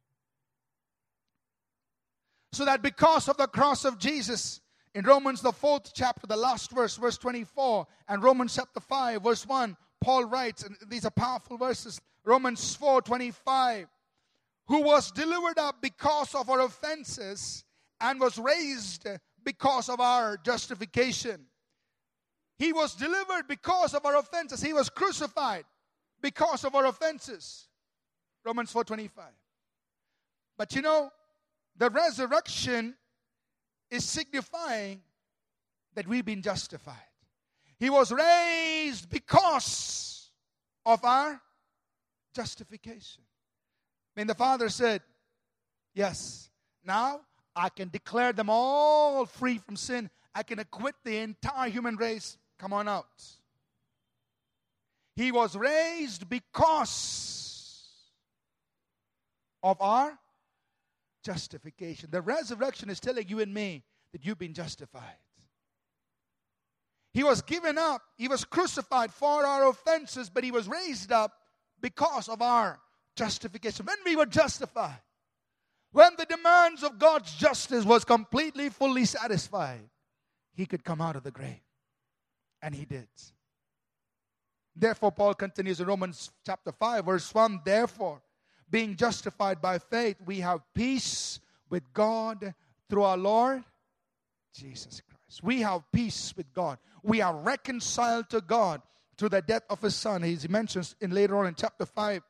So 2.51 2.65
that 2.65 2.83
because 2.83 3.27
of 3.27 3.37
the 3.37 3.47
cross 3.47 3.83
of 3.83 3.97
Jesus, 3.97 4.61
in 4.93 5.05
Romans, 5.05 5.41
the 5.41 5.51
fourth 5.51 5.91
chapter, 5.91 6.27
the 6.27 6.37
last 6.37 6.69
verse, 6.69 6.95
verse 6.97 7.17
24, 7.17 7.87
and 8.07 8.21
Romans 8.21 8.53
chapter 8.53 8.79
5, 8.79 9.23
verse 9.23 9.47
1, 9.47 9.75
Paul 10.01 10.25
writes, 10.25 10.63
and 10.63 10.77
these 10.87 11.03
are 11.03 11.11
powerful 11.11 11.57
verses 11.57 11.99
Romans 12.23 12.75
4 12.75 13.01
25, 13.01 13.87
who 14.67 14.81
was 14.83 15.09
delivered 15.09 15.57
up 15.57 15.81
because 15.81 16.35
of 16.35 16.47
our 16.47 16.59
offenses 16.59 17.63
and 17.99 18.19
was 18.19 18.37
raised 18.37 19.07
because 19.49 19.89
of 19.89 19.99
our 19.99 20.37
justification. 20.37 21.47
He 22.59 22.71
was 22.71 22.93
delivered 22.93 23.47
because 23.47 23.95
of 23.95 24.05
our 24.05 24.15
offenses. 24.15 24.61
He 24.61 24.73
was 24.73 24.89
crucified 24.89 25.65
because 26.21 26.63
of 26.63 26.75
our 26.75 26.85
offenses. 26.85 27.67
Romans 28.45 28.71
4:25. 28.71 29.09
But 30.55 30.75
you 30.75 30.83
know, 30.83 31.11
the 31.75 31.89
resurrection 31.89 32.95
is 33.89 34.07
signifying 34.07 35.01
that 35.95 36.05
we've 36.05 36.25
been 36.25 36.43
justified. 36.43 37.09
He 37.79 37.89
was 37.89 38.11
raised 38.11 39.09
because 39.09 40.29
of 40.85 41.03
our 41.03 41.41
justification. 42.35 43.23
When 44.13 44.27
the 44.27 44.35
Father 44.35 44.69
said, 44.69 45.01
Yes, 45.95 46.51
now 46.83 47.21
I 47.55 47.69
can 47.69 47.89
declare 47.89 48.33
them 48.33 48.49
all 48.49 49.25
free 49.25 49.57
from 49.57 49.75
sin. 49.75 50.09
I 50.33 50.43
can 50.43 50.59
acquit 50.59 50.95
the 51.03 51.17
entire 51.17 51.69
human 51.69 51.95
race. 51.95 52.37
Come 52.57 52.73
on 52.73 52.87
out. 52.87 53.07
He 55.15 55.31
was 55.31 55.55
raised 55.55 56.29
because 56.29 57.69
of 59.61 59.81
our 59.81 60.17
justification. 61.23 62.09
The 62.11 62.21
resurrection 62.21 62.89
is 62.89 62.99
telling 62.99 63.27
you 63.27 63.39
and 63.39 63.53
me 63.53 63.83
that 64.13 64.25
you've 64.25 64.39
been 64.39 64.53
justified. 64.53 65.17
He 67.13 67.23
was 67.23 67.41
given 67.41 67.77
up, 67.77 68.01
he 68.17 68.27
was 68.27 68.45
crucified 68.45 69.11
for 69.11 69.45
our 69.45 69.67
offenses, 69.67 70.29
but 70.29 70.43
he 70.43 70.51
was 70.51 70.67
raised 70.67 71.11
up 71.11 71.33
because 71.81 72.29
of 72.29 72.41
our 72.41 72.79
justification. 73.15 73.85
When 73.85 73.97
we 74.05 74.15
were 74.15 74.25
justified, 74.25 75.01
when 75.91 76.11
the 76.17 76.25
demands 76.25 76.83
of 76.83 76.99
God's 76.99 77.33
justice 77.33 77.85
was 77.85 78.03
completely, 78.03 78.69
fully 78.69 79.05
satisfied, 79.05 79.89
he 80.53 80.65
could 80.65 80.83
come 80.83 81.01
out 81.01 81.15
of 81.15 81.23
the 81.23 81.31
grave. 81.31 81.61
And 82.61 82.75
he 82.75 82.85
did. 82.85 83.07
Therefore, 84.75 85.11
Paul 85.11 85.33
continues 85.33 85.79
in 85.79 85.87
Romans 85.87 86.31
chapter 86.45 86.71
5, 86.71 87.05
verse 87.05 87.33
1 87.33 87.61
Therefore, 87.65 88.21
being 88.69 88.95
justified 88.95 89.61
by 89.61 89.79
faith, 89.79 90.17
we 90.25 90.39
have 90.41 90.61
peace 90.73 91.39
with 91.69 91.83
God 91.93 92.53
through 92.89 93.03
our 93.03 93.17
Lord 93.17 93.63
Jesus 94.53 95.01
Christ. 95.01 95.43
We 95.43 95.61
have 95.61 95.83
peace 95.91 96.33
with 96.35 96.53
God. 96.53 96.77
We 97.03 97.21
are 97.21 97.35
reconciled 97.35 98.29
to 98.29 98.41
God 98.41 98.81
through 99.17 99.29
the 99.29 99.41
death 99.41 99.63
of 99.69 99.81
his 99.81 99.95
son. 99.95 100.23
He 100.23 100.37
mentions 100.47 100.95
in 101.01 101.11
later 101.11 101.37
on 101.37 101.47
in 101.47 101.55
chapter 101.55 101.85
5, 101.85 102.21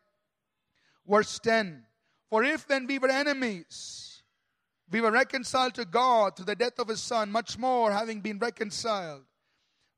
verse 1.07 1.39
10. 1.39 1.83
For 2.29 2.43
if 2.43 2.67
then 2.67 2.85
we 2.85 2.99
were 2.99 3.09
enemies, 3.09 4.21
we 4.91 5.01
were 5.01 5.11
reconciled 5.11 5.75
to 5.75 5.85
God 5.85 6.35
through 6.35 6.45
the 6.45 6.55
death 6.55 6.79
of 6.79 6.87
his 6.87 7.01
son, 7.01 7.31
much 7.31 7.57
more 7.57 7.91
having 7.91 8.21
been 8.21 8.39
reconciled, 8.39 9.23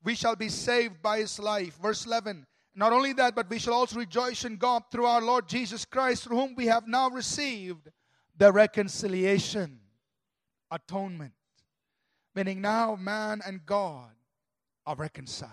we 0.02 0.14
shall 0.14 0.36
be 0.36 0.48
saved 0.48 1.00
by 1.02 1.18
his 1.18 1.38
life. 1.38 1.78
Verse 1.80 2.06
11. 2.06 2.46
Not 2.74 2.92
only 2.92 3.12
that, 3.14 3.34
but 3.34 3.50
we 3.50 3.58
shall 3.58 3.74
also 3.74 3.98
rejoice 3.98 4.44
in 4.44 4.56
God 4.56 4.84
through 4.90 5.04
our 5.04 5.20
Lord 5.20 5.46
Jesus 5.46 5.84
Christ, 5.84 6.24
through 6.24 6.38
whom 6.38 6.54
we 6.54 6.66
have 6.66 6.88
now 6.88 7.10
received 7.10 7.90
the 8.36 8.50
reconciliation, 8.50 9.78
atonement. 10.70 11.34
Meaning 12.34 12.62
now 12.62 12.96
man 12.96 13.42
and 13.46 13.64
God 13.66 14.10
are 14.86 14.96
reconciled. 14.96 15.50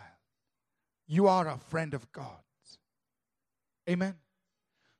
You 1.07 1.27
are 1.27 1.49
a 1.49 1.57
friend 1.57 1.93
of 1.93 2.09
God's. 2.13 2.77
Amen. 3.89 4.15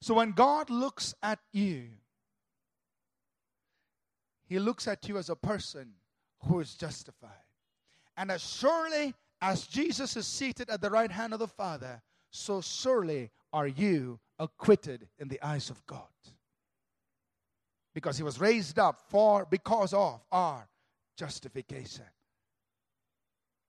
So 0.01 0.13
when 0.13 0.31
God 0.31 0.69
looks 0.69 1.13
at 1.21 1.39
you, 1.51 1.89
He 4.45 4.59
looks 4.59 4.87
at 4.87 5.07
you 5.07 5.17
as 5.17 5.29
a 5.29 5.35
person 5.35 5.91
who 6.45 6.59
is 6.59 6.73
justified. 6.75 7.29
And 8.17 8.31
as 8.31 8.41
surely 8.41 9.13
as 9.41 9.67
Jesus 9.67 10.17
is 10.17 10.27
seated 10.27 10.69
at 10.69 10.81
the 10.81 10.89
right 10.89 11.11
hand 11.11 11.33
of 11.33 11.39
the 11.39 11.47
Father, 11.47 12.01
so 12.31 12.61
surely 12.61 13.29
are 13.53 13.67
you 13.67 14.19
acquitted 14.37 15.07
in 15.17 15.27
the 15.27 15.41
eyes 15.41 15.69
of 15.69 15.85
God. 15.85 16.07
Because 17.93 18.17
he 18.17 18.23
was 18.23 18.39
raised 18.39 18.79
up 18.79 19.01
for 19.09 19.45
because 19.49 19.93
of 19.93 20.21
our 20.31 20.67
justification. 21.17 22.05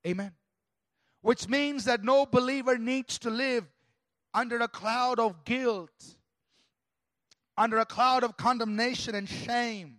Amen. 0.06 0.32
Which 1.22 1.48
means 1.48 1.84
that 1.84 2.04
no 2.04 2.26
believer 2.26 2.78
needs 2.78 3.18
to 3.20 3.30
live 3.30 3.64
under 4.32 4.58
a 4.58 4.68
cloud 4.68 5.18
of 5.18 5.44
guilt, 5.44 6.16
under 7.61 7.76
a 7.76 7.84
cloud 7.84 8.24
of 8.24 8.38
condemnation 8.38 9.14
and 9.14 9.28
shame. 9.28 9.98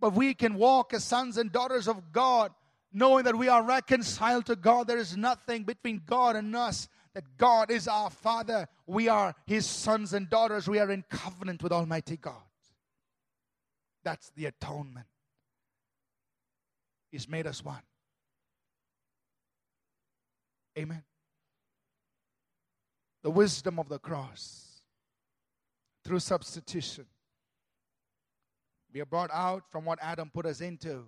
But 0.00 0.14
we 0.14 0.32
can 0.32 0.54
walk 0.54 0.94
as 0.94 1.04
sons 1.04 1.36
and 1.36 1.52
daughters 1.52 1.86
of 1.86 2.10
God, 2.10 2.52
knowing 2.90 3.24
that 3.24 3.36
we 3.36 3.48
are 3.48 3.62
reconciled 3.62 4.46
to 4.46 4.56
God. 4.56 4.86
There 4.86 4.96
is 4.96 5.14
nothing 5.14 5.64
between 5.64 6.00
God 6.06 6.36
and 6.36 6.56
us 6.56 6.88
that 7.12 7.36
God 7.36 7.70
is 7.70 7.86
our 7.86 8.08
Father. 8.08 8.66
We 8.86 9.08
are 9.08 9.34
His 9.46 9.66
sons 9.66 10.14
and 10.14 10.30
daughters. 10.30 10.68
We 10.68 10.78
are 10.78 10.90
in 10.90 11.04
covenant 11.10 11.62
with 11.62 11.70
Almighty 11.70 12.16
God. 12.16 12.48
That's 14.02 14.30
the 14.30 14.46
atonement. 14.46 15.06
He's 17.12 17.28
made 17.28 17.46
us 17.46 17.62
one. 17.62 17.82
Amen. 20.78 21.02
The 23.22 23.30
wisdom 23.30 23.78
of 23.78 23.90
the 23.90 23.98
cross 23.98 24.69
through 26.04 26.20
substitution. 26.20 27.06
We 28.92 29.00
are 29.00 29.06
brought 29.06 29.30
out 29.32 29.64
from 29.70 29.84
what 29.84 29.98
Adam 30.02 30.30
put 30.32 30.46
us 30.46 30.60
into 30.60 31.04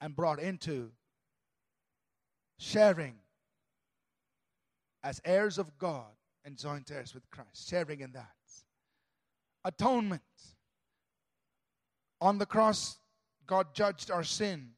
and 0.00 0.16
brought 0.16 0.40
into 0.40 0.90
sharing 2.58 3.14
as 5.02 5.20
heirs 5.24 5.58
of 5.58 5.78
God 5.78 6.10
and 6.44 6.56
joint 6.56 6.90
heirs 6.90 7.14
with 7.14 7.28
Christ, 7.30 7.68
sharing 7.68 8.00
in 8.00 8.12
that. 8.12 8.30
Atonement. 9.64 10.22
On 12.20 12.38
the 12.38 12.46
cross, 12.46 12.98
God 13.46 13.74
judged 13.74 14.10
our 14.10 14.24
sin 14.24 14.70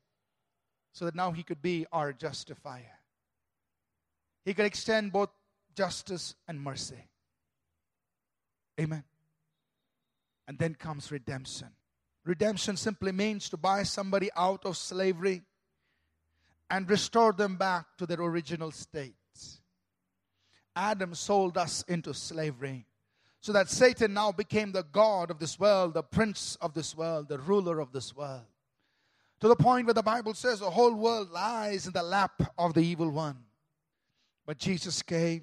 so 0.92 1.04
that 1.04 1.14
now 1.14 1.32
He 1.32 1.42
could 1.42 1.62
be 1.62 1.86
our 1.92 2.12
justifier. 2.12 2.98
He 4.44 4.54
could 4.54 4.66
extend 4.66 5.12
both 5.12 5.30
justice 5.74 6.34
and 6.48 6.60
mercy. 6.60 7.08
Amen. 8.80 9.04
And 10.46 10.58
then 10.58 10.74
comes 10.74 11.10
redemption. 11.10 11.68
Redemption 12.24 12.76
simply 12.76 13.12
means 13.12 13.48
to 13.50 13.56
buy 13.56 13.82
somebody 13.82 14.30
out 14.36 14.64
of 14.64 14.76
slavery 14.76 15.42
and 16.70 16.88
restore 16.88 17.32
them 17.32 17.56
back 17.56 17.86
to 17.98 18.06
their 18.06 18.20
original 18.20 18.70
state. 18.70 19.14
Adam 20.76 21.14
sold 21.14 21.56
us 21.56 21.84
into 21.86 22.12
slavery. 22.12 22.86
So 23.40 23.52
that 23.52 23.68
Satan 23.68 24.14
now 24.14 24.32
became 24.32 24.72
the 24.72 24.84
God 24.84 25.30
of 25.30 25.38
this 25.38 25.60
world, 25.60 25.92
the 25.92 26.02
prince 26.02 26.56
of 26.62 26.72
this 26.72 26.96
world, 26.96 27.28
the 27.28 27.38
ruler 27.38 27.78
of 27.78 27.92
this 27.92 28.16
world. 28.16 28.46
to 29.40 29.48
the 29.48 29.56
point 29.56 29.86
where 29.86 29.92
the 29.92 30.02
Bible 30.02 30.32
says 30.32 30.60
the 30.60 30.70
whole 30.70 30.94
world 30.94 31.30
lies 31.30 31.86
in 31.86 31.92
the 31.92 32.02
lap 32.02 32.40
of 32.56 32.72
the 32.72 32.80
evil 32.80 33.10
one. 33.10 33.36
But 34.46 34.56
Jesus 34.56 35.02
came. 35.02 35.42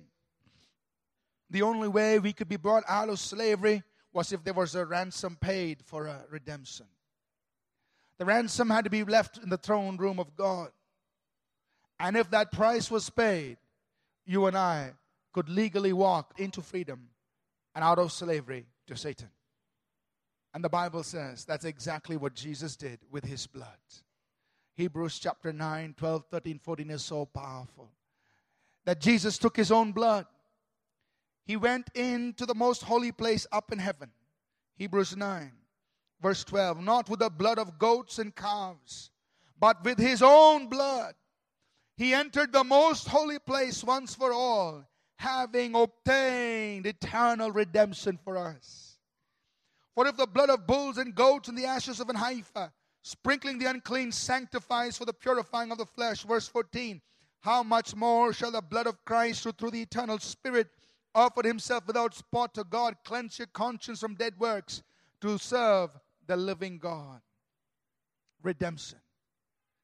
The 1.52 1.62
only 1.62 1.88
way 1.88 2.18
we 2.18 2.34
could 2.34 2.50
be 2.50 2.58
brought 2.58 2.84
out 2.88 3.10
of 3.10 3.20
slavery 3.20 3.84
was 4.14 4.32
if 4.32 4.44
there 4.44 4.54
was 4.54 4.76
a 4.76 4.86
ransom 4.86 5.38
paid 5.40 5.84
for 5.84 6.08
a 6.08 6.26
redemption. 6.30 6.86
The 8.18 8.26
ransom 8.26 8.70
had 8.70 8.84
to 8.84 8.90
be 8.90 9.04
left 9.04 9.38
in 9.38 9.50
the 9.50 9.58
throne 9.58 9.98
room 9.98 10.20
of 10.20 10.36
God. 10.36 10.70
And 12.00 12.18
if 12.18 12.30
that 12.32 12.52
price 12.52 12.92
was 12.92 13.10
paid, 13.10 13.58
you 14.26 14.46
and 14.46 14.58
I 14.58 14.94
could 15.34 15.50
legally 15.50 15.94
walk 15.94 16.34
into 16.38 16.62
freedom 16.62 17.10
and 17.74 17.84
out 17.84 18.00
of 18.00 18.12
slavery 18.12 18.66
to 18.88 18.98
Satan. 18.98 19.30
And 20.54 20.64
the 20.64 20.70
Bible 20.70 21.04
says 21.04 21.46
that's 21.46 21.66
exactly 21.66 22.18
what 22.18 22.36
Jesus 22.36 22.76
did 22.76 23.00
with 23.10 23.24
his 23.24 23.48
blood. 23.48 23.68
Hebrews 24.76 25.20
chapter 25.20 25.54
9, 25.54 25.96
12, 25.98 26.26
13, 26.30 26.60
14 26.60 26.90
is 26.92 27.04
so 27.04 27.26
powerful. 27.26 27.90
That 28.86 29.00
Jesus 29.00 29.38
took 29.38 29.56
his 29.56 29.72
own 29.72 29.92
blood. 29.92 30.26
He 31.44 31.58
went 31.58 31.90
into 31.96 32.46
the 32.46 32.56
most 32.56 32.84
holy 32.84 33.12
place 33.12 33.48
up 33.52 33.72
in 33.72 33.80
heaven. 33.80 34.12
Hebrews 34.76 35.16
9, 35.16 35.52
verse 36.22 36.44
12. 36.44 36.82
Not 36.82 37.10
with 37.10 37.20
the 37.20 37.30
blood 37.30 37.60
of 37.60 37.78
goats 37.78 38.20
and 38.20 38.36
calves, 38.36 39.12
but 39.60 39.84
with 39.84 40.00
his 40.00 40.22
own 40.22 40.68
blood. 40.68 41.14
He 41.98 42.14
entered 42.14 42.52
the 42.52 42.64
most 42.64 43.08
holy 43.08 43.38
place 43.40 43.84
once 43.84 44.16
for 44.16 44.34
all, 44.34 44.88
having 45.18 45.76
obtained 45.76 46.88
eternal 46.88 47.52
redemption 47.52 48.18
for 48.24 48.38
us. 48.38 48.98
For 49.94 50.08
if 50.08 50.18
the 50.18 50.26
blood 50.26 50.50
of 50.50 50.66
bulls 50.66 50.98
and 50.98 51.14
goats 51.14 51.50
and 51.50 51.58
the 51.58 51.66
ashes 51.66 52.00
of 52.00 52.10
an 52.10 52.16
heifer, 52.16 52.72
sprinkling 53.04 53.60
the 53.60 53.70
unclean, 53.70 54.12
sanctifies 54.12 54.98
for 54.98 55.06
the 55.06 55.14
purifying 55.14 55.72
of 55.72 55.78
the 55.78 55.86
flesh, 55.86 56.24
verse 56.24 56.48
14, 56.48 57.02
how 57.42 57.62
much 57.62 57.96
more 57.96 58.32
shall 58.32 58.52
the 58.52 58.62
blood 58.62 58.88
of 58.88 59.04
Christ, 59.04 59.44
who 59.44 59.52
through 59.52 59.72
the 59.72 59.82
eternal 59.82 60.18
Spirit 60.20 60.70
offered 61.14 61.46
himself 61.46 61.86
without 61.88 62.14
spot 62.14 62.54
to 62.56 62.64
God, 62.64 62.96
cleanse 63.04 63.40
your 63.40 63.48
conscience 63.48 64.00
from 64.00 64.16
dead 64.16 64.34
works 64.40 64.84
to 65.22 65.38
serve 65.38 65.90
the 66.28 66.38
living 66.38 66.78
God? 66.78 67.22
Redemption. 68.42 69.00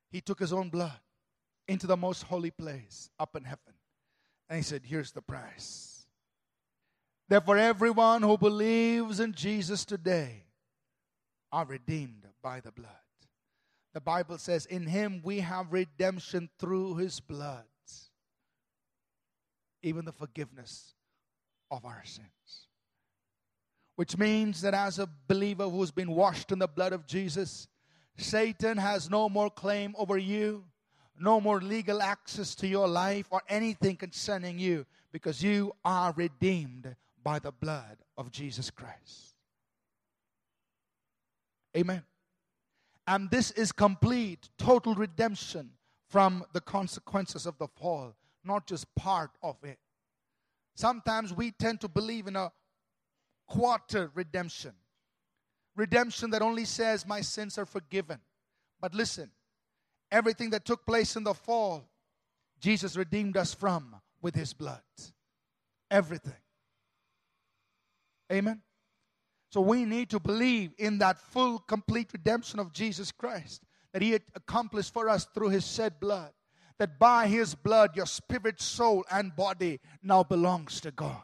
He 0.09 0.21
took 0.21 0.39
his 0.39 0.53
own 0.53 0.69
blood 0.69 0.99
into 1.67 1.87
the 1.87 1.97
most 1.97 2.23
holy 2.23 2.51
place 2.51 3.09
up 3.19 3.35
in 3.35 3.43
heaven. 3.43 3.73
And 4.49 4.57
he 4.57 4.63
said, 4.63 4.83
Here's 4.85 5.11
the 5.11 5.21
price. 5.21 6.05
Therefore, 7.27 7.57
everyone 7.57 8.21
who 8.21 8.37
believes 8.37 9.19
in 9.19 9.33
Jesus 9.33 9.83
today 9.83 10.45
are 11.51 11.65
redeemed 11.65 12.25
by 12.41 12.61
the 12.61 12.71
blood. 12.71 12.91
The 13.93 13.99
Bible 13.99 14.37
says, 14.37 14.65
In 14.65 14.85
him 14.85 15.21
we 15.23 15.41
have 15.41 15.73
redemption 15.73 16.49
through 16.57 16.95
his 16.95 17.19
blood, 17.19 17.65
even 19.83 20.05
the 20.05 20.11
forgiveness 20.13 20.93
of 21.71 21.85
our 21.85 22.01
sins. 22.05 22.27
Which 23.95 24.17
means 24.17 24.61
that 24.61 24.73
as 24.73 24.99
a 24.99 25.09
believer 25.27 25.69
who's 25.69 25.91
been 25.91 26.11
washed 26.11 26.51
in 26.51 26.59
the 26.59 26.67
blood 26.67 26.93
of 26.93 27.07
Jesus, 27.07 27.67
Satan 28.17 28.77
has 28.77 29.09
no 29.09 29.29
more 29.29 29.49
claim 29.49 29.95
over 29.97 30.17
you, 30.17 30.65
no 31.19 31.41
more 31.41 31.61
legal 31.61 32.01
access 32.01 32.53
to 32.55 32.67
your 32.67 32.87
life 32.87 33.27
or 33.31 33.41
anything 33.49 33.95
concerning 33.95 34.59
you 34.59 34.85
because 35.11 35.41
you 35.41 35.73
are 35.83 36.13
redeemed 36.15 36.95
by 37.23 37.39
the 37.39 37.51
blood 37.51 37.97
of 38.17 38.31
Jesus 38.31 38.69
Christ. 38.69 39.35
Amen. 41.75 42.03
And 43.07 43.31
this 43.31 43.51
is 43.51 43.71
complete, 43.71 44.49
total 44.57 44.95
redemption 44.95 45.71
from 46.09 46.43
the 46.53 46.61
consequences 46.61 47.45
of 47.45 47.57
the 47.57 47.67
fall, 47.67 48.15
not 48.43 48.67
just 48.67 48.93
part 48.95 49.31
of 49.41 49.55
it. 49.63 49.77
Sometimes 50.77 51.33
we 51.33 51.49
tend 51.49 51.81
to 51.81 51.87
believe 51.87 52.27
in 52.27 52.35
a 52.35 52.51
quarter 53.47 54.11
redemption. 54.13 54.73
Redemption 55.75 56.29
that 56.29 56.43
only 56.43 56.65
says, 56.65 57.03
My 57.03 57.21
sins 57.21 57.57
are 57.57 57.65
forgiven. 57.65 58.19
But 58.79 58.93
listen, 58.93 59.31
everything 60.11 60.51
that 60.51 60.65
took 60.65 60.85
place 60.85 61.15
in 61.15 61.23
the 61.23 61.33
fall, 61.33 61.89
Jesus 62.59 62.95
redeemed 62.95 63.37
us 63.37 63.55
from 63.55 63.95
with 64.21 64.35
his 64.35 64.53
blood. 64.53 64.81
Everything. 65.89 66.33
Amen. 68.31 68.61
So 69.49 69.61
we 69.61 69.83
need 69.83 70.11
to 70.11 70.19
believe 70.19 70.73
in 70.77 70.99
that 70.99 71.17
full, 71.17 71.57
complete 71.57 72.13
redemption 72.13 72.59
of 72.59 72.71
Jesus 72.71 73.11
Christ 73.11 73.63
that 73.93 74.03
He 74.03 74.13
accomplished 74.13 74.93
for 74.93 75.09
us 75.09 75.25
through 75.25 75.49
His 75.49 75.65
shed 75.65 75.99
blood. 75.99 76.31
That 76.79 76.99
by 76.99 77.27
His 77.27 77.55
blood, 77.55 77.95
your 77.95 78.05
spirit, 78.05 78.61
soul, 78.61 79.03
and 79.11 79.35
body 79.35 79.79
now 80.03 80.23
belongs 80.23 80.79
to 80.81 80.91
God. 80.91 81.23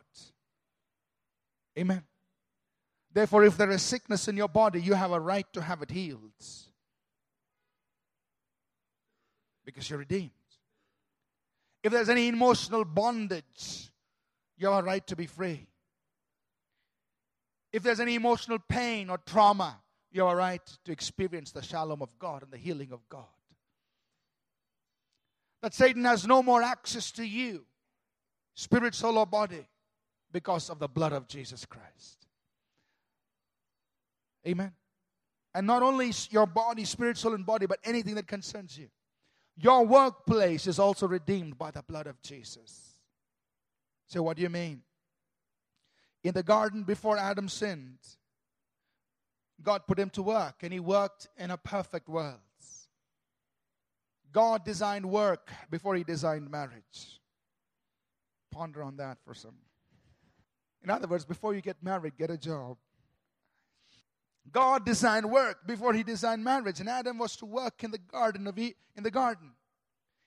Amen. 1.78 2.04
Therefore, 3.12 3.44
if 3.44 3.58
there 3.58 3.70
is 3.70 3.82
sickness 3.82 4.28
in 4.28 4.38
your 4.38 4.48
body, 4.48 4.82
you 4.82 4.96
have 4.96 5.12
a 5.12 5.20
right 5.20 5.46
to 5.54 5.62
have 5.62 5.82
it 5.82 5.92
healed. 5.92 6.32
Because 9.66 9.90
you're 9.90 10.00
redeemed. 10.00 10.32
If 11.84 11.92
there's 11.92 12.10
any 12.10 12.28
emotional 12.28 12.86
bondage, 12.86 13.92
you 14.58 14.68
have 14.68 14.84
a 14.84 14.88
right 14.88 15.06
to 15.08 15.16
be 15.16 15.28
free. 15.28 15.68
If 17.72 17.84
there's 17.84 18.00
any 18.00 18.16
emotional 18.16 18.60
pain 18.60 19.10
or 19.10 19.18
trauma, 19.18 19.82
you 20.12 20.26
are 20.26 20.36
right 20.36 20.62
to 20.86 20.92
experience 20.92 21.52
the 21.52 21.62
shalom 21.62 22.02
of 22.02 22.18
God 22.20 22.44
and 22.44 22.52
the 22.52 22.58
healing 22.58 22.92
of 22.92 23.08
God. 23.10 23.26
That 25.64 25.74
Satan 25.74 26.06
has 26.06 26.28
no 26.28 26.44
more 26.44 26.62
access 26.62 27.12
to 27.14 27.26
you, 27.26 27.66
spirit, 28.54 28.94
soul, 28.94 29.18
or 29.18 29.26
body, 29.26 29.68
because 30.32 30.70
of 30.70 30.78
the 30.78 30.88
blood 30.88 31.14
of 31.14 31.28
Jesus 31.28 31.66
Christ. 31.66 32.28
Amen. 34.48 34.74
And 35.56 35.66
not 35.66 35.82
only 35.82 36.12
your 36.30 36.46
body, 36.46 36.86
spirit, 36.86 37.18
soul, 37.18 37.34
and 37.34 37.46
body, 37.46 37.66
but 37.66 37.80
anything 37.84 38.14
that 38.16 38.28
concerns 38.28 38.78
you. 38.78 38.90
Your 39.58 39.84
workplace 39.84 40.68
is 40.68 40.78
also 40.78 41.08
redeemed 41.08 41.58
by 41.58 41.72
the 41.72 41.82
blood 41.82 42.06
of 42.06 42.22
Jesus. 42.22 43.00
So, 44.06 44.22
what 44.22 44.38
do 44.38 44.44
you 44.44 44.50
mean? 44.50 44.84
in 46.24 46.34
the 46.34 46.44
garden 46.44 46.84
before 46.84 47.18
Adam 47.18 47.50
sinned, 47.50 48.00
God 49.62 49.86
put 49.88 50.00
him 50.00 50.10
to 50.12 50.24
work 50.24 50.56
and 50.62 50.72
he 50.72 50.80
worked 50.80 51.28
in 51.38 51.52
a 51.52 51.58
perfect 51.58 52.08
world. 52.08 52.40
God 54.34 54.66
designed 54.66 55.06
work 55.06 55.52
before 55.70 55.96
he 55.96 56.04
designed 56.04 56.50
marriage. 56.50 57.22
Ponder 58.52 58.84
on 58.84 58.98
that 58.98 59.20
for 59.24 59.34
some. 59.34 59.56
In 60.84 60.90
other 60.90 61.08
words, 61.08 61.24
before 61.24 61.54
you 61.54 61.62
get 61.62 61.82
married, 61.82 62.18
get 62.18 62.30
a 62.30 62.38
job. 62.38 62.78
God 64.52 64.86
designed 64.86 65.30
work 65.32 65.66
before 65.66 65.94
he 65.94 66.04
designed 66.04 66.44
marriage, 66.44 66.80
and 66.80 66.90
Adam 66.90 67.18
was 67.18 67.36
to 67.38 67.46
work 67.46 67.84
in 67.84 67.92
the 67.92 67.98
garden 67.98 68.48
of 68.48 68.60
e- 68.60 68.76
in 68.96 69.04
the 69.04 69.12
garden. 69.12 69.52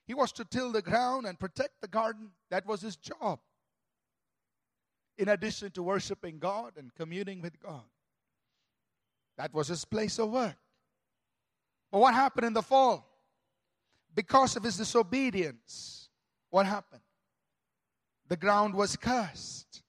He 0.06 0.14
was 0.14 0.32
to 0.32 0.44
till 0.44 0.72
the 0.72 0.80
ground 0.80 1.26
and 1.26 1.38
protect 1.38 1.80
the 1.82 1.88
garden. 1.88 2.30
That 2.50 2.64
was 2.64 2.80
his 2.80 2.96
job 2.96 3.40
in 5.18 5.28
addition 5.28 5.70
to 5.72 5.82
worshiping 5.82 6.38
God 6.38 6.72
and 6.76 6.94
communing 6.94 7.42
with 7.42 7.60
God. 7.60 7.84
That 9.36 9.52
was 9.52 9.68
his 9.68 9.84
place 9.84 10.18
of 10.18 10.30
work. 10.30 10.56
But 11.90 12.00
what 12.00 12.14
happened 12.14 12.46
in 12.46 12.52
the 12.52 12.62
fall? 12.62 13.15
Because 14.16 14.56
of 14.56 14.64
his 14.64 14.78
disobedience, 14.78 16.08
what 16.50 16.66
happened? 16.66 17.02
The 18.28 18.36
ground 18.36 18.74
was 18.74 18.96
cursed. 18.96 19.82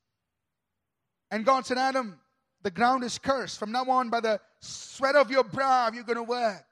And 1.32 1.45
God 1.45 1.65
said, 1.65 1.78
Adam, 1.78 2.19
the 2.61 2.69
ground 2.69 3.03
is 3.03 3.17
cursed. 3.17 3.57
From 3.57 3.71
now 3.71 3.86
on, 3.89 4.09
by 4.09 4.19
the 4.19 4.39
sweat 4.59 5.15
of 5.15 5.32
your 5.32 5.43
brow, 5.43 5.89
you're 5.93 6.03
going 6.03 6.17
to 6.17 6.23
work. 6.23 6.65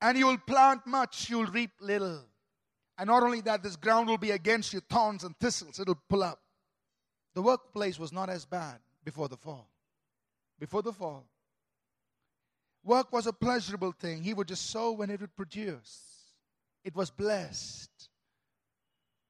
And 0.00 0.18
you 0.18 0.26
will 0.26 0.38
plant 0.38 0.84
much, 0.84 1.30
you'll 1.30 1.46
reap 1.46 1.70
little. 1.80 2.24
And 2.98 3.06
not 3.06 3.22
only 3.22 3.40
that, 3.42 3.62
this 3.62 3.76
ground 3.76 4.08
will 4.08 4.18
be 4.18 4.32
against 4.32 4.74
you, 4.74 4.80
thorns 4.80 5.24
and 5.24 5.36
thistles, 5.38 5.78
it'll 5.78 6.00
pull 6.08 6.24
up. 6.24 6.40
The 7.34 7.42
workplace 7.42 7.98
was 7.98 8.12
not 8.12 8.28
as 8.28 8.44
bad 8.44 8.78
before 9.04 9.28
the 9.28 9.36
fall. 9.36 9.68
Before 10.58 10.82
the 10.82 10.92
fall, 10.92 11.24
work 12.84 13.12
was 13.12 13.26
a 13.26 13.32
pleasurable 13.32 13.92
thing. 13.92 14.22
He 14.22 14.34
would 14.34 14.48
just 14.48 14.70
sow 14.70 14.92
when 14.92 15.08
it 15.08 15.20
would 15.20 15.34
produce, 15.36 16.11
it 16.84 16.94
was 16.94 17.10
blessed. 17.10 17.90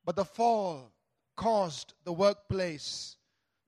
But 0.05 0.17
the 0.17 0.25
fall 0.25 0.93
caused 1.37 1.95
the 2.05 2.13
workplace 2.13 3.17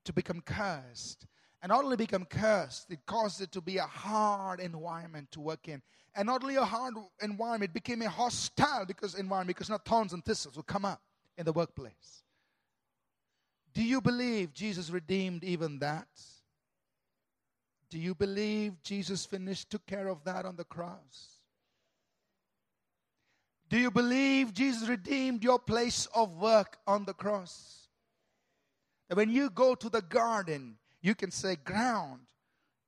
to 0.05 0.13
become 0.13 0.41
cursed. 0.41 1.27
And 1.63 1.71
not 1.71 1.85
only 1.85 1.97
become 1.97 2.27
cursed, 2.27 2.91
it 2.91 3.07
caused 3.07 3.41
it 3.41 3.53
to 3.53 3.61
be 3.61 3.79
a 3.79 3.85
hard 3.85 4.61
environment 4.61 5.31
to 5.33 5.41
work 5.41 5.69
in. 5.69 5.81
And 6.15 6.27
not 6.27 6.43
only 6.43 6.57
a 6.57 6.65
hard 6.65 6.95
environment, 7.23 7.71
it 7.71 7.75
became 7.75 8.03
a 8.03 8.09
hostile 8.09 8.85
because 8.87 9.15
environment 9.15 9.57
because 9.57 9.71
not 9.71 9.85
thorns 9.85 10.13
and 10.13 10.25
thistles 10.25 10.57
would 10.57 10.67
come 10.67 10.85
up 10.85 11.01
in 11.37 11.45
the 11.45 11.53
workplace. 11.53 12.23
Do 13.73 13.83
you 13.83 14.01
believe 14.01 14.55
Jesus 14.55 14.91
redeemed 14.91 15.43
even 15.43 15.81
that? 15.81 16.07
Do 17.91 17.99
you 17.99 18.15
believe 18.15 18.83
Jesus 18.83 19.25
finished, 19.25 19.71
took 19.71 19.87
care 19.87 20.09
of 20.09 20.25
that 20.25 20.45
on 20.45 20.57
the 20.57 20.65
cross? 20.65 21.34
Do 23.75 23.81
you 23.81 23.91
believe 23.91 24.55
Jesus 24.55 24.89
redeemed 24.89 25.43
your 25.43 25.59
place 25.59 26.07
of 26.15 26.37
work 26.37 26.77
on 26.87 27.07
the 27.07 27.13
cross? 27.13 27.89
That 29.09 29.17
when 29.17 29.31
you 29.31 29.51
go 29.51 29.75
to 29.75 29.89
the 29.89 30.01
garden, 30.01 30.77
you 31.03 31.17
can 31.17 31.33
say, 31.33 31.57
Ground, 31.57 32.21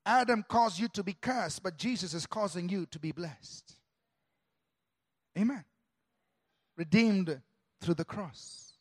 Adam 0.07 0.45
caused 0.49 0.79
you 0.79 0.87
to 0.91 1.03
be 1.03 1.15
cursed, 1.15 1.65
but 1.65 1.77
Jesus 1.77 2.15
is 2.15 2.25
causing 2.25 2.69
you 2.69 2.87
to 2.93 3.01
be 3.01 3.11
blessed. 3.11 3.75
Amen. 5.37 5.65
Redeemed 6.77 7.41
through 7.81 7.95
the 7.95 8.05
cross. 8.05 8.75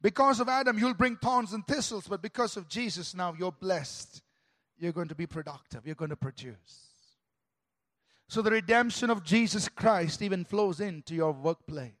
Because 0.00 0.40
of 0.40 0.48
Adam, 0.48 0.78
you'll 0.78 0.94
bring 0.94 1.16
thorns 1.16 1.52
and 1.52 1.66
thistles, 1.66 2.08
but 2.08 2.22
because 2.22 2.56
of 2.56 2.70
Jesus, 2.70 3.14
now 3.14 3.34
you're 3.38 3.52
blessed. 3.52 4.22
You're 4.78 4.92
going 4.92 5.08
to 5.08 5.14
be 5.14 5.26
productive, 5.26 5.84
you're 5.84 5.94
going 5.94 6.08
to 6.08 6.16
produce. 6.16 6.87
So 8.28 8.42
the 8.42 8.50
redemption 8.50 9.08
of 9.08 9.24
Jesus 9.24 9.68
Christ 9.68 10.20
even 10.20 10.44
flows 10.44 10.80
into 10.80 11.14
your 11.14 11.32
workplace. 11.32 11.92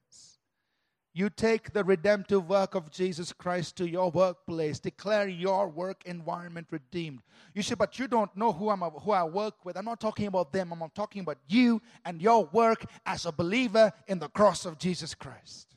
You 1.14 1.30
take 1.30 1.72
the 1.72 1.82
redemptive 1.82 2.48
work 2.48 2.74
of 2.74 2.90
Jesus 2.90 3.32
Christ 3.32 3.76
to 3.78 3.88
your 3.88 4.10
workplace. 4.10 4.78
Declare 4.78 5.28
your 5.28 5.66
work 5.66 6.02
environment 6.04 6.68
redeemed. 6.70 7.22
You 7.54 7.62
say, 7.62 7.74
but 7.74 7.98
you 7.98 8.06
don't 8.06 8.34
know 8.36 8.52
who, 8.52 8.68
I'm, 8.68 8.82
who 8.82 9.10
I 9.10 9.24
work 9.24 9.64
with. 9.64 9.76
I'm 9.76 9.86
not 9.86 10.00
talking 10.00 10.26
about 10.26 10.52
them. 10.52 10.70
I'm 10.70 10.90
talking 10.94 11.22
about 11.22 11.38
you 11.48 11.80
and 12.04 12.20
your 12.20 12.44
work 12.52 12.84
as 13.06 13.24
a 13.24 13.32
believer 13.32 13.90
in 14.06 14.18
the 14.18 14.28
cross 14.28 14.66
of 14.66 14.78
Jesus 14.78 15.14
Christ. 15.14 15.74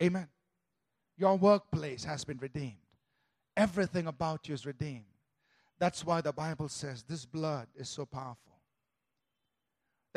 Amen. 0.00 0.28
Your 1.16 1.36
workplace 1.36 2.04
has 2.04 2.22
been 2.22 2.38
redeemed. 2.38 2.74
Everything 3.56 4.06
about 4.06 4.46
you 4.46 4.54
is 4.54 4.64
redeemed. 4.64 5.04
That's 5.80 6.04
why 6.04 6.20
the 6.20 6.32
Bible 6.32 6.68
says 6.68 7.02
this 7.02 7.24
blood 7.24 7.66
is 7.74 7.88
so 7.88 8.04
powerful. 8.04 8.57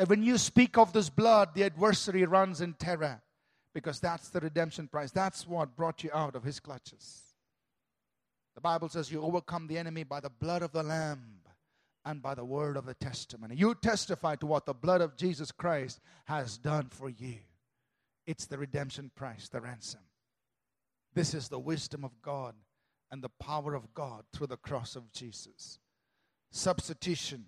When 0.06 0.22
you 0.22 0.38
speak 0.38 0.78
of 0.78 0.92
this 0.92 1.10
blood, 1.10 1.50
the 1.54 1.64
adversary 1.64 2.24
runs 2.24 2.60
in 2.60 2.74
terror 2.74 3.20
because 3.74 4.00
that's 4.00 4.28
the 4.28 4.40
redemption 4.40 4.88
price. 4.88 5.10
That's 5.10 5.46
what 5.46 5.76
brought 5.76 6.02
you 6.02 6.10
out 6.12 6.34
of 6.34 6.44
his 6.44 6.60
clutches. 6.60 7.22
The 8.54 8.60
Bible 8.60 8.88
says 8.88 9.10
you 9.10 9.22
overcome 9.22 9.66
the 9.66 9.78
enemy 9.78 10.04
by 10.04 10.20
the 10.20 10.30
blood 10.30 10.62
of 10.62 10.72
the 10.72 10.82
Lamb 10.82 11.40
and 12.04 12.20
by 12.20 12.34
the 12.34 12.44
word 12.44 12.76
of 12.76 12.84
the 12.84 12.94
testimony. 12.94 13.54
You 13.54 13.74
testify 13.74 14.36
to 14.36 14.46
what 14.46 14.66
the 14.66 14.74
blood 14.74 15.00
of 15.00 15.16
Jesus 15.16 15.52
Christ 15.52 16.00
has 16.24 16.58
done 16.58 16.88
for 16.90 17.08
you. 17.08 17.36
It's 18.26 18.46
the 18.46 18.58
redemption 18.58 19.10
price, 19.14 19.48
the 19.48 19.60
ransom. 19.60 20.00
This 21.14 21.34
is 21.34 21.48
the 21.48 21.58
wisdom 21.58 22.04
of 22.04 22.20
God 22.22 22.54
and 23.10 23.22
the 23.22 23.30
power 23.40 23.74
of 23.74 23.92
God 23.94 24.24
through 24.32 24.48
the 24.48 24.56
cross 24.56 24.96
of 24.96 25.12
Jesus. 25.12 25.78
Substitution 26.50 27.46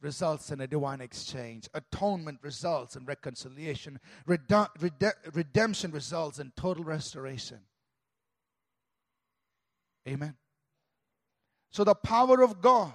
results 0.00 0.50
in 0.50 0.60
a 0.60 0.66
divine 0.66 1.00
exchange. 1.00 1.68
Atonement 1.74 2.38
results 2.42 2.96
in 2.96 3.04
reconciliation. 3.04 3.98
Rede- 4.26 4.68
rede- 4.80 5.14
redemption 5.32 5.90
results 5.90 6.38
in 6.38 6.52
total 6.56 6.84
restoration. 6.84 7.58
Amen. 10.06 10.36
So, 11.70 11.84
the 11.84 11.94
power 11.94 12.42
of 12.42 12.60
God 12.60 12.94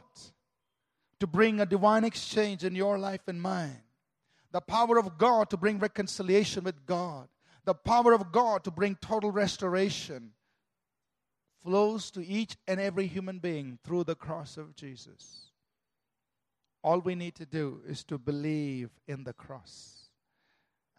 to 1.19 1.27
bring 1.27 1.59
a 1.59 1.65
divine 1.65 2.03
exchange 2.03 2.63
in 2.63 2.75
your 2.75 2.97
life 2.97 3.21
and 3.27 3.41
mine, 3.41 3.83
the 4.51 4.61
power 4.61 4.97
of 4.97 5.17
God 5.17 5.49
to 5.51 5.57
bring 5.57 5.79
reconciliation 5.79 6.63
with 6.63 6.85
God, 6.85 7.27
the 7.65 7.75
power 7.75 8.13
of 8.13 8.31
God 8.31 8.63
to 8.63 8.71
bring 8.71 8.95
total 8.95 9.31
restoration 9.31 10.31
flows 11.63 12.11
to 12.11 12.25
each 12.25 12.57
and 12.67 12.79
every 12.79 13.07
human 13.07 13.39
being 13.39 13.79
through 13.83 14.03
the 14.03 14.15
cross 14.15 14.57
of 14.57 14.75
Jesus. 14.75 15.52
All 16.83 16.99
we 16.99 17.15
need 17.15 17.35
to 17.35 17.45
do 17.45 17.81
is 17.87 18.03
to 18.05 18.17
believe 18.17 18.89
in 19.07 19.23
the 19.23 19.33
cross 19.33 20.09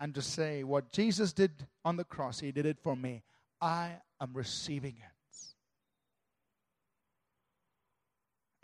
and 0.00 0.14
to 0.14 0.22
say, 0.22 0.64
What 0.64 0.92
Jesus 0.92 1.32
did 1.32 1.66
on 1.84 1.96
the 1.96 2.04
cross, 2.04 2.40
He 2.40 2.52
did 2.52 2.66
it 2.66 2.78
for 2.82 2.96
me. 2.96 3.22
I 3.60 3.96
am 4.20 4.32
receiving 4.32 4.96
it. 4.96 5.46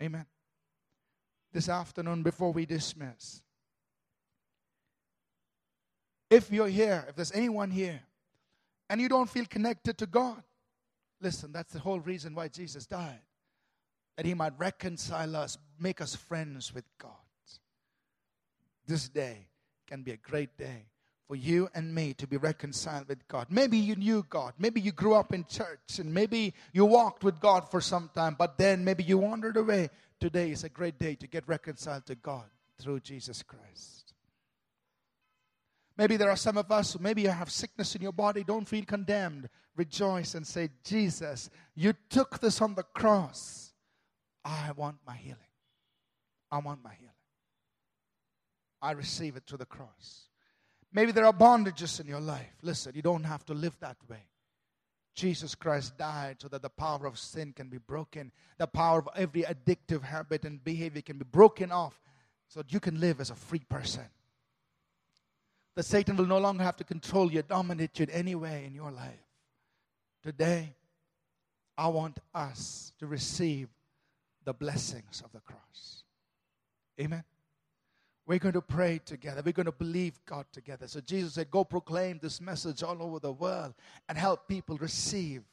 Amen. 0.03 0.25
This 1.53 1.69
afternoon, 1.69 2.23
before 2.23 2.51
we 2.51 2.65
dismiss, 2.65 3.43
if 6.29 6.51
you're 6.51 6.67
here, 6.67 7.05
if 7.09 7.15
there's 7.15 7.33
anyone 7.33 7.69
here, 7.69 8.01
and 8.89 8.99
you 8.99 9.07
don't 9.07 9.29
feel 9.29 9.45
connected 9.45 9.97
to 9.99 10.07
God, 10.07 10.41
listen, 11.21 11.51
that's 11.51 11.73
the 11.73 11.79
whole 11.79 11.99
reason 11.99 12.33
why 12.33 12.47
Jesus 12.47 12.87
died 12.87 13.21
that 14.17 14.25
he 14.25 14.33
might 14.33 14.53
reconcile 14.57 15.35
us, 15.35 15.57
make 15.81 16.01
us 16.01 16.15
friends 16.15 16.73
with 16.73 16.85
God. 16.97 17.11
This 18.87 19.09
day 19.09 19.47
can 19.87 20.03
be 20.03 20.11
a 20.11 20.17
great 20.17 20.57
day 20.57 20.85
for 21.27 21.35
you 21.35 21.69
and 21.73 21.95
me 21.95 22.13
to 22.15 22.27
be 22.27 22.37
reconciled 22.37 23.07
with 23.07 23.25
God. 23.27 23.47
Maybe 23.49 23.77
you 23.77 23.95
knew 23.95 24.25
God. 24.29 24.53
Maybe 24.57 24.81
you 24.81 24.91
grew 24.91 25.13
up 25.13 25.33
in 25.33 25.45
church 25.45 25.99
and 25.99 26.13
maybe 26.13 26.53
you 26.73 26.85
walked 26.85 27.23
with 27.23 27.39
God 27.39 27.69
for 27.69 27.79
some 27.79 28.09
time, 28.13 28.35
but 28.37 28.57
then 28.57 28.83
maybe 28.83 29.03
you 29.03 29.17
wandered 29.17 29.55
away. 29.55 29.89
Today 30.19 30.51
is 30.51 30.63
a 30.63 30.69
great 30.69 30.99
day 30.99 31.15
to 31.15 31.27
get 31.27 31.47
reconciled 31.47 32.05
to 32.07 32.15
God 32.15 32.45
through 32.79 32.99
Jesus 32.99 33.43
Christ. 33.43 34.13
Maybe 35.97 36.17
there 36.17 36.29
are 36.29 36.35
some 36.35 36.57
of 36.57 36.71
us 36.71 36.93
who 36.93 36.99
maybe 36.99 37.21
you 37.21 37.29
have 37.29 37.51
sickness 37.51 37.95
in 37.95 38.01
your 38.01 38.11
body. 38.11 38.43
Don't 38.43 38.67
feel 38.67 38.85
condemned. 38.85 39.49
Rejoice 39.75 40.35
and 40.35 40.45
say, 40.45 40.69
Jesus, 40.83 41.49
you 41.75 41.93
took 42.09 42.39
this 42.39 42.61
on 42.61 42.75
the 42.75 42.83
cross 42.83 43.71
I 44.43 44.71
want 44.75 44.97
my 45.05 45.15
healing. 45.15 45.37
I 46.51 46.59
want 46.59 46.83
my 46.83 46.93
healing. 46.93 47.13
I 48.81 48.91
receive 48.91 49.35
it 49.35 49.43
through 49.47 49.59
the 49.59 49.65
cross. 49.65 50.27
Maybe 50.91 51.11
there 51.11 51.25
are 51.25 51.33
bondages 51.33 51.99
in 51.99 52.07
your 52.07 52.19
life. 52.19 52.53
Listen, 52.61 52.93
you 52.95 53.01
don't 53.01 53.23
have 53.23 53.45
to 53.45 53.53
live 53.53 53.77
that 53.79 53.97
way. 54.09 54.25
Jesus 55.13 55.55
Christ 55.55 55.97
died 55.97 56.37
so 56.41 56.47
that 56.49 56.61
the 56.61 56.69
power 56.69 57.05
of 57.05 57.19
sin 57.19 57.53
can 57.53 57.69
be 57.69 57.77
broken. 57.77 58.31
The 58.57 58.67
power 58.67 58.99
of 58.99 59.09
every 59.15 59.43
addictive 59.43 60.03
habit 60.03 60.45
and 60.45 60.63
behavior 60.63 61.01
can 61.01 61.17
be 61.17 61.25
broken 61.25 61.71
off 61.71 61.99
so 62.47 62.61
that 62.61 62.73
you 62.73 62.79
can 62.79 62.99
live 62.99 63.21
as 63.21 63.29
a 63.29 63.35
free 63.35 63.63
person. 63.69 64.05
That 65.75 65.83
Satan 65.83 66.17
will 66.17 66.25
no 66.25 66.37
longer 66.37 66.63
have 66.63 66.77
to 66.77 66.83
control 66.83 67.31
you, 67.31 67.41
dominate 67.41 67.99
you 67.99 68.03
in 68.03 68.09
any 68.09 68.35
way 68.35 68.65
in 68.65 68.73
your 68.73 68.91
life. 68.91 69.25
Today, 70.23 70.75
I 71.77 71.87
want 71.87 72.19
us 72.33 72.91
to 72.99 73.07
receive 73.07 73.69
the 74.43 74.53
blessings 74.53 75.21
of 75.23 75.31
the 75.31 75.39
cross. 75.39 76.03
Amen. 77.01 77.23
We're 78.27 78.39
going 78.39 78.53
to 78.53 78.61
pray 78.61 79.01
together. 79.03 79.41
We're 79.43 79.53
going 79.53 79.65
to 79.65 79.71
believe 79.71 80.19
God 80.25 80.45
together. 80.53 80.87
So 80.87 81.01
Jesus 81.01 81.33
said, 81.33 81.49
Go 81.49 81.63
proclaim 81.63 82.19
this 82.21 82.39
message 82.39 82.83
all 82.83 83.01
over 83.01 83.19
the 83.19 83.31
world 83.31 83.73
and 84.07 84.17
help 84.17 84.47
people 84.47 84.77
receive 84.77 85.43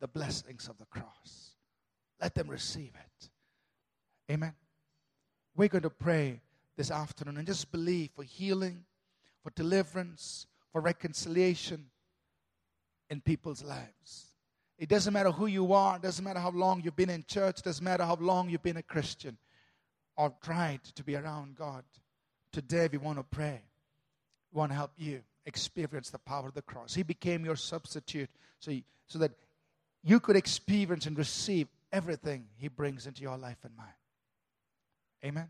the 0.00 0.06
blessings 0.06 0.68
of 0.68 0.78
the 0.78 0.86
cross. 0.86 1.56
Let 2.20 2.34
them 2.34 2.48
receive 2.48 2.92
it. 2.94 3.30
Amen. 4.32 4.54
We're 5.56 5.68
going 5.68 5.82
to 5.82 5.90
pray 5.90 6.40
this 6.76 6.90
afternoon 6.90 7.38
and 7.38 7.46
just 7.46 7.70
believe 7.72 8.10
for 8.14 8.22
healing, 8.22 8.84
for 9.42 9.50
deliverance, 9.50 10.46
for 10.72 10.80
reconciliation 10.80 11.86
in 13.10 13.20
people's 13.20 13.62
lives. 13.62 14.28
It 14.78 14.88
doesn't 14.88 15.12
matter 15.12 15.30
who 15.30 15.46
you 15.46 15.72
are, 15.72 15.96
it 15.96 16.02
doesn't 16.02 16.24
matter 16.24 16.40
how 16.40 16.50
long 16.50 16.82
you've 16.82 16.96
been 16.96 17.10
in 17.10 17.24
church, 17.28 17.58
it 17.58 17.64
doesn't 17.64 17.84
matter 17.84 18.04
how 18.04 18.16
long 18.16 18.48
you've 18.48 18.62
been 18.62 18.76
a 18.76 18.82
Christian 18.82 19.36
or 20.16 20.32
tried 20.42 20.84
to 20.94 21.04
be 21.04 21.16
around 21.16 21.56
God. 21.56 21.84
Today 22.52 22.88
we 22.90 22.98
want 22.98 23.18
to 23.18 23.24
pray. 23.24 23.62
We 24.52 24.58
want 24.58 24.70
to 24.70 24.76
help 24.76 24.92
you 24.96 25.22
experience 25.46 26.10
the 26.10 26.18
power 26.18 26.48
of 26.48 26.54
the 26.54 26.62
cross. 26.62 26.94
He 26.94 27.02
became 27.02 27.44
your 27.44 27.56
substitute 27.56 28.30
so, 28.60 28.70
he, 28.70 28.84
so 29.06 29.18
that 29.18 29.32
you 30.02 30.20
could 30.20 30.36
experience 30.36 31.06
and 31.06 31.16
receive 31.16 31.68
everything 31.92 32.46
He 32.56 32.68
brings 32.68 33.06
into 33.06 33.22
your 33.22 33.36
life 33.36 33.58
and 33.64 33.76
mine. 33.76 33.86
Amen. 35.24 35.48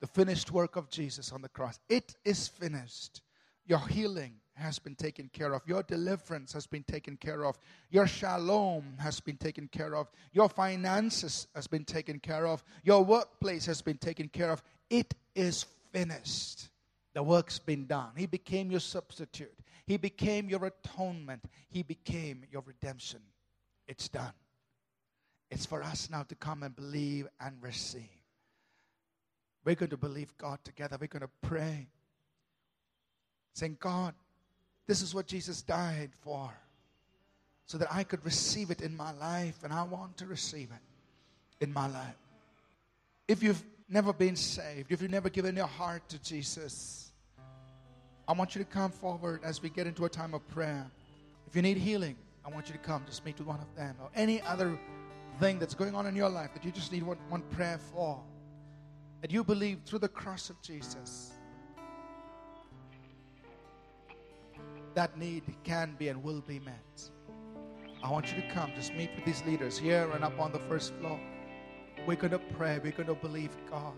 The 0.00 0.06
finished 0.06 0.52
work 0.52 0.76
of 0.76 0.90
Jesus 0.90 1.32
on 1.32 1.42
the 1.42 1.48
cross. 1.48 1.78
It 1.88 2.14
is 2.24 2.48
finished. 2.48 3.22
Your 3.66 3.86
healing 3.86 4.34
has 4.58 4.78
been 4.78 4.94
taken 4.94 5.30
care 5.32 5.54
of. 5.54 5.62
Your 5.66 5.82
deliverance 5.82 6.52
has 6.52 6.66
been 6.66 6.84
taken 6.84 7.16
care 7.16 7.44
of. 7.44 7.58
Your 7.90 8.06
shalom 8.06 8.96
has 8.98 9.20
been 9.20 9.36
taken 9.36 9.68
care 9.68 9.94
of. 9.94 10.10
Your 10.32 10.48
finances 10.48 11.46
has 11.54 11.66
been 11.66 11.84
taken 11.84 12.18
care 12.18 12.46
of. 12.46 12.62
Your 12.84 13.04
workplace 13.04 13.66
has 13.66 13.82
been 13.82 13.98
taken 13.98 14.28
care 14.28 14.50
of. 14.50 14.62
It 14.90 15.14
is 15.34 15.64
finished. 15.92 16.68
The 17.14 17.22
work's 17.22 17.58
been 17.58 17.86
done. 17.86 18.10
He 18.16 18.26
became 18.26 18.70
your 18.70 18.80
substitute. 18.80 19.54
He 19.86 19.96
became 19.96 20.48
your 20.48 20.64
atonement. 20.66 21.44
He 21.70 21.82
became 21.82 22.44
your 22.50 22.62
redemption. 22.66 23.20
It's 23.86 24.08
done. 24.08 24.34
It's 25.50 25.64
for 25.64 25.82
us 25.82 26.10
now 26.10 26.24
to 26.24 26.34
come 26.34 26.62
and 26.62 26.76
believe 26.76 27.26
and 27.40 27.56
receive. 27.62 28.02
We're 29.64 29.74
going 29.74 29.90
to 29.90 29.96
believe 29.96 30.36
God 30.38 30.58
together. 30.64 30.96
We're 31.00 31.08
going 31.08 31.22
to 31.22 31.48
pray. 31.48 31.88
Saying, 33.54 33.78
God, 33.80 34.14
this 34.88 35.02
is 35.02 35.14
what 35.14 35.28
Jesus 35.28 35.62
died 35.62 36.10
for, 36.22 36.50
so 37.66 37.78
that 37.78 37.88
I 37.92 38.02
could 38.02 38.24
receive 38.24 38.70
it 38.72 38.80
in 38.80 38.96
my 38.96 39.12
life, 39.12 39.62
and 39.62 39.72
I 39.72 39.84
want 39.84 40.16
to 40.16 40.26
receive 40.26 40.70
it 40.70 41.64
in 41.64 41.72
my 41.72 41.86
life. 41.86 42.16
If 43.28 43.42
you've 43.42 43.62
never 43.88 44.12
been 44.12 44.34
saved, 44.34 44.90
if 44.90 45.02
you've 45.02 45.10
never 45.10 45.28
given 45.28 45.54
your 45.54 45.66
heart 45.66 46.08
to 46.08 46.22
Jesus, 46.22 47.12
I 48.26 48.32
want 48.32 48.54
you 48.54 48.64
to 48.64 48.70
come 48.70 48.90
forward 48.90 49.42
as 49.44 49.62
we 49.62 49.68
get 49.68 49.86
into 49.86 50.06
a 50.06 50.08
time 50.08 50.34
of 50.34 50.46
prayer. 50.48 50.86
If 51.46 51.54
you 51.54 51.62
need 51.62 51.76
healing, 51.76 52.16
I 52.44 52.50
want 52.50 52.68
you 52.68 52.72
to 52.72 52.78
come. 52.78 53.02
Just 53.06 53.24
meet 53.24 53.38
with 53.38 53.46
one 53.46 53.60
of 53.60 53.76
them. 53.76 53.94
Or 54.02 54.10
any 54.14 54.40
other 54.42 54.78
thing 55.38 55.58
that's 55.58 55.74
going 55.74 55.94
on 55.94 56.06
in 56.06 56.16
your 56.16 56.28
life 56.28 56.52
that 56.54 56.64
you 56.64 56.70
just 56.70 56.92
need 56.92 57.02
one, 57.02 57.18
one 57.28 57.42
prayer 57.52 57.78
for. 57.92 58.20
That 59.20 59.30
you 59.30 59.44
believe 59.44 59.80
through 59.84 60.00
the 60.00 60.08
cross 60.08 60.48
of 60.50 60.60
Jesus. 60.62 61.32
That 64.98 65.16
need 65.16 65.44
can 65.62 65.94
be 65.96 66.08
and 66.08 66.24
will 66.24 66.40
be 66.40 66.58
met. 66.58 67.08
I 68.02 68.10
want 68.10 68.34
you 68.34 68.42
to 68.42 68.48
come. 68.48 68.72
Just 68.74 68.92
meet 68.94 69.10
with 69.14 69.24
these 69.24 69.44
leaders 69.46 69.78
here 69.78 70.10
and 70.12 70.24
up 70.24 70.40
on 70.40 70.50
the 70.50 70.58
first 70.58 70.92
floor. 70.94 71.20
We're 72.04 72.16
going 72.16 72.32
to 72.32 72.40
pray. 72.40 72.80
We're 72.82 72.90
going 72.90 73.06
to 73.06 73.14
believe 73.14 73.56
God 73.70 73.92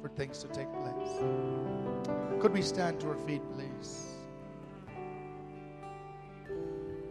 for 0.00 0.08
things 0.10 0.38
to 0.44 0.46
take 0.46 0.68
place. 0.74 2.40
Could 2.40 2.52
we 2.52 2.62
stand 2.62 3.00
to 3.00 3.08
our 3.08 3.16
feet, 3.16 3.42
please? 3.52 4.12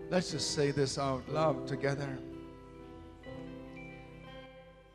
Let's 0.09 0.32
just 0.32 0.51
say 0.51 0.71
this 0.71 0.97
out 0.97 1.28
loud 1.28 1.67
together. 1.67 2.17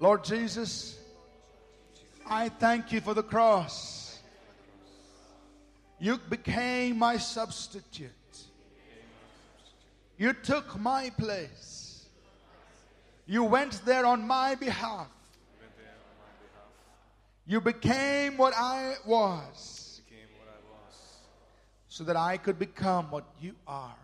Lord 0.01 0.25
Jesus, 0.25 0.99
I 2.27 2.49
thank 2.49 2.93
you 2.93 3.03
for 3.03 3.13
the 3.13 3.23
cross. 3.23 4.21
You 6.01 6.17
became 6.31 6.99
my 6.99 7.19
substitute. 7.19 8.09
You 10.19 10.33
took 10.33 10.79
my 10.79 11.11
place. 11.11 12.07
You 13.27 13.45
went 13.45 13.85
there 13.85 14.05
on 14.07 14.27
my 14.27 14.55
behalf. 14.55 15.09
You 17.47 17.61
became 17.61 18.37
what 18.37 18.55
I 18.57 18.95
was 19.05 20.01
Became 20.09 20.29
what 20.39 20.49
I 20.49 20.61
was, 20.71 20.95
so 21.89 22.05
that 22.05 22.17
I 22.17 22.37
could 22.37 22.57
become 22.59 23.11
what 23.11 23.25
you 23.41 23.55
are. 23.67 23.97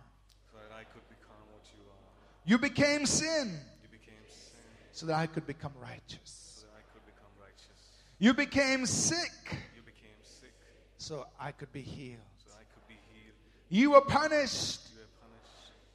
so 0.51 0.57
that 0.57 0.75
I 0.75 0.83
could 0.83 1.07
become 1.07 1.37
what 1.53 1.63
you 1.73 1.81
are. 1.87 2.09
You 2.45 2.57
became 2.57 3.05
sin 3.05 3.57
You 3.81 3.87
became 3.89 4.23
sin, 4.27 4.59
so 4.91 5.05
that 5.05 5.15
I 5.15 5.25
could 5.25 5.47
become 5.47 5.71
righteous. 5.81 6.59
so 6.61 6.67
that 6.67 6.73
I 6.79 6.83
could 6.93 7.05
become 7.05 7.31
righteous. 7.41 7.79
You 8.19 8.33
became 8.33 8.85
sick 8.85 9.31
You 9.75 9.83
became 9.83 10.19
sick, 10.21 10.53
so 10.97 11.25
I 11.39 11.53
could 11.53 11.71
be 11.71 11.81
healed. 11.81 12.19
so 12.45 12.51
I 12.59 12.63
could 12.73 12.87
be 12.89 12.99
healed. 13.13 13.35
You 13.69 13.91
were 13.91 14.01
punished 14.01 14.01
You 14.01 14.01
were 14.01 14.01
punished, 14.01 14.88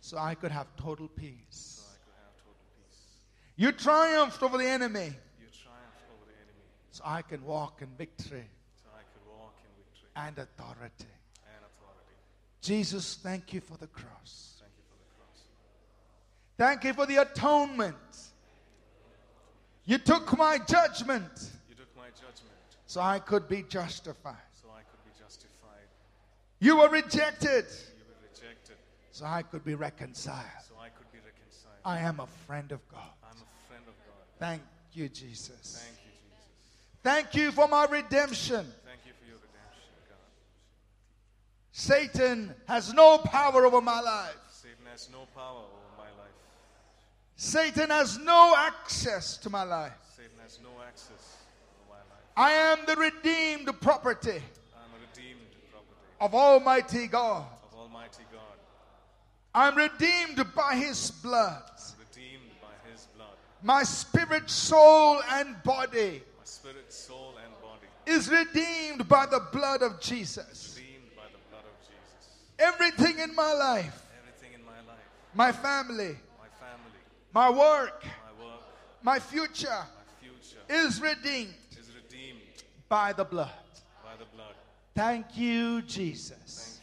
so 0.05 0.19
I 0.19 0.35
could 0.35 0.51
have 0.51 0.67
total 0.77 1.07
so 1.07 1.13
peace. 1.17 1.83
I 1.89 1.97
could 2.05 2.15
have 2.23 2.37
total 2.37 2.61
peace. 2.77 3.01
You 3.57 3.73
triumphed 3.73 4.43
over 4.43 4.59
the 4.59 4.69
enemy 4.69 5.15
You 5.41 5.49
triumphed 5.49 6.05
over 6.13 6.27
the 6.27 6.37
enemy, 6.45 6.65
so 6.91 7.03
I 7.07 7.23
can 7.23 7.43
walk 7.43 7.81
in 7.81 7.89
victory 7.97 8.45
so 8.83 8.91
I 8.95 9.01
could 9.15 9.27
walk 9.41 9.55
in 9.65 9.71
victory 9.83 10.11
and 10.15 10.39
authority. 10.39 11.09
and 11.47 11.65
authority. 11.65 12.17
Jesus, 12.61 13.19
thank 13.23 13.55
you 13.55 13.63
for 13.63 13.79
the 13.79 13.87
cross. 13.87 14.61
Thank 14.61 14.73
you 14.77 14.85
for 14.91 14.99
the 14.99 15.09
cross. 15.17 15.41
Thank 16.59 16.85
you 16.85 16.93
for 16.93 17.07
the 17.07 17.23
atonement. 17.23 17.97
You 19.87 19.97
took 19.97 20.37
my 20.37 20.59
judgment 20.59 21.51
You 21.67 21.77
took 21.77 21.97
my 21.97 22.09
judgment, 22.09 22.61
so 22.87 23.01
I 23.01 23.21
could 23.21 23.49
be 23.49 23.63
justified. 23.63 24.37
so 24.53 24.69
I 24.71 24.83
could 24.83 25.03
be 25.07 25.13
justified. 25.19 25.89
You 26.61 26.77
were 26.77 26.91
rejected 26.91 26.91
You 26.91 26.91
were 26.91 26.91
rejected, 26.91 27.94
so 29.15 29.25
I 29.27 29.43
could 29.43 29.65
be 29.65 29.77
reconciled. 29.77 30.41
so 30.69 30.75
I 30.81 30.89
could 30.89 31.11
be 31.13 31.19
reconciled. 31.19 31.79
I 31.85 32.01
am 32.01 32.19
a 32.19 32.27
friend 32.49 32.73
of 32.73 32.81
God. 32.89 33.13
I'm 33.23 33.37
a 33.37 33.69
friend 33.69 33.85
of 33.87 33.95
God. 34.05 34.25
Thank 34.41 34.63
you, 34.93 35.09
Jesus. 35.09 35.79
Thank 35.85 35.99
you, 36.05 36.11
Jesus. 36.11 36.43
Thank 37.05 37.35
you 37.37 37.53
for 37.53 37.69
my 37.69 37.85
redemption. 37.85 38.67
Thank 38.85 39.07
you 39.07 39.13
for 39.21 39.29
your 39.29 39.37
redemption, 39.37 39.93
God. 40.09 40.19
Satan 41.71 42.55
has 42.67 42.93
no 42.93 43.19
power 43.19 43.65
over 43.65 43.81
my 43.81 44.01
life. 44.01 44.35
Satan 44.51 44.85
has 44.91 45.09
no 45.13 45.29
power 45.33 45.59
over 45.59 45.97
my 45.97 46.11
life. 46.21 46.35
Satan 47.37 47.91
has 47.91 48.19
no 48.19 48.55
access 48.57 49.37
to 49.37 49.49
my 49.49 49.63
life. 49.63 49.93
Satan 50.17 50.33
has 50.43 50.59
no 50.61 50.71
access 50.89 51.07
to 51.07 51.89
my 51.89 51.99
life. 51.99 52.25
I 52.37 52.51
am 52.51 52.79
the 52.87 52.97
redeemed 52.97 53.81
property 53.81 54.31
I'm 54.75 54.91
a 54.91 54.99
redeemed 55.07 55.39
property 55.71 55.95
of 56.21 56.35
Almighty 56.35 57.07
God. 57.07 57.47
of 57.73 57.79
Almighty 57.79 58.25
God. 58.33 58.34
I'm 59.55 59.77
redeemed 59.77 60.45
by 60.55 60.75
His 60.77 61.11
blood. 61.11 61.63
redeemed 61.99 62.51
by 62.61 62.91
his 62.91 63.07
blood. 63.17 63.29
My 63.63 63.83
spirit, 63.85 64.51
soul, 64.51 65.21
and 65.31 65.63
body 65.63 66.23
My 66.39 66.45
spirit, 66.45 66.93
soul, 66.93 67.35
and 67.45 67.53
body 67.63 67.87
is 68.07 68.29
redeemed 68.29 69.09
by 69.09 69.27
the 69.27 69.41
blood 69.53 69.83
of 69.83 70.01
Jesus. 70.01 70.77
redeemed 70.77 71.11
by 71.17 71.23
the 71.33 71.39
blood 71.51 71.65
of 71.65 71.77
Jesus. 71.81 72.33
Everything 72.59 73.19
in 73.21 73.35
my 73.35 73.53
life, 73.53 74.07
Everything 74.21 74.55
in 74.55 74.65
my 74.65 74.79
life, 74.91 75.09
my 75.35 75.53
family, 75.53 76.17
my 76.39 76.49
family, 76.61 77.01
my 77.33 77.51
work, 77.51 78.05
my 78.05 78.45
work, 78.45 78.61
my 79.03 79.19
future 79.19 79.69
my 79.69 80.27
future 80.27 80.61
is 80.69 81.01
redeemed 81.01 81.55
is 81.79 81.91
redeemed 81.95 82.41
by 82.89 83.13
the 83.13 83.25
blood. 83.25 83.51
by 84.03 84.17
the 84.19 84.27
blood. 84.35 84.55
Thank 84.95 85.37
you, 85.37 85.83
Jesus. 85.83 86.31
Thank 86.31 86.41
you, 86.41 86.43
Jesus. 86.43 86.74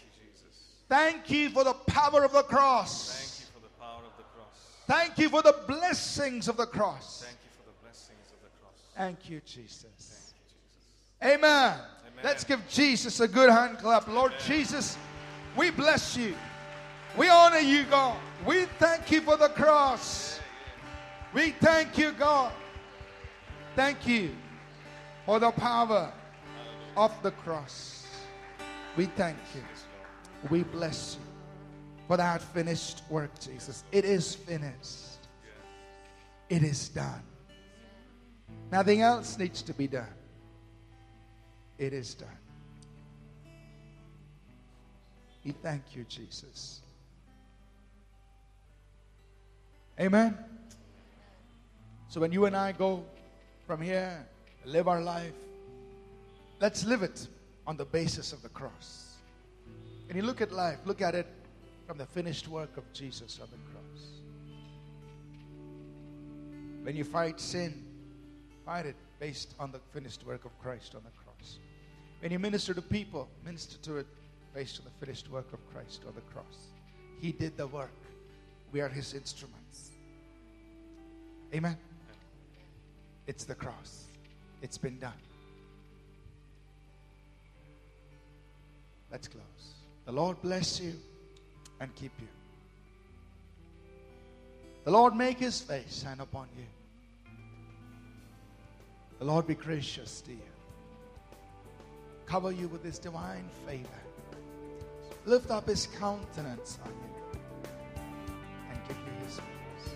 Thank 0.91 1.31
you 1.31 1.49
for 1.51 1.63
the 1.63 1.73
power 1.73 2.25
of 2.25 2.33
the 2.33 2.43
cross. 2.43 3.13
Thank 3.13 3.39
you 3.39 3.53
for 3.53 3.61
the 3.61 3.81
power 3.81 4.01
of 4.05 4.17
the 4.17 4.23
cross. 4.35 4.75
Thank 4.87 5.17
you 5.19 5.29
for 5.29 5.41
the 5.41 5.55
blessings 5.65 6.49
of 6.49 6.57
the 6.57 6.65
cross. 6.65 7.23
Thank 7.23 7.37
you 7.45 7.49
for 7.57 7.69
the 7.69 7.77
blessings 7.81 8.27
of 8.33 8.41
the 8.43 8.49
cross. 8.59 8.73
Thank 8.97 9.29
you, 9.29 9.39
Jesus. 9.45 9.85
Thank 11.21 11.31
you, 11.31 11.39
Jesus. 11.39 11.45
Amen. 11.45 11.77
Amen. 11.79 12.25
Let's 12.25 12.43
give 12.43 12.59
Jesus 12.67 13.21
a 13.21 13.27
good 13.29 13.49
hand 13.49 13.77
clap. 13.77 14.09
Lord 14.09 14.33
Jesus, 14.45 14.97
we 15.55 15.71
bless 15.71 16.17
you. 16.17 16.35
We 17.17 17.29
honor 17.29 17.59
you, 17.59 17.85
God. 17.85 18.17
We 18.45 18.65
thank 18.77 19.09
you 19.11 19.21
for 19.21 19.37
the 19.37 19.47
cross. 19.47 20.41
We 21.33 21.51
thank 21.51 21.97
you, 21.97 22.11
God. 22.11 22.51
Thank 23.77 24.05
you 24.05 24.31
for 25.25 25.39
the 25.39 25.51
power 25.51 26.11
of 26.97 27.13
the 27.23 27.31
cross. 27.31 28.05
We 28.97 29.05
thank 29.05 29.37
you. 29.55 29.61
We 30.49 30.63
bless 30.63 31.17
you 31.19 31.25
for 32.07 32.17
that 32.17 32.41
finished 32.41 33.03
work, 33.09 33.31
Jesus. 33.39 33.83
It 33.91 34.05
is 34.05 34.35
finished. 34.35 35.27
It 36.49 36.63
is 36.63 36.89
done. 36.89 37.23
Nothing 38.71 39.01
else 39.01 39.37
needs 39.37 39.61
to 39.61 39.73
be 39.73 39.87
done. 39.87 40.13
It 41.77 41.93
is 41.93 42.13
done. 42.13 42.29
We 45.43 45.51
thank 45.51 45.95
you, 45.95 46.05
Jesus. 46.07 46.81
Amen. 49.99 50.37
So 52.09 52.19
when 52.19 52.31
you 52.31 52.45
and 52.45 52.55
I 52.55 52.71
go 52.71 53.05
from 53.65 53.81
here, 53.81 54.25
live 54.65 54.87
our 54.87 55.01
life, 55.01 55.33
let's 56.59 56.85
live 56.85 57.03
it 57.03 57.27
on 57.65 57.77
the 57.77 57.85
basis 57.85 58.33
of 58.33 58.41
the 58.41 58.49
cross. 58.49 59.10
When 60.11 60.17
you 60.17 60.23
look 60.23 60.41
at 60.41 60.51
life, 60.51 60.79
look 60.83 61.01
at 61.01 61.15
it 61.15 61.25
from 61.87 61.97
the 61.97 62.05
finished 62.05 62.49
work 62.49 62.75
of 62.75 62.83
Jesus 62.91 63.39
on 63.41 63.47
the 63.49 63.71
cross. 63.71 64.09
When 66.83 66.97
you 66.97 67.05
fight 67.05 67.39
sin, 67.39 67.85
fight 68.65 68.87
it 68.87 68.97
based 69.21 69.55
on 69.57 69.71
the 69.71 69.79
finished 69.93 70.25
work 70.27 70.43
of 70.43 70.51
Christ 70.59 70.95
on 70.95 71.01
the 71.05 71.11
cross. 71.23 71.59
When 72.19 72.29
you 72.29 72.39
minister 72.39 72.73
to 72.73 72.81
people, 72.81 73.29
minister 73.45 73.77
to 73.83 73.99
it 73.99 74.07
based 74.53 74.79
on 74.79 74.83
the 74.83 75.05
finished 75.05 75.31
work 75.31 75.53
of 75.53 75.59
Christ 75.73 76.01
on 76.05 76.13
the 76.13 76.33
cross. 76.33 76.57
He 77.21 77.31
did 77.31 77.55
the 77.55 77.67
work. 77.67 77.89
We 78.73 78.81
are 78.81 78.89
his 78.89 79.13
instruments. 79.13 79.91
Amen. 81.55 81.77
It's 83.27 83.45
the 83.45 83.55
cross. 83.55 84.07
It's 84.61 84.77
been 84.77 84.99
done. 84.99 85.13
Let's 89.09 89.29
close. 89.29 89.80
The 90.05 90.11
Lord 90.11 90.41
bless 90.41 90.79
you 90.79 90.93
and 91.79 91.93
keep 91.95 92.11
you. 92.19 92.27
The 94.83 94.91
Lord 94.91 95.15
make 95.15 95.37
his 95.37 95.61
face 95.61 96.01
shine 96.03 96.19
upon 96.19 96.47
you. 96.57 96.65
The 99.19 99.25
Lord 99.25 99.45
be 99.45 99.53
gracious 99.53 100.21
to 100.21 100.31
you. 100.31 100.39
Cover 102.25 102.51
you 102.51 102.67
with 102.67 102.83
his 102.83 102.97
divine 102.97 103.47
favor. 103.67 103.87
Lift 105.25 105.51
up 105.51 105.67
his 105.67 105.85
countenance 105.99 106.79
on 106.83 106.89
you 106.89 107.39
and 108.71 108.79
give 108.87 108.97
you 108.97 109.25
his 109.25 109.39
peace. 109.39 109.93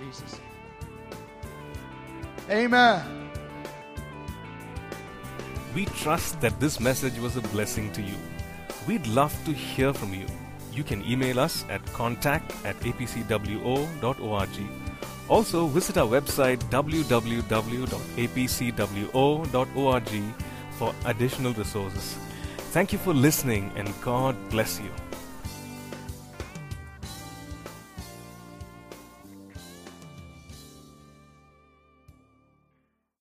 In 0.00 0.06
Jesus' 0.06 0.32
name. 0.32 0.42
Amen. 2.50 3.30
We 5.74 5.86
trust 5.86 6.40
that 6.42 6.60
this 6.60 6.78
message 6.78 7.18
was 7.18 7.36
a 7.36 7.40
blessing 7.40 7.90
to 7.92 8.02
you. 8.02 8.16
We'd 8.86 9.06
love 9.06 9.34
to 9.46 9.52
hear 9.52 9.92
from 9.92 10.12
you. 10.12 10.26
You 10.72 10.84
can 10.84 11.04
email 11.04 11.40
us 11.40 11.64
at 11.70 11.84
contact 11.92 12.52
at 12.64 12.78
apcwo.org. 12.80 14.48
Also, 15.28 15.66
visit 15.68 15.96
our 15.96 16.06
website 16.06 16.58
www.apcwo.org 16.70 17.24
for 20.78 20.94
additional 21.06 21.52
resources. 21.54 22.16
Thank 22.72 22.92
you 22.92 22.98
for 22.98 23.14
listening, 23.14 23.72
and 23.76 23.88
God 24.02 24.36
bless 24.50 24.80
you. 24.80 24.90